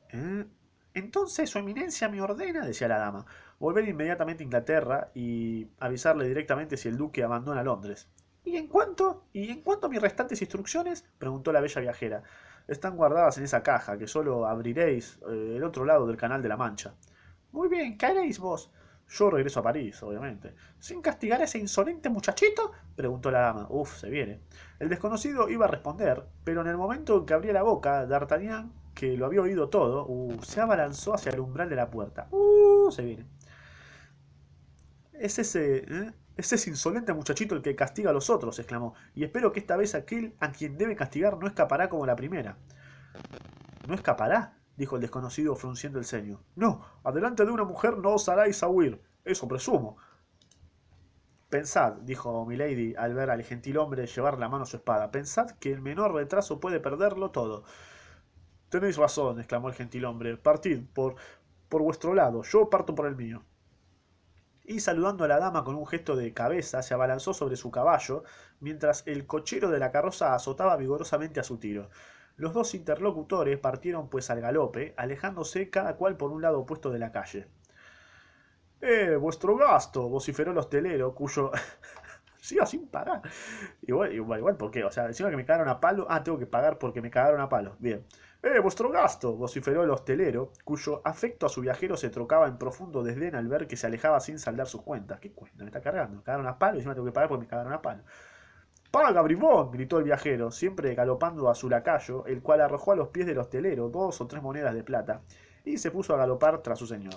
¿Eh? 0.09 0.47
Entonces 0.95 1.47
su 1.47 1.59
eminencia 1.59 2.09
me 2.09 2.23
ordena, 2.23 2.65
decía 2.65 2.87
la 2.87 2.97
dama, 2.97 3.27
volver 3.59 3.87
inmediatamente 3.87 4.41
a 4.41 4.45
Inglaterra 4.45 5.11
y 5.13 5.67
avisarle 5.79 6.27
directamente 6.27 6.75
si 6.75 6.89
el 6.89 6.97
duque 6.97 7.23
abandona 7.23 7.61
Londres. 7.61 8.09
¿Y 8.45 8.57
en 8.57 8.67
cuánto? 8.67 9.27
¿Y 9.31 9.51
en 9.51 9.61
cuánto 9.61 9.85
a 9.85 9.89
mis 9.91 10.01
restantes 10.01 10.41
instrucciones? 10.41 11.05
preguntó 11.19 11.53
la 11.53 11.61
bella 11.61 11.81
viajera. 11.81 12.23
Están 12.67 12.95
guardadas 12.95 13.37
en 13.37 13.43
esa 13.43 13.63
caja, 13.63 13.97
que 13.97 14.07
solo 14.07 14.47
abriréis 14.47 15.19
eh, 15.29 15.55
el 15.57 15.63
otro 15.63 15.85
lado 15.85 16.07
del 16.07 16.17
canal 16.17 16.41
de 16.41 16.49
la 16.49 16.57
Mancha. 16.57 16.93
Muy 17.51 17.67
bien, 17.67 17.97
¿qué 17.97 18.05
haréis 18.05 18.39
vos? 18.39 18.71
Yo 19.09 19.29
regreso 19.29 19.59
a 19.59 19.63
París, 19.63 20.01
obviamente. 20.01 20.55
¿Sin 20.79 21.01
castigar 21.01 21.41
a 21.41 21.43
ese 21.43 21.59
insolente 21.59 22.09
muchachito? 22.09 22.71
preguntó 22.95 23.29
la 23.31 23.41
dama. 23.41 23.67
Uf, 23.69 23.97
se 23.97 24.09
viene. 24.09 24.39
El 24.79 24.89
desconocido 24.89 25.49
iba 25.49 25.65
a 25.65 25.67
responder, 25.67 26.23
pero 26.43 26.61
en 26.61 26.67
el 26.67 26.77
momento 26.77 27.17
en 27.17 27.25
que 27.25 27.33
abría 27.33 27.53
la 27.53 27.63
boca, 27.63 28.05
D'Artagnan, 28.05 28.71
que 28.95 29.17
lo 29.17 29.25
había 29.25 29.41
oído 29.41 29.69
todo, 29.69 30.05
uh, 30.07 30.41
se 30.43 30.61
abalanzó 30.61 31.13
hacia 31.13 31.31
el 31.31 31.41
umbral 31.41 31.69
de 31.69 31.75
la 31.75 31.89
puerta. 31.91 32.27
Uh, 32.31 32.91
se 32.91 33.03
viene. 33.03 33.25
Es 35.13 35.37
ese, 35.39 35.85
¿eh? 35.87 36.13
Es 36.35 36.51
ese 36.51 36.69
insolente 36.69 37.13
muchachito 37.13 37.53
el 37.55 37.61
que 37.61 37.75
castiga 37.75 38.09
a 38.09 38.13
los 38.13 38.29
otros, 38.29 38.57
exclamó, 38.57 38.95
y 39.13 39.23
espero 39.23 39.51
que 39.51 39.59
esta 39.59 39.77
vez 39.77 39.93
aquel 39.93 40.35
a 40.39 40.51
quien 40.51 40.77
debe 40.77 40.95
castigar 40.95 41.37
no 41.37 41.47
escapará 41.47 41.89
como 41.89 42.05
la 42.05 42.15
primera. 42.15 42.57
¿No 43.87 43.93
escapará? 43.93 44.57
dijo 44.75 44.95
el 44.95 45.01
desconocido 45.01 45.55
frunciendo 45.55 45.99
el 45.99 46.05
ceño. 46.05 46.41
No, 46.55 46.83
adelante 47.03 47.45
de 47.45 47.51
una 47.51 47.63
mujer 47.63 47.97
no 47.97 48.13
osaráis 48.13 48.63
a 48.63 48.67
huir. 48.67 48.99
Eso 49.23 49.47
presumo. 49.47 49.97
Pensad, 51.49 51.93
dijo 52.01 52.45
Milady 52.47 52.95
al 52.95 53.13
ver 53.13 53.29
al 53.29 53.43
gentilhombre 53.43 54.07
llevar 54.07 54.39
la 54.39 54.49
mano 54.49 54.63
a 54.63 54.65
su 54.65 54.77
espada, 54.77 55.11
pensad 55.11 55.51
que 55.59 55.71
el 55.71 55.81
menor 55.81 56.13
retraso 56.13 56.59
puede 56.59 56.79
perderlo 56.79 57.29
todo. 57.29 57.63
Tenéis 58.69 58.97
razón, 58.97 59.37
exclamó 59.37 59.67
el 59.67 59.75
gentilhombre. 59.75 60.35
Partid 60.37 60.81
por, 60.93 61.15
por 61.69 61.83
vuestro 61.83 62.15
lado, 62.15 62.41
yo 62.41 62.71
parto 62.71 62.95
por 62.95 63.05
el 63.05 63.15
mío. 63.15 63.43
Y 64.65 64.79
saludando 64.79 65.25
a 65.25 65.27
la 65.27 65.39
dama 65.39 65.63
con 65.63 65.75
un 65.75 65.85
gesto 65.85 66.15
de 66.15 66.33
cabeza, 66.33 66.81
se 66.81 66.93
abalanzó 66.93 67.33
sobre 67.33 67.57
su 67.57 67.69
caballo, 67.69 68.23
mientras 68.59 69.03
el 69.07 69.27
cochero 69.27 69.69
de 69.69 69.79
la 69.79 69.91
carroza 69.91 70.33
azotaba 70.33 70.77
vigorosamente 70.77 71.39
a 71.39 71.43
su 71.43 71.57
tiro. 71.57 71.89
Los 72.37 72.53
dos 72.53 72.73
interlocutores 72.73 73.59
partieron 73.59 74.09
pues 74.09 74.29
al 74.29 74.41
galope, 74.41 74.93
alejándose 74.97 75.69
cada 75.69 75.97
cual 75.97 76.17
por 76.17 76.31
un 76.31 76.41
lado 76.41 76.59
opuesto 76.61 76.89
de 76.91 76.99
la 76.99 77.11
calle. 77.11 77.47
¡Eh, 78.81 79.15
vuestro 79.15 79.55
gasto! 79.57 80.09
vociferó 80.09 80.51
el 80.51 80.57
hostelero, 80.57 81.13
cuyo... 81.13 81.51
Siga 82.41 82.65
sin 82.65 82.87
pagar. 82.87 83.21
Igual, 83.81 84.13
igual, 84.13 84.39
igual, 84.39 84.57
¿por 84.57 84.69
qué? 84.69 84.83
O 84.83 84.91
sea, 84.91 85.05
encima 85.05 85.29
que 85.29 85.37
me 85.37 85.45
cagaron 85.45 85.69
a 85.69 85.79
palo. 85.79 86.05
Ah, 86.09 86.23
tengo 86.23 86.37
que 86.37 86.45
pagar 86.45 86.77
porque 86.77 87.01
me 87.01 87.09
cagaron 87.09 87.39
a 87.39 87.47
palo. 87.47 87.77
Bien. 87.79 88.05
¡Eh, 88.43 88.59
vuestro 88.59 88.89
gasto! 88.89 89.37
vociferó 89.37 89.83
el 89.83 89.89
hostelero, 89.89 90.51
cuyo 90.65 91.01
afecto 91.05 91.45
a 91.45 91.49
su 91.49 91.61
viajero 91.61 91.95
se 91.95 92.09
trocaba 92.09 92.45
en 92.47 92.57
profundo 92.57 93.01
desdén 93.01 93.35
al 93.35 93.47
ver 93.47 93.67
que 93.67 93.77
se 93.77 93.87
alejaba 93.87 94.19
sin 94.19 94.37
saldar 94.37 94.67
sus 94.67 94.81
cuentas. 94.81 95.21
¿Qué 95.21 95.31
cuenta? 95.31 95.63
Me 95.63 95.69
está 95.69 95.79
cargando. 95.79 96.17
Me 96.17 96.23
cagaron 96.23 96.47
a 96.47 96.59
palo 96.59 96.75
y 96.75 96.79
encima 96.79 96.93
tengo 96.93 97.05
que 97.05 97.13
pagar 97.13 97.29
porque 97.29 97.45
me 97.45 97.49
cagaron 97.49 97.71
a 97.71 97.81
palo. 97.81 98.03
¡Paga, 98.91 99.21
bribón! 99.21 99.71
gritó 99.71 99.97
el 99.97 100.03
viajero, 100.03 100.51
siempre 100.51 100.93
galopando 100.93 101.49
a 101.49 101.55
su 101.55 101.69
lacayo, 101.69 102.25
el 102.25 102.41
cual 102.41 102.59
arrojó 102.59 102.91
a 102.91 102.95
los 102.97 103.07
pies 103.07 103.25
del 103.25 103.37
hostelero 103.37 103.87
dos 103.87 104.19
o 104.19 104.27
tres 104.27 104.43
monedas 104.43 104.75
de 104.75 104.83
plata 104.83 105.21
y 105.63 105.77
se 105.77 105.89
puso 105.89 106.13
a 106.13 106.17
galopar 106.17 106.61
tras 106.61 106.77
su 106.77 106.85
señor. 106.85 107.15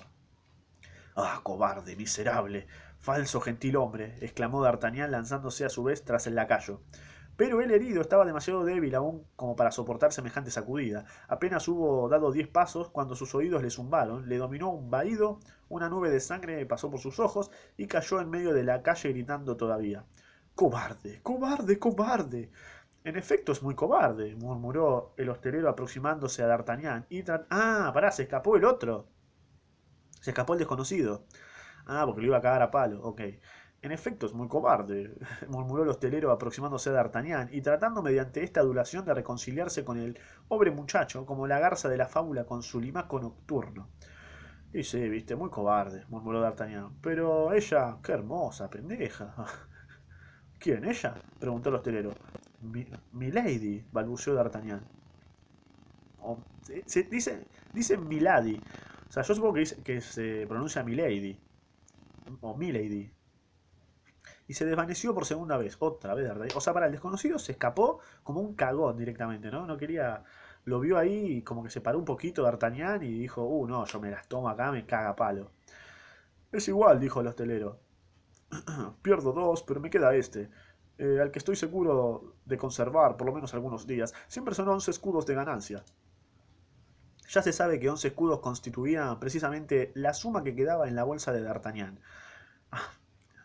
¡Ah, 1.17 1.41
cobarde, 1.43 1.97
miserable! 1.97 2.67
Falso 2.99 3.41
gentilhombre, 3.41 4.15
exclamó 4.21 4.63
D'Artagnan 4.63 5.11
lanzándose 5.11 5.65
a 5.65 5.69
su 5.69 5.83
vez 5.83 6.05
tras 6.05 6.25
el 6.25 6.35
lacayo. 6.35 6.79
Pero 7.37 7.61
el 7.61 7.71
herido 7.71 8.01
estaba 8.01 8.25
demasiado 8.25 8.65
débil 8.65 8.95
aún 8.95 9.23
como 9.35 9.55
para 9.55 9.71
soportar 9.71 10.11
semejante 10.11 10.51
sacudida. 10.51 11.05
Apenas 11.27 11.67
hubo 11.67 12.09
dado 12.09 12.31
diez 12.31 12.47
pasos 12.47 12.89
cuando 12.89 13.15
sus 13.15 13.35
oídos 13.35 13.61
le 13.61 13.69
zumbaron, 13.69 14.27
le 14.27 14.37
dominó 14.37 14.71
un 14.71 14.89
vahido, 14.89 15.39
una 15.69 15.87
nube 15.87 16.09
de 16.09 16.19
sangre 16.19 16.65
pasó 16.65 16.89
por 16.89 16.99
sus 16.99 17.19
ojos 17.19 17.51
y 17.77 17.85
cayó 17.87 18.19
en 18.19 18.31
medio 18.31 18.53
de 18.53 18.63
la 18.63 18.81
calle 18.81 19.09
gritando 19.09 19.55
todavía. 19.55 20.03
¡Cobarde! 20.55 21.21
¡Cobarde! 21.21 21.77
¡Cobarde! 21.77 22.49
En 23.03 23.15
efecto 23.15 23.51
es 23.51 23.61
muy 23.61 23.75
cobarde, 23.75 24.35
murmuró 24.35 25.13
el 25.15 25.29
hostelero 25.29 25.69
aproximándose 25.69 26.41
a 26.43 26.47
D'Artagnan 26.47 27.05
y. 27.09 27.23
¡Ah! 27.51 27.91
pará, 27.93 28.11
se 28.11 28.23
escapó 28.23 28.57
el 28.57 28.65
otro. 28.65 29.07
Se 30.19 30.31
escapó 30.31 30.53
el 30.53 30.59
desconocido. 30.59 31.23
Ah, 31.85 32.03
porque 32.05 32.21
lo 32.21 32.27
iba 32.27 32.37
a 32.37 32.41
cagar 32.41 32.63
a 32.63 32.71
palo, 32.71 33.01
ok. 33.03 33.21
En 33.81 33.91
efecto, 33.91 34.25
es 34.25 34.33
muy 34.33 34.47
cobarde, 34.47 35.15
murmuró 35.49 35.83
el 35.83 35.89
hostelero 35.89 36.31
aproximándose 36.31 36.89
a 36.89 36.93
D'Artagnan 36.93 37.49
y 37.51 37.61
tratando 37.61 38.01
mediante 38.01 38.43
esta 38.43 38.59
adulación 38.59 39.05
de 39.05 39.13
reconciliarse 39.13 39.85
con 39.85 39.97
el 39.97 40.19
pobre 40.47 40.71
muchacho 40.71 41.25
como 41.25 41.47
la 41.47 41.59
garza 41.59 41.87
de 41.89 41.97
la 41.97 42.07
fábula 42.07 42.45
con 42.45 42.63
su 42.63 42.79
limaco 42.81 43.19
nocturno. 43.19 43.89
Y 44.73 44.83
sí, 44.83 45.07
viste, 45.09 45.35
muy 45.35 45.49
cobarde, 45.49 46.05
murmuró 46.09 46.41
D'Artagnan. 46.41 46.97
Pero 47.01 47.53
ella, 47.53 47.97
qué 48.03 48.11
hermosa, 48.13 48.69
pendeja. 48.69 49.33
¿Quién, 50.59 50.85
ella? 50.85 51.15
preguntó 51.39 51.69
el 51.69 51.75
hostelero. 51.75 52.11
Mi, 52.61 52.85
Milady, 53.13 53.85
balbuceó 53.91 54.33
D'Artagnan. 54.33 54.81
O, 56.19 56.37
se, 56.85 57.03
dice, 57.03 57.45
dice 57.73 57.97
Milady. 57.97 58.61
O 59.09 59.11
sea, 59.11 59.23
yo 59.23 59.33
supongo 59.35 59.53
que, 59.55 59.65
que 59.83 60.01
se 60.01 60.45
pronuncia 60.47 60.83
Milady. 60.83 61.39
O 62.41 62.55
Milady. 62.57 63.16
Y 64.47 64.53
se 64.53 64.65
desvaneció 64.65 65.13
por 65.13 65.25
segunda 65.25 65.57
vez. 65.57 65.75
Otra 65.79 66.13
vez, 66.13 66.55
O 66.55 66.61
sea, 66.61 66.73
para 66.73 66.85
el 66.85 66.91
desconocido 66.91 67.37
se 67.39 67.51
escapó 67.51 67.99
como 68.23 68.39
un 68.39 68.55
cagón 68.55 68.97
directamente, 68.97 69.51
¿no? 69.51 69.67
No 69.67 69.77
quería. 69.77 70.23
Lo 70.65 70.79
vio 70.79 70.97
ahí 70.97 71.41
como 71.43 71.63
que 71.63 71.69
se 71.69 71.81
paró 71.81 71.97
un 71.97 72.05
poquito 72.05 72.43
D'Artagnan 72.43 73.03
y 73.03 73.19
dijo, 73.19 73.43
uh, 73.43 73.67
no, 73.67 73.85
yo 73.85 73.99
me 74.01 74.11
las 74.11 74.27
tomo 74.27 74.49
acá, 74.49 74.71
me 74.71 74.85
caga 74.85 75.15
palo. 75.15 75.51
Es 76.51 76.67
igual, 76.67 76.99
dijo 76.99 77.21
el 77.21 77.27
hostelero. 77.27 77.79
Pierdo 79.01 79.31
dos, 79.33 79.63
pero 79.63 79.79
me 79.79 79.89
queda 79.89 80.15
este. 80.15 80.49
Eh, 80.97 81.19
al 81.21 81.31
que 81.31 81.39
estoy 81.39 81.55
seguro 81.55 82.35
de 82.45 82.57
conservar 82.57 83.17
por 83.17 83.27
lo 83.27 83.33
menos 83.33 83.53
algunos 83.53 83.85
días. 83.85 84.13
Siempre 84.27 84.55
son 84.55 84.69
once 84.69 84.91
escudos 84.91 85.25
de 85.25 85.35
ganancia. 85.35 85.83
Ya 87.29 87.41
se 87.43 87.53
sabe 87.53 87.79
que 87.79 87.89
once 87.89 88.07
escudos 88.07 88.39
constituían 88.39 89.19
precisamente 89.19 89.91
la 89.95 90.13
suma 90.13 90.43
que 90.43 90.55
quedaba 90.55 90.87
en 90.87 90.95
la 90.95 91.03
bolsa 91.03 91.31
de 91.33 91.41
D'Artagnan. 91.41 91.99
Ah, 92.71 92.89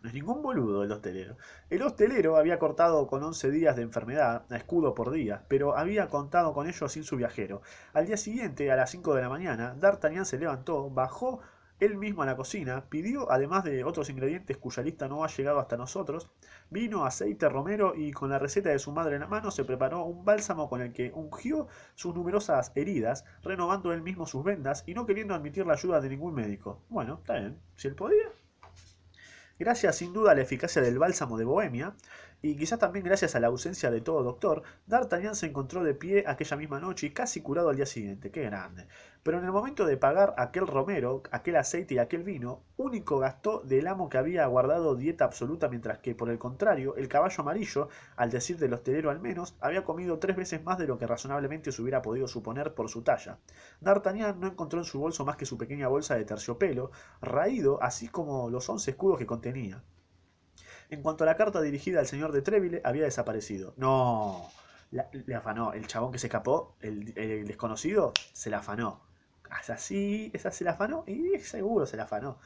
no 0.03 0.09
es 0.09 0.15
ningún 0.15 0.43
boludo 0.43 0.83
el 0.83 0.91
hostelero. 0.91 1.37
El 1.71 1.83
hostelero 1.83 2.37
había 2.37 2.59
cortado 2.59 3.07
con 3.07 3.23
11 3.23 3.51
días 3.53 3.77
de 3.77 3.83
enfermedad, 3.83 4.45
a 4.51 4.57
escudo 4.57 4.95
por 4.95 5.13
día, 5.13 5.45
pero 5.49 5.77
había 5.77 6.09
contado 6.09 6.53
con 6.53 6.67
ello 6.67 6.89
sin 6.89 7.05
su 7.05 7.17
viajero. 7.17 7.63
Al 7.93 8.07
día 8.07 8.17
siguiente, 8.17 8.73
a 8.73 8.77
las 8.77 8.91
5 8.91 9.15
de 9.15 9.23
la 9.23 9.29
mañana, 9.29 9.75
D'Artagnan 9.79 10.27
se 10.27 10.39
levantó, 10.39 10.91
bajó 10.91 11.41
él 11.79 11.97
mismo 11.97 12.23
a 12.23 12.27
la 12.27 12.37
cocina, 12.37 12.85
pidió, 12.89 13.31
además 13.31 13.65
de 13.65 13.85
otros 13.85 14.09
ingredientes 14.09 14.57
cuya 14.57 14.83
lista 14.83 15.09
no 15.09 15.25
ha 15.25 15.29
llegado 15.29 15.59
hasta 15.59 15.77
nosotros, 15.77 16.31
vino, 16.71 17.05
aceite, 17.05 17.49
romero 17.49 17.95
y 17.97 18.13
con 18.13 18.31
la 18.31 18.39
receta 18.39 18.71
de 18.71 18.79
su 18.79 18.93
madre 18.93 19.15
en 19.15 19.23
la 19.23 19.27
mano 19.27 19.51
se 19.51 19.65
preparó 19.65 20.05
un 20.05 20.25
bálsamo 20.25 20.69
con 20.69 20.81
el 20.81 20.93
que 20.93 21.13
ungió 21.13 21.67
sus 21.95 22.15
numerosas 22.15 22.73
heridas, 22.77 23.25
renovando 23.43 23.93
él 23.93 24.03
mismo 24.03 24.27
sus 24.27 24.45
vendas 24.45 24.85
y 24.87 24.95
no 24.95 25.07
queriendo 25.07 25.35
admitir 25.35 25.67
la 25.67 25.75
ayuda 25.75 26.01
de 26.01 26.09
ningún 26.09 26.35
médico. 26.35 26.81
Bueno, 26.89 27.15
está 27.15 27.35
bien, 27.35 27.59
si 27.77 27.89
él 27.89 27.95
podía. 27.95 28.42
Gracias 29.63 29.95
sin 29.95 30.13
duda 30.13 30.33
a 30.33 30.35
la 30.35 30.43
eficacia 30.43 30.83
del 30.83 30.99
bálsamo 30.99 31.39
de 31.39 31.45
Bohemia, 31.45 31.95
y 32.43 32.57
quizás 32.57 32.81
también 32.81 33.05
gracias 33.05 33.37
a 33.37 33.41
la 33.41 33.47
ausencia 33.47 33.89
de 33.91 34.01
todo 34.01 34.25
doctor, 34.25 34.65
D'Artagnan 34.87 35.37
se 35.37 35.47
encontró 35.47 35.85
de 35.85 35.95
pie 35.95 36.25
aquella 36.27 36.57
misma 36.57 36.81
noche 36.81 37.07
y 37.07 37.11
casi 37.11 37.41
curado 37.41 37.69
al 37.69 37.77
día 37.77 37.87
siguiente. 37.87 38.33
¡Qué 38.33 38.43
grande! 38.43 38.89
Pero 39.23 39.39
en 39.39 39.45
el 39.45 39.53
momento 39.53 39.87
de 39.87 39.97
pagar 39.97 40.35
aquel 40.37 40.67
romero, 40.67 41.23
aquel 41.31 41.55
aceite 41.55 41.95
y 41.95 41.99
aquel 41.99 42.25
vino, 42.25 42.65
único 42.77 43.21
gastó 43.21 43.61
del 43.61 43.87
amo 43.87 44.09
que 44.09 44.19
había 44.19 44.45
guardado 44.47 44.97
dieta 44.97 45.25
absoluta, 45.25 45.69
mientras 45.69 46.01
que, 46.01 46.17
por 46.17 46.31
el 46.31 46.41
contrario, 46.41 46.97
el 46.97 47.07
caballo 47.07 47.41
amarillo, 47.43 47.89
al 48.17 48.31
decir 48.31 48.59
del 48.59 48.73
hostelero 48.73 49.11
al 49.11 49.21
menos, 49.21 49.55
había 49.61 49.85
comido 49.85 50.19
tres 50.19 50.35
veces 50.35 50.65
más 50.65 50.79
de 50.79 50.89
lo 50.89 50.99
que 50.99 51.07
razonablemente 51.07 51.71
se 51.71 51.81
hubiera 51.81 52.03
podido 52.03 52.27
suponer 52.27 52.75
por 52.75 52.89
su 52.89 53.03
talla. 53.03 53.39
D'Artagnan 53.81 54.41
no 54.41 54.49
encontró 54.49 54.81
en 54.81 54.85
su 54.85 54.99
bolso 54.99 55.25
más 55.25 55.37
que 55.37 55.47
su 55.47 55.57
pequeña 55.57 55.87
bolsa 55.87 56.17
de 56.17 56.25
terciopelo, 56.25 56.91
raído, 57.21 57.81
así 57.81 58.09
como 58.09 58.51
los 58.51 58.69
once 58.69 58.91
escudos 58.91 59.19
que 59.19 59.27
contenía. 59.27 59.85
En 60.93 61.01
cuanto 61.01 61.25
a 61.25 61.27
la 61.27 61.39
carta 61.39 61.63
dirigida 61.63 62.01
al 62.01 62.07
señor 62.07 62.33
de 62.33 62.43
Treville, 62.43 62.83
había 62.85 63.05
desaparecido. 63.05 63.73
No, 63.79 64.51
le 64.91 65.35
afanó. 65.35 65.73
El 65.73 65.87
chabón 65.87 66.13
que 66.13 66.19
se 66.19 66.27
escapó, 66.27 66.77
el, 66.83 67.15
desconocido, 67.47 68.13
se 68.35 68.51
la 68.51 68.59
afanó. 68.59 69.01
Así, 69.49 70.31
esa 70.35 70.51
se 70.51 70.65
la 70.65 70.73
afanó 70.73 71.05
y 71.07 71.39
seguro 71.39 71.87
se 71.87 71.97
la 71.97 72.03
afanó. 72.03 72.39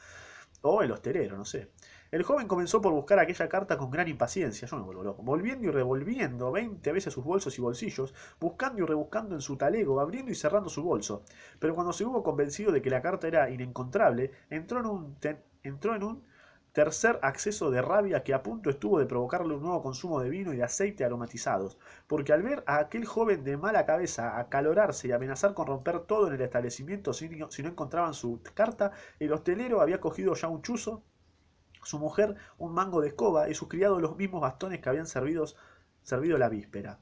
O 0.61 0.81
el 0.81 0.93
hostelero, 0.93 1.35
no 1.35 1.43
sé. 1.43 1.71
El 2.09 2.23
joven 2.23 2.47
comenzó 2.47 2.79
por 2.79 2.93
buscar 2.93 3.19
aquella 3.19 3.49
carta 3.49 3.77
con 3.77 3.91
gran 3.91 4.07
impaciencia, 4.07 4.65
yo 4.65 4.77
me 4.77 4.83
vuelvo 4.83 5.03
loco, 5.03 5.23
volviendo 5.23 5.67
y 5.67 5.71
revolviendo 5.71 6.49
veinte 6.49 6.93
veces 6.93 7.13
sus 7.13 7.25
bolsos 7.25 7.57
y 7.57 7.61
bolsillos, 7.61 8.13
buscando 8.39 8.81
y 8.81 8.85
rebuscando 8.85 9.35
en 9.35 9.41
su 9.41 9.57
talego, 9.57 9.99
abriendo 9.99 10.31
y 10.31 10.35
cerrando 10.35 10.69
su 10.69 10.83
bolso. 10.83 11.25
Pero 11.59 11.75
cuando 11.75 11.91
se 11.91 12.05
hubo 12.05 12.23
convencido 12.23 12.71
de 12.71 12.81
que 12.81 12.89
la 12.89 13.01
carta 13.01 13.27
era 13.27 13.49
inencontrable, 13.49 14.31
entró 14.49 14.79
en 14.79 14.85
un, 14.85 15.17
entró 15.63 15.95
en 15.95 16.03
un 16.03 16.36
tercer 16.77 17.17
acceso 17.23 17.71
de 17.71 17.81
rabia 17.81 18.23
que 18.23 18.35
a 18.35 18.43
punto 18.43 18.69
estuvo 18.69 18.99
de 18.99 19.07
provocarle 19.07 19.55
un 19.55 19.63
nuevo 19.63 19.81
consumo 19.81 20.19
de 20.19 20.29
vino 20.29 20.53
y 20.53 20.57
de 20.57 20.63
aceite 20.63 21.03
aromatizados, 21.03 21.75
porque 22.05 22.33
al 22.33 22.43
ver 22.43 22.63
a 22.67 22.77
aquel 22.77 23.03
joven 23.03 23.43
de 23.43 23.57
mala 23.57 23.87
cabeza 23.87 24.37
acalorarse 24.37 25.07
y 25.07 25.11
amenazar 25.11 25.55
con 25.55 25.65
romper 25.65 26.01
todo 26.01 26.27
en 26.27 26.35
el 26.35 26.41
establecimiento 26.41 27.13
si 27.13 27.29
no, 27.29 27.49
encontraban 27.57 28.13
su 28.13 28.43
carta, 28.53 28.91
el 29.19 29.33
hostelero 29.33 29.81
había 29.81 29.99
cogido 29.99 30.35
ya 30.35 30.49
un 30.49 30.61
chuzo, 30.61 31.01
su 31.81 31.97
mujer 31.97 32.35
un 32.59 32.75
mango 32.75 33.01
de 33.01 33.07
escoba 33.07 33.49
y 33.49 33.55
sus 33.55 33.69
criados 33.69 33.99
los 33.99 34.15
mismos 34.15 34.41
bastones 34.41 34.79
que 34.79 34.89
habían 34.89 35.07
servido, 35.07 35.47
la 36.37 36.47
víspera. 36.47 36.99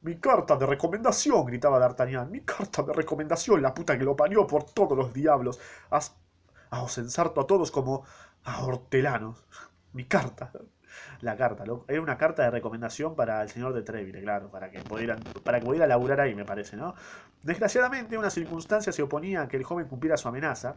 Mi 0.00 0.16
carta 0.16 0.56
de 0.56 0.64
recomendación, 0.64 1.44
gritaba 1.44 1.78
D'Artagnan. 1.78 2.30
Mi 2.30 2.40
carta 2.40 2.82
de 2.82 2.94
recomendación, 2.94 3.60
la 3.60 3.74
puta 3.74 3.98
que 3.98 4.04
lo 4.04 4.16
parió 4.16 4.46
por 4.46 4.64
todos 4.64 4.96
los 4.96 5.12
diablos. 5.12 5.60
Os 6.70 6.98
ensarto 6.98 7.40
a 7.40 7.46
todos 7.46 7.70
como 7.70 8.04
a 8.44 8.64
hortelanos. 8.64 9.44
Mi 9.92 10.04
carta. 10.04 10.52
La 11.20 11.36
carta, 11.36 11.64
era 11.88 12.00
una 12.00 12.16
carta 12.16 12.42
de 12.42 12.50
recomendación 12.50 13.14
para 13.16 13.42
el 13.42 13.48
señor 13.48 13.72
de 13.74 13.82
Treville, 13.82 14.22
claro, 14.22 14.50
para 14.50 14.70
que 14.70 14.80
pudiera, 14.80 15.16
para 15.44 15.60
que 15.60 15.66
pudiera 15.66 15.86
laburar 15.86 16.20
ahí, 16.20 16.34
me 16.34 16.44
parece, 16.44 16.76
¿no? 16.76 16.94
Desgraciadamente, 17.42 18.18
una 18.18 18.30
circunstancia 18.30 18.92
se 18.92 19.02
oponía 19.02 19.42
a 19.42 19.48
que 19.48 19.56
el 19.56 19.64
joven 19.64 19.88
cumpliera 19.88 20.16
su 20.16 20.28
amenaza, 20.28 20.76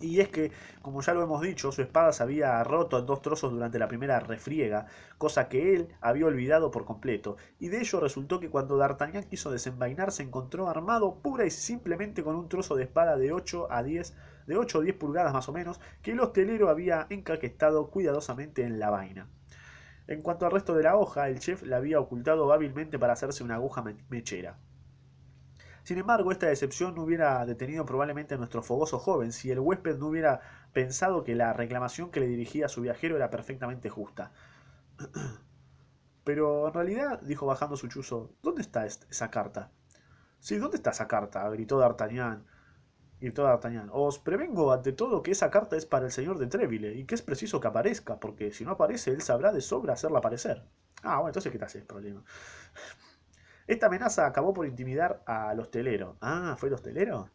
y 0.00 0.20
es 0.20 0.28
que, 0.28 0.52
como 0.82 1.00
ya 1.00 1.14
lo 1.14 1.22
hemos 1.22 1.40
dicho, 1.40 1.72
su 1.72 1.82
espada 1.82 2.12
se 2.12 2.22
había 2.22 2.62
roto 2.64 2.98
en 2.98 3.06
dos 3.06 3.22
trozos 3.22 3.52
durante 3.52 3.78
la 3.78 3.88
primera 3.88 4.20
refriega, 4.20 4.86
cosa 5.18 5.48
que 5.48 5.74
él 5.74 5.88
había 6.00 6.26
olvidado 6.26 6.70
por 6.70 6.84
completo, 6.84 7.36
y 7.58 7.68
de 7.68 7.80
ello 7.80 8.00
resultó 8.00 8.40
que 8.40 8.50
cuando 8.50 8.76
D'Artagnan 8.76 9.24
quiso 9.24 9.50
desenvainar 9.50 10.12
se 10.12 10.22
encontró 10.22 10.68
armado 10.68 11.16
pura 11.16 11.46
y 11.46 11.50
simplemente 11.50 12.22
con 12.22 12.36
un 12.36 12.48
trozo 12.48 12.76
de 12.76 12.84
espada 12.84 13.16
de 13.16 13.32
8 13.32 13.68
a 13.70 13.82
10 13.82 14.14
de 14.46 14.56
8 14.56 14.78
o 14.78 14.82
10 14.82 14.96
pulgadas 14.96 15.32
más 15.32 15.48
o 15.48 15.52
menos, 15.52 15.80
que 16.02 16.12
el 16.12 16.20
hostelero 16.20 16.68
había 16.68 17.06
encaquestado 17.10 17.90
cuidadosamente 17.90 18.64
en 18.64 18.78
la 18.78 18.90
vaina. 18.90 19.28
En 20.06 20.20
cuanto 20.20 20.44
al 20.44 20.52
resto 20.52 20.74
de 20.74 20.82
la 20.82 20.96
hoja, 20.96 21.28
el 21.28 21.38
chef 21.38 21.62
la 21.62 21.78
había 21.78 21.98
ocultado 21.98 22.52
hábilmente 22.52 22.98
para 22.98 23.14
hacerse 23.14 23.42
una 23.42 23.54
aguja 23.54 23.82
mechera. 24.10 24.58
Sin 25.82 25.98
embargo, 25.98 26.32
esta 26.32 26.46
decepción 26.46 26.94
no 26.94 27.02
hubiera 27.02 27.44
detenido 27.44 27.84
probablemente 27.84 28.34
a 28.34 28.38
nuestro 28.38 28.62
fogoso 28.62 28.98
joven 28.98 29.32
si 29.32 29.50
el 29.50 29.60
huésped 29.60 29.98
no 29.98 30.08
hubiera 30.08 30.40
pensado 30.72 31.24
que 31.24 31.34
la 31.34 31.52
reclamación 31.52 32.10
que 32.10 32.20
le 32.20 32.26
dirigía 32.26 32.66
a 32.66 32.70
su 32.70 32.80
viajero 32.82 33.16
era 33.16 33.30
perfectamente 33.30 33.90
justa. 33.90 34.32
Pero 36.24 36.68
en 36.68 36.74
realidad, 36.74 37.20
dijo 37.20 37.44
bajando 37.44 37.76
su 37.76 37.88
chuzo, 37.88 38.30
¿dónde 38.42 38.62
está 38.62 38.86
esa 38.86 39.30
carta? 39.30 39.70
Sí, 40.40 40.56
¿dónde 40.56 40.76
está 40.76 40.90
esa 40.90 41.06
carta? 41.06 41.48
gritó 41.50 41.78
D'Artagnan 41.78 42.46
toda 43.30 43.50
D'Artagnan. 43.50 43.90
Os 43.92 44.18
prevengo 44.18 44.72
ante 44.72 44.92
todo 44.92 45.22
que 45.22 45.32
esa 45.32 45.50
carta 45.50 45.76
es 45.76 45.86
para 45.86 46.06
el 46.06 46.12
señor 46.12 46.38
de 46.38 46.46
Treville 46.46 46.94
y 46.94 47.04
que 47.04 47.14
es 47.14 47.22
preciso 47.22 47.60
que 47.60 47.68
aparezca, 47.68 48.20
porque 48.20 48.52
si 48.52 48.64
no 48.64 48.72
aparece 48.72 49.10
él 49.10 49.22
sabrá 49.22 49.52
de 49.52 49.60
sobra 49.60 49.94
hacerla 49.94 50.18
aparecer. 50.18 50.62
Ah, 51.02 51.16
bueno, 51.16 51.28
entonces 51.28 51.52
¿qué 51.52 51.58
te 51.58 51.64
hace 51.64 51.78
el 51.78 51.84
problema? 51.84 52.22
Esta 53.66 53.86
amenaza 53.86 54.26
acabó 54.26 54.52
por 54.52 54.66
intimidar 54.66 55.22
al 55.26 55.58
hostelero. 55.58 56.16
Ah, 56.20 56.54
¿fue 56.58 56.68
el 56.68 56.74
hostelero? 56.74 57.30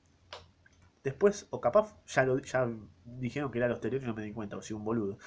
Después, 1.03 1.47
o 1.49 1.61
capaz 1.61 1.95
ya, 2.07 2.25
ya 2.43 2.69
dijeron 3.05 3.51
que 3.51 3.57
era 3.57 3.67
el 3.67 3.73
hostelero 3.73 4.03
y 4.03 4.07
no 4.07 4.13
me 4.13 4.23
di 4.23 4.33
cuenta, 4.33 4.57
o 4.57 4.61
si 4.61 4.73
un 4.73 4.83
boludo. 4.83 5.17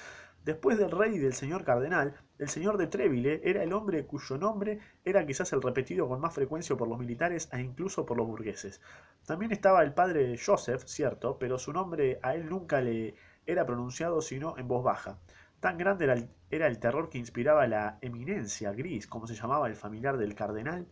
Después 0.45 0.77
del 0.77 0.91
rey 0.91 1.15
y 1.15 1.19
del 1.19 1.33
señor 1.33 1.63
cardenal, 1.63 2.15
el 2.39 2.49
señor 2.49 2.77
de 2.77 2.87
Treville 2.87 3.41
era 3.43 3.63
el 3.63 3.73
hombre 3.73 4.05
cuyo 4.05 4.37
nombre 4.37 4.79
era 5.05 5.25
quizás 5.25 5.53
el 5.53 5.61
repetido 5.61 6.07
con 6.07 6.19
más 6.19 6.33
frecuencia 6.33 6.75
por 6.75 6.87
los 6.87 6.99
militares 6.99 7.47
e 7.51 7.61
incluso 7.61 8.05
por 8.05 8.17
los 8.17 8.27
burgueses. 8.27 8.81
También 9.25 9.51
estaba 9.51 9.83
el 9.83 9.93
padre 9.93 10.37
Joseph, 10.43 10.83
cierto, 10.85 11.37
pero 11.37 11.59
su 11.59 11.71
nombre 11.71 12.19
a 12.21 12.35
él 12.35 12.49
nunca 12.49 12.81
le 12.81 13.15
era 13.45 13.65
pronunciado 13.65 14.21
sino 14.21 14.57
en 14.57 14.67
voz 14.67 14.83
baja. 14.83 15.17
Tan 15.59 15.77
grande 15.77 16.05
era 16.05 16.13
el, 16.13 16.29
era 16.49 16.67
el 16.67 16.79
terror 16.79 17.09
que 17.09 17.17
inspiraba 17.17 17.67
la 17.67 17.97
eminencia 18.01 18.73
gris, 18.73 19.07
como 19.07 19.27
se 19.27 19.35
llamaba 19.35 19.67
el 19.67 19.75
familiar 19.75 20.17
del 20.17 20.35
cardenal, 20.35 20.87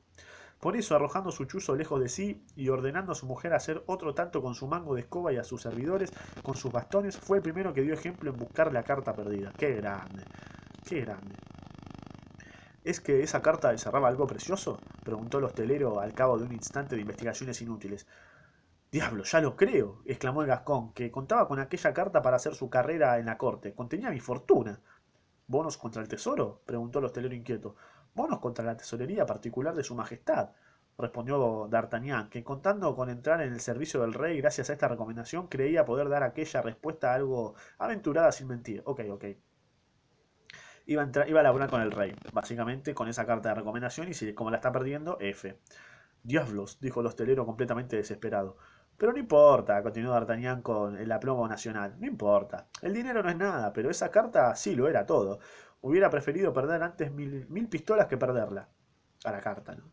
por 0.62 0.78
eso, 0.78 0.96
arrojando 0.96 1.32
su 1.32 1.46
chuzo 1.46 1.76
lejos 1.76 2.00
de 2.00 2.08
sí 2.08 2.46
y 2.56 2.70
ordenando 2.70 3.14
a 3.14 3.16
su 3.16 3.26
mujer 3.26 3.52
hacer 3.54 3.84
otro 3.88 4.14
tanto 4.14 4.44
con 4.44 4.54
su 4.54 4.68
mango 4.68 4.94
de 4.94 5.02
escoba 5.02 5.34
y 5.34 5.38
a 5.38 5.44
sus 5.44 5.64
servidores 5.64 6.14
con 6.44 6.56
sus 6.56 6.72
bastones, 6.72 7.18
fue 7.18 7.38
el 7.38 7.44
primero 7.44 7.74
que 7.74 7.82
dio 7.82 7.96
ejemplo 7.96 8.30
en 8.30 8.38
buscar 8.38 8.72
la 8.72 8.84
carta 8.84 9.12
perdida. 9.12 9.52
¡Qué 9.58 9.74
grande! 9.74 10.24
¡Qué 10.92 11.00
grande! 11.00 11.36
¿Es 12.84 13.00
que 13.00 13.24
esa 13.24 13.42
carta 13.42 13.72
encerraba 13.72 14.10
algo 14.10 14.28
precioso? 14.28 14.78
preguntó 15.06 15.38
el 15.38 15.46
hostelero 15.46 16.02
al 16.02 16.14
cabo 16.14 16.38
de 16.38 16.44
un 16.44 16.52
instante 16.52 16.96
de 16.96 17.02
investigaciones 17.02 17.62
inútiles. 17.62 18.08
Diablo, 18.92 19.24
ya 19.24 19.40
lo 19.40 19.56
creo, 19.56 20.02
exclamó 20.04 20.42
el 20.42 20.50
Gascón, 20.50 20.92
que 20.92 21.10
contaba 21.10 21.48
con 21.48 21.60
aquella 21.60 21.94
carta 21.94 22.22
para 22.22 22.36
hacer 22.36 22.56
su 22.56 22.70
carrera 22.70 23.20
en 23.20 23.28
la 23.28 23.38
corte. 23.38 23.74
Contenía 23.74 24.10
mi 24.10 24.20
fortuna. 24.20 24.82
¿Bonos 25.48 25.78
contra 25.78 26.02
el 26.02 26.10
tesoro? 26.10 26.62
preguntó 26.66 27.00
el 27.00 27.06
hostelero 27.06 27.36
inquieto. 27.36 27.78
Bonos 28.14 28.40
contra 28.40 28.66
la 28.66 28.76
tesorería 28.76 29.26
particular 29.26 29.74
de 29.74 29.86
su 29.86 29.96
majestad, 29.96 30.50
respondió 30.98 31.70
D'Artagnan, 31.70 32.30
que 32.30 32.44
contando 32.44 32.94
con 32.98 33.10
entrar 33.10 33.40
en 33.40 33.54
el 33.54 33.62
servicio 33.62 34.02
del 34.02 34.14
rey 34.14 34.42
gracias 34.42 34.70
a 34.70 34.74
esta 34.74 34.90
recomendación, 34.90 35.48
creía 35.48 35.86
poder 35.86 36.10
dar 36.10 36.24
aquella 36.24 36.62
respuesta 36.62 37.14
algo 37.14 37.56
aventurada 37.78 38.34
sin 38.34 38.48
mentir. 38.48 38.82
Ok, 38.86 39.04
ok. 39.10 39.26
Iba 40.86 41.02
a, 41.02 41.06
entrar, 41.06 41.30
iba 41.30 41.40
a 41.40 41.44
laburar 41.44 41.70
con 41.70 41.82
el 41.82 41.92
rey, 41.92 42.16
básicamente 42.34 42.94
con 42.94 43.08
esa 43.08 43.26
carta 43.26 43.50
de 43.50 43.56
recomendación, 43.56 44.10
y 44.10 44.14
si 44.14 44.34
como 44.34 44.52
la 44.52 44.58
está 44.58 44.72
perdiendo, 44.72 45.18
F. 45.20 45.58
Diablos, 46.24 46.80
dijo 46.82 47.02
el 47.02 47.08
hostelero 47.08 47.46
completamente 47.46 47.96
desesperado. 47.96 48.58
Pero 48.98 49.14
no 49.14 49.20
importa, 49.20 49.82
continuó 49.82 50.14
D'Artagnan 50.14 50.62
con 50.62 50.98
el 50.98 51.12
aplomo 51.12 51.48
nacional. 51.48 51.96
No 52.00 52.06
importa. 52.06 52.68
El 52.82 52.94
dinero 52.94 53.24
no 53.24 53.30
es 53.30 53.36
nada, 53.38 53.74
pero 53.74 53.90
esa 53.90 54.12
carta 54.12 54.56
sí 54.56 54.76
lo 54.76 54.88
era 54.88 55.06
todo. 55.08 55.40
Hubiera 55.82 56.10
preferido 56.12 56.54
perder 56.54 56.84
antes 56.84 57.12
mil, 57.12 57.48
mil 57.50 57.68
pistolas 57.68 58.08
que 58.08 58.18
perderla. 58.18 58.70
A 59.24 59.32
la 59.32 59.42
carta, 59.42 59.76
¿no? 59.76 59.86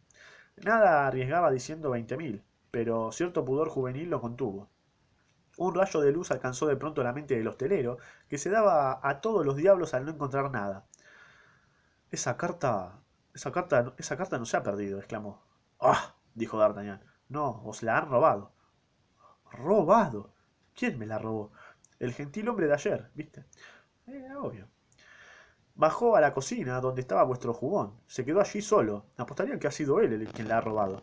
Nada 0.57 1.07
arriesgaba 1.07 1.51
diciendo 1.51 1.91
veinte 1.91 2.17
mil, 2.17 2.43
pero 2.71 3.11
cierto 3.13 3.45
pudor 3.45 3.69
juvenil 3.69 4.11
lo 4.11 4.21
contuvo. 4.21 4.69
Un 5.59 5.75
rayo 5.75 6.01
de 6.01 6.13
luz 6.13 6.31
alcanzó 6.31 6.67
de 6.67 6.77
pronto 6.77 7.03
la 7.03 7.13
mente 7.13 7.37
del 7.37 7.49
hostelero, 7.49 7.99
que 8.29 8.39
se 8.39 8.49
daba 8.49 9.01
a 9.03 9.21
todos 9.21 9.45
los 9.45 9.57
diablos 9.57 9.93
al 9.93 10.05
no 10.05 10.13
encontrar 10.13 10.53
nada. 10.53 10.87
Esa 12.13 12.37
carta. 12.37 13.01
esa 13.35 13.51
carta. 13.51 13.93
esa 13.99 14.17
carta 14.17 14.39
no 14.39 14.47
se 14.47 14.57
ha 14.57 14.63
perdido, 14.63 14.99
exclamó. 14.99 15.43
¡Ah! 15.81 16.15
dijo 16.35 16.59
D'Artagnan. 16.59 17.03
No, 17.29 17.61
os 17.65 17.83
la 17.83 17.99
han 17.99 18.09
robado. 18.09 18.53
¿Robado? 19.51 20.33
¿Quién 20.77 20.97
me 20.97 21.07
la 21.07 21.19
robó? 21.19 21.51
El 21.99 22.13
gentil 22.13 22.49
hombre 22.49 22.69
de 22.69 22.75
ayer, 22.75 23.11
¿viste? 23.15 23.45
Era 24.07 24.41
obvio. 24.41 24.69
Bajó 25.75 26.15
a 26.15 26.21
la 26.21 26.35
cocina, 26.35 26.81
donde 26.81 27.01
estaba 27.01 27.25
vuestro 27.25 27.53
jugón. 27.53 27.95
Se 28.07 28.25
quedó 28.25 28.41
allí 28.41 28.63
solo. 28.63 29.07
Apostaría 29.17 29.59
que 29.59 29.67
ha 29.67 29.73
sido 29.73 29.99
él 29.99 30.13
el 30.13 30.29
quien 30.29 30.47
la 30.47 30.59
ha 30.59 30.61
robado. 30.61 31.01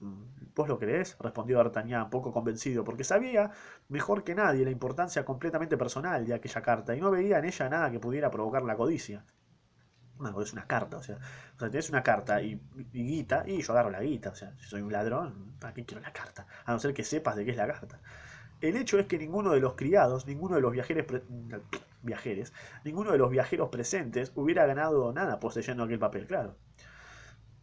Mm, 0.00 0.24
¿Vos 0.60 0.68
lo 0.68 0.78
creés? 0.78 1.16
respondió 1.18 1.56
D'Artagnan, 1.56 2.10
poco 2.10 2.34
convencido, 2.34 2.84
porque 2.84 3.02
sabía 3.02 3.50
mejor 3.88 4.24
que 4.24 4.34
nadie 4.34 4.62
la 4.62 4.70
importancia 4.70 5.24
completamente 5.24 5.78
personal 5.78 6.26
de 6.26 6.34
aquella 6.34 6.60
carta 6.60 6.94
y 6.94 7.00
no 7.00 7.10
veía 7.10 7.38
en 7.38 7.46
ella 7.46 7.70
nada 7.70 7.90
que 7.90 7.98
pudiera 7.98 8.30
provocar 8.30 8.62
la 8.64 8.76
codicia. 8.76 9.24
Bueno, 10.18 10.42
es 10.42 10.52
una 10.52 10.66
carta, 10.66 10.98
o 10.98 11.02
sea, 11.02 11.16
o 11.16 11.58
sea 11.58 11.70
tenés 11.70 11.88
una 11.88 12.02
carta 12.02 12.42
y, 12.42 12.60
guita, 12.92 13.44
y 13.46 13.62
yo 13.62 13.72
agarro 13.72 13.88
la 13.88 14.02
guita, 14.02 14.28
o 14.28 14.34
sea, 14.34 14.54
si 14.58 14.66
soy 14.66 14.82
un 14.82 14.92
ladrón, 14.92 15.56
¿para 15.58 15.72
qué 15.72 15.86
quiero 15.86 16.02
la 16.02 16.12
carta? 16.12 16.46
A 16.66 16.72
no 16.72 16.78
ser 16.78 16.92
que 16.92 17.04
sepas 17.04 17.36
de 17.36 17.46
qué 17.46 17.52
es 17.52 17.56
la 17.56 17.66
carta. 17.66 17.98
El 18.60 18.76
hecho 18.76 18.98
es 18.98 19.06
que 19.06 19.16
ninguno 19.16 19.52
de 19.52 19.60
los 19.60 19.76
criados, 19.76 20.26
ninguno 20.26 20.56
de 20.56 20.60
los 20.60 20.72
viajeros, 20.72 21.22
viajeros, 22.02 22.52
ninguno 22.84 23.12
de 23.12 23.18
los 23.18 23.30
viajeros 23.30 23.70
presentes 23.70 24.30
hubiera 24.34 24.66
ganado 24.66 25.10
nada 25.14 25.40
poseyendo 25.40 25.84
aquel 25.84 25.98
papel, 25.98 26.26
claro. 26.26 26.58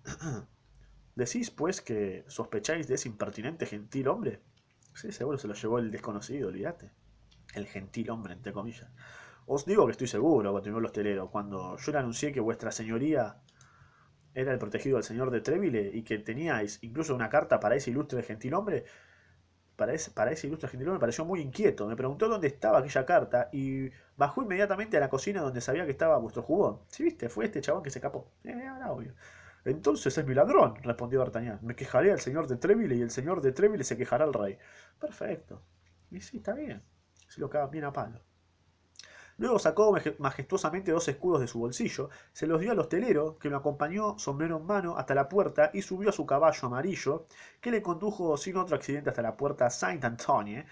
¿Decís, 1.18 1.49
pues, 1.49 1.82
que 1.82 2.24
sospecháis 2.28 2.88
de 2.88 2.93
ese 2.93 3.09
impertinente 3.09 3.65
gentil 3.65 4.07
hombre? 4.07 4.39
Sí, 4.93 5.11
seguro 5.11 5.39
se 5.39 5.47
lo 5.47 5.55
llevó 5.55 5.80
el 5.80 5.89
desconocido, 5.89 6.49
olvídate. 6.49 6.91
El 7.55 7.65
gentil 7.65 8.11
hombre, 8.11 8.34
entre 8.34 8.53
comillas. 8.53 8.88
Os 9.47 9.65
digo 9.65 9.88
que 9.88 9.93
estoy 9.93 10.05
seguro, 10.05 10.53
continuó 10.53 10.78
el 10.78 10.86
hostelero, 10.86 11.32
cuando 11.32 11.76
yo 11.78 11.91
le 11.91 11.97
anuncié 11.97 12.32
que 12.32 12.39
vuestra 12.39 12.72
señoría 12.72 13.41
era 14.36 14.51
el 14.53 14.59
protegido 14.59 14.97
del 14.97 15.03
señor 15.03 15.32
de 15.32 15.41
Treville 15.41 15.89
y 15.91 16.03
que 16.03 16.20
teníais 16.20 16.78
incluso 16.84 17.15
una 17.15 17.30
carta 17.30 17.59
para 17.59 17.76
ese 17.76 17.89
ilustre 17.89 18.22
gentil 18.22 18.53
hombre, 18.53 18.86
para 19.76 19.93
ese, 19.93 20.11
para 20.11 20.32
ese 20.32 20.45
ilustre 20.45 20.70
gentil 20.70 20.89
hombre 20.89 20.99
me 20.99 21.05
pareció 21.07 21.26
muy 21.26 21.41
inquieto. 21.41 21.88
Me 21.88 21.95
preguntó 21.95 22.30
dónde 22.30 22.45
estaba 22.45 22.78
aquella 22.78 23.07
carta 23.07 23.49
y 23.51 23.89
bajó 24.18 24.43
inmediatamente 24.43 24.97
a 24.97 24.99
la 24.99 25.09
cocina 25.09 25.41
donde 25.41 25.61
sabía 25.61 25.86
que 25.86 25.91
estaba 25.91 26.20
vuestro 26.20 26.43
jugón. 26.43 26.82
¿Sí 26.89 27.01
viste? 27.01 27.28
Fue 27.28 27.45
este 27.45 27.61
chabón 27.61 27.82
que 27.82 27.89
se 27.89 27.97
escapó. 27.97 28.30
Eh, 28.43 28.70
obvio. 28.88 29.15
Entonces 29.68 30.18
es 30.18 30.26
mi 30.26 30.34
ladrón, 30.34 30.76
respondió 30.82 31.20
D'Artagnan. 31.20 31.59
Me 31.61 31.76
quejaré 31.76 32.13
al 32.13 32.22
señor 32.22 32.47
de 32.47 32.55
Treville 32.55 32.95
y 32.95 33.01
el 33.01 33.11
señor 33.11 33.41
de 33.41 33.51
Treville 33.51 33.84
se 33.84 33.97
quejará 33.97 34.24
al 34.24 34.34
rey. 34.34 34.57
Perfecto. 34.97 35.61
Y 36.09 36.22
sí, 36.22 36.38
está 36.38 36.53
bien. 36.53 36.82
Si 37.28 37.41
lo 37.41 37.49
cagan 37.49 37.70
bien 37.70 37.84
a 37.84 37.91
palo. 37.91 38.22
Luego 39.36 39.59
sacó 39.59 39.93
majestuosamente 40.20 40.93
dos 40.93 41.09
escudos 41.09 41.41
de 41.41 41.47
su 41.47 41.59
bolsillo, 41.59 42.09
se 42.32 42.47
los 42.47 42.61
dio 42.61 42.72
al 42.72 42.80
hostelero, 42.80 43.38
que 43.38 43.49
lo 43.49 43.57
acompañó 43.57 44.18
sombrero 44.18 44.55
en 44.55 44.65
mano 44.65 44.97
hasta 44.97 45.13
la 45.13 45.28
puerta 45.28 45.70
y 45.74 45.82
subió 45.82 46.09
a 46.09 46.13
su 46.13 46.26
caballo 46.26 46.65
amarillo, 46.65 47.28
que 47.59 47.70
le 47.70 47.82
condujo 47.82 48.38
sin 48.38 48.55
otro 48.55 48.78
accidente 48.78 49.09
hasta 49.09 49.22
la 49.22 49.36
puerta 49.36 49.70
Saint-Antoine, 49.70 50.65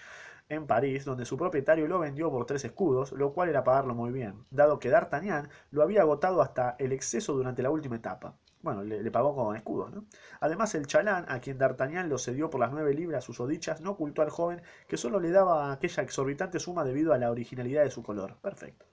en 0.48 0.66
París, 0.66 1.04
donde 1.04 1.26
su 1.26 1.36
propietario 1.36 1.86
lo 1.86 1.98
vendió 1.98 2.30
por 2.30 2.46
tres 2.46 2.64
escudos, 2.64 3.12
lo 3.12 3.34
cual 3.34 3.50
era 3.50 3.62
pagarlo 3.62 3.94
muy 3.94 4.10
bien, 4.10 4.46
dado 4.50 4.78
que 4.78 4.88
D'Artagnan 4.88 5.50
lo 5.70 5.82
había 5.82 6.00
agotado 6.00 6.40
hasta 6.40 6.76
el 6.78 6.92
exceso 6.92 7.34
durante 7.34 7.62
la 7.62 7.70
última 7.70 7.96
etapa. 7.96 8.34
Bueno, 8.66 8.82
le, 8.82 9.10
pagó 9.12 9.32
con 9.36 9.54
escudos, 9.54 9.92
¿no? 9.92 10.06
Además, 10.40 10.74
el 10.74 10.88
chalán, 10.88 11.24
a 11.28 11.38
quien 11.38 11.56
D'Artagnan 11.56 12.08
lo 12.08 12.18
cedió 12.18 12.50
por 12.50 12.58
las 12.58 12.72
nueve 12.72 12.94
libras 12.94 13.22
susodichas, 13.22 13.80
no 13.80 13.92
ocultó 13.92 14.22
al 14.22 14.30
joven 14.30 14.60
que 14.88 14.96
solo 14.96 15.20
le 15.20 15.30
daba 15.30 15.70
aquella 15.70 16.02
exorbitante 16.02 16.58
suma 16.58 16.82
debido 16.82 17.12
a 17.12 17.18
la 17.18 17.30
originalidad 17.30 17.84
de 17.84 17.92
su 17.92 18.02
color. 18.02 18.38
Perfecto. 18.42 18.84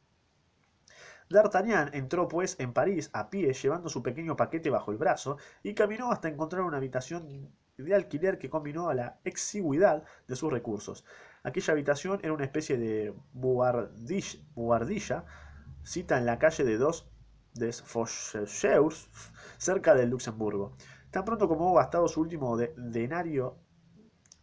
D'Artagnan 1.28 1.90
entró, 1.94 2.28
pues, 2.28 2.56
en 2.60 2.72
París 2.72 3.10
a 3.14 3.32
pie, 3.32 3.52
llevando 3.52 3.90
su 3.90 4.04
pequeño 4.04 4.36
paquete 4.36 4.70
bajo 4.70 4.92
el 4.92 4.98
brazo, 4.98 5.38
y 5.64 5.74
caminó 5.74 6.12
hasta 6.12 6.28
encontrar 6.28 6.62
una 6.62 6.78
habitación 6.78 7.50
de 7.76 7.96
alquiler 7.96 8.38
que 8.38 8.52
combinó 8.52 8.90
a 8.90 8.94
la 8.94 9.18
exigüidad 9.24 10.04
de 10.28 10.36
sus 10.36 10.54
recursos. 10.54 11.04
Aquella 11.42 11.74
habitación 11.74 12.20
era 12.22 12.34
una 12.34 12.46
especie 12.46 12.78
de 12.78 13.16
buhardilla, 13.34 15.26
cita 15.84 16.20
en 16.20 16.28
la 16.28 16.38
calle 16.38 16.64
de 16.64 16.78
dos 16.78 17.10
des 17.56 17.84
cerca 19.58 19.96
del 19.96 20.10
Luxemburgo. 20.10 20.74
Tan 21.12 21.26
pronto 21.26 21.48
como 21.48 21.68
hubo 21.68 21.76
gastado 21.76 22.08
su 22.08 22.22
último 22.22 22.58
de 22.58 22.74
denario, 22.78 23.58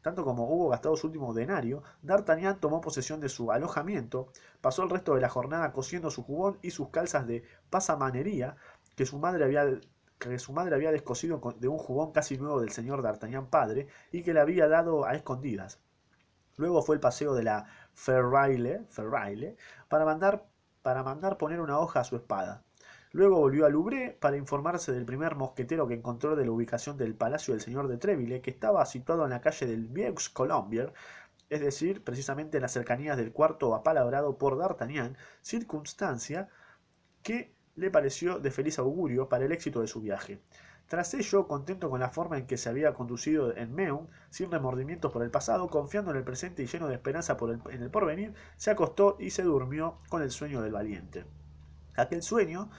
tanto 0.03 0.25
como 0.25 0.49
hubo 0.49 0.69
gastado 0.69 0.97
su 0.97 1.09
último 1.09 1.35
denario, 1.35 1.83
D'Artagnan 2.03 2.61
tomó 2.61 2.81
posesión 2.81 3.21
de 3.21 3.29
su 3.29 3.53
alojamiento, 3.53 4.29
pasó 4.61 4.83
el 4.83 4.91
resto 4.91 5.15
de 5.15 5.21
la 5.21 5.29
jornada 5.29 5.73
cosiendo 5.73 6.11
su 6.11 6.23
jubón 6.23 6.59
y 6.63 6.71
sus 6.71 6.89
calzas 6.89 7.27
de 7.27 7.45
pasamanería 7.69 8.57
que 8.97 9.07
su 9.07 9.19
madre 9.19 9.45
había 9.45 9.67
que 10.19 10.39
su 10.39 10.53
madre 10.53 10.75
había 10.75 10.93
descosido 10.93 11.41
de 11.59 11.69
un 11.69 11.79
jubón 11.79 12.13
casi 12.13 12.37
nuevo 12.37 12.61
del 12.61 12.71
señor 12.71 13.03
D'Artagnan 13.03 13.47
padre 13.47 13.89
y 14.13 14.23
que 14.23 14.35
le 14.35 14.41
había 14.41 14.69
dado 14.69 15.07
a 15.07 15.15
escondidas. 15.15 15.81
Luego 16.57 16.83
fue 16.83 16.97
el 16.97 17.01
paseo 17.01 17.33
de 17.35 17.43
la 17.43 17.67
Ferraille, 17.95 18.85
Ferraille 18.91 19.57
para 19.89 20.05
mandar 20.05 20.45
para 20.83 21.03
mandar 21.03 21.39
poner 21.39 21.61
una 21.61 21.79
hoja 21.79 22.01
a 22.01 22.05
su 22.05 22.17
espada. 22.17 22.63
Luego 23.13 23.39
volvió 23.39 23.67
a 23.67 23.69
Louvre 23.69 24.17
para 24.21 24.37
informarse 24.37 24.93
del 24.93 25.05
primer 25.05 25.35
mosquetero 25.35 25.89
que 25.89 25.95
encontró 25.95 26.37
de 26.37 26.45
la 26.45 26.53
ubicación 26.53 26.97
del 26.97 27.17
palacio 27.17 27.53
del 27.53 27.61
señor 27.61 27.89
de 27.89 27.97
Treville, 27.97 28.41
que 28.41 28.51
estaba 28.51 28.87
situado 28.87 29.25
en 29.25 29.31
la 29.31 29.41
calle 29.41 29.67
del 29.67 29.89
Vieux 29.89 30.29
Colombier, 30.29 30.93
es 31.49 31.61
decir, 31.61 32.05
precisamente 32.05 32.59
en 32.59 32.63
las 32.63 32.73
cercanías 32.73 33.17
del 33.17 33.33
cuarto 33.33 33.75
apalabrado 33.75 34.39
por 34.39 34.57
D'Artagnan, 34.57 35.17
circunstancia 35.43 36.49
que 37.25 37.53
le 37.75 37.91
pareció 37.91 38.39
de 38.39 38.53
feliz 38.53 38.79
augurio 38.79 39.29
para 39.29 39.45
el 39.45 39.51
éxito 39.51 39.81
de 39.81 39.89
su 39.89 40.01
viaje. 40.01 40.41
Tras 40.87 41.13
ello, 41.15 41.49
contento 41.49 41.91
con 41.91 41.99
la 41.99 42.11
forma 42.11 42.39
en 42.39 42.47
que 42.47 42.57
se 42.57 42.69
había 42.69 42.95
conducido 42.95 43.57
en 43.57 43.75
Meun, 43.75 44.09
sin 44.31 44.53
remordimientos 44.53 45.13
por 45.13 45.25
el 45.25 45.33
pasado, 45.33 45.69
confiando 45.69 46.13
en 46.13 46.19
el 46.19 46.25
presente 46.25 46.63
y 46.63 46.67
lleno 46.67 46.87
de 46.87 46.95
esperanza 46.95 47.37
por 47.37 47.51
el, 47.51 47.61
en 47.71 47.83
el 47.83 47.91
porvenir, 47.91 48.35
se 48.57 48.71
acostó 48.71 49.17
y 49.19 49.31
se 49.31 49.43
durmió 49.43 49.99
con 50.09 50.23
el 50.23 50.31
sueño 50.31 50.63
del 50.63 50.73
valiente. 50.73 51.25
Aquel 51.97 52.23
sueño 52.23 52.71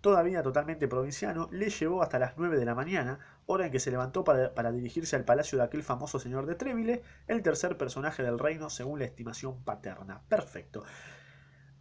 todavía 0.00 0.42
totalmente 0.42 0.88
provinciano, 0.88 1.48
le 1.50 1.70
llevó 1.70 2.02
hasta 2.02 2.18
las 2.18 2.36
9 2.36 2.56
de 2.58 2.64
la 2.64 2.74
mañana, 2.74 3.18
hora 3.46 3.66
en 3.66 3.72
que 3.72 3.80
se 3.80 3.90
levantó 3.90 4.24
para, 4.24 4.54
para, 4.54 4.70
dirigirse 4.70 5.16
al 5.16 5.24
palacio 5.24 5.58
de 5.58 5.64
aquel 5.64 5.82
famoso 5.82 6.18
señor 6.18 6.46
de 6.46 6.54
Treville, 6.54 7.02
el 7.26 7.42
tercer 7.42 7.76
personaje 7.76 8.22
del 8.22 8.38
reino 8.38 8.70
según 8.70 9.00
la 9.00 9.06
estimación 9.06 9.62
paterna. 9.64 10.22
Perfecto. 10.28 10.84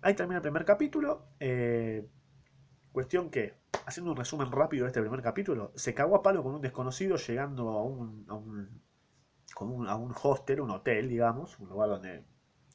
Ahí 0.02 0.16
termina 0.16 0.38
el 0.38 0.42
primer 0.42 0.66
capítulo. 0.66 1.28
Eh, 1.40 2.08
cuestión 2.92 3.30
que, 3.30 3.56
haciendo 3.86 4.12
un 4.12 4.18
resumen 4.18 4.52
rápido 4.52 4.84
de 4.84 4.88
este 4.88 5.02
primer 5.02 5.22
capítulo, 5.22 5.72
se 5.76 5.94
cagó 5.94 6.16
a 6.16 6.24
palo 6.24 6.44
con 6.44 6.56
un 6.56 6.62
desconocido 6.62 7.18
llegando 7.18 7.70
a 7.70 7.84
un, 7.84 8.26
a 8.30 8.34
un, 8.34 8.82
con 9.54 9.72
un, 9.72 9.88
a 9.88 9.96
un 9.96 10.14
hostel, 10.22 10.62
un 10.62 10.72
hotel, 10.72 11.10
digamos, 11.10 11.60
un 11.60 11.70
lugar 11.70 11.90
donde 11.90 12.26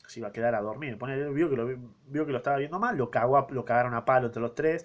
se 0.07 0.21
iba 0.21 0.29
a 0.29 0.33
quedar 0.33 0.55
a 0.55 0.61
dormir. 0.61 0.99
Pone, 0.99 1.17
vio, 1.31 1.49
que 1.49 1.57
lo, 1.57 1.67
vio 2.07 2.27
que 2.27 2.33
lo 2.33 2.39
estaba 2.39 2.59
viendo 2.59 2.79
mal, 2.79 2.97
lo, 2.97 3.11
cagó 3.11 3.47
lo 3.51 3.65
cagaron 3.65 3.95
a 3.95 4.05
palo 4.05 4.27
entre 4.27 4.43
los 4.43 4.55
tres 4.55 4.85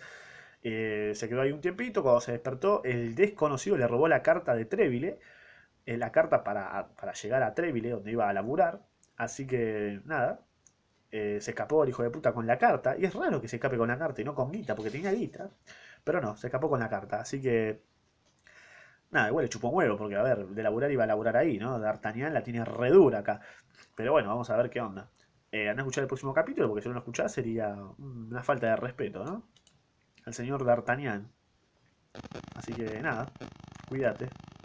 eh, 0.63 1.13
se 1.15 1.29
quedó 1.29 1.41
ahí 1.41 1.51
un 1.51 1.61
tiempito, 1.61 2.03
cuando 2.03 2.21
se 2.21 2.31
despertó, 2.33 2.83
el 2.83 3.15
desconocido 3.15 3.77
le 3.77 3.87
robó 3.87 4.07
la 4.07 4.21
carta 4.23 4.55
de 4.55 4.65
Treville, 4.65 5.19
eh, 5.85 5.97
la 5.97 6.11
carta 6.11 6.43
para, 6.43 6.89
para, 6.99 7.13
llegar 7.13 7.43
a 7.43 7.53
Treville, 7.53 7.91
donde 7.91 8.11
iba 8.11 8.29
a 8.29 8.33
laburar. 8.33 8.81
Así 9.17 9.47
que, 9.47 10.01
nada, 10.05 10.41
eh, 11.11 11.39
se 11.41 11.51
escapó 11.51 11.83
el 11.83 11.89
hijo 11.89 12.03
de 12.03 12.09
puta 12.11 12.33
con 12.33 12.47
la 12.47 12.57
carta. 12.57 12.97
Y 12.97 13.05
es 13.05 13.13
raro 13.15 13.41
que 13.41 13.47
se 13.47 13.57
escape 13.57 13.77
con 13.77 13.87
la 13.89 13.97
carta 13.97 14.21
y 14.21 14.25
no 14.25 14.35
con 14.35 14.51
guita, 14.51 14.75
porque 14.75 14.91
tenía 14.91 15.11
guita. 15.13 15.49
Pero 16.03 16.21
no, 16.21 16.37
se 16.37 16.47
escapó 16.47 16.69
con 16.69 16.79
la 16.79 16.89
carta. 16.89 17.21
Así 17.21 17.41
que 17.41 17.81
Nada, 19.11 19.29
igual 19.29 19.45
le 19.45 19.49
chupó 19.49 19.69
un 19.69 19.75
huevo, 19.75 19.97
porque 19.97 20.15
a 20.15 20.23
ver, 20.23 20.47
de 20.47 20.63
laburar 20.63 20.91
iba 20.91 21.03
a 21.03 21.07
laburar 21.07 21.37
ahí, 21.37 21.57
¿no? 21.57 21.79
D'Artagnan 21.79 22.33
la 22.33 22.43
tiene 22.43 22.65
re 22.65 22.89
dura 22.89 23.19
acá. 23.19 23.39
Pero 23.95 24.11
bueno, 24.11 24.29
vamos 24.29 24.49
a 24.49 24.57
ver 24.57 24.69
qué 24.69 24.81
onda. 24.81 25.09
Eh, 25.51 25.69
a 25.69 25.71
escuchar 25.73 26.03
el 26.03 26.07
próximo 26.07 26.33
capítulo, 26.33 26.67
porque 26.67 26.81
si 26.81 26.89
no 26.89 26.93
lo 26.93 26.99
escuchás 26.99 27.31
sería 27.33 27.73
una 27.97 28.43
falta 28.43 28.67
de 28.67 28.75
respeto, 28.75 29.23
¿no? 29.23 29.43
Al 30.27 30.33
señor 30.33 30.65
D'Artagnan. 30.65 31.25
Así 32.53 32.73
que 32.73 33.01
nada, 33.01 33.29
cuídate. 33.87 34.27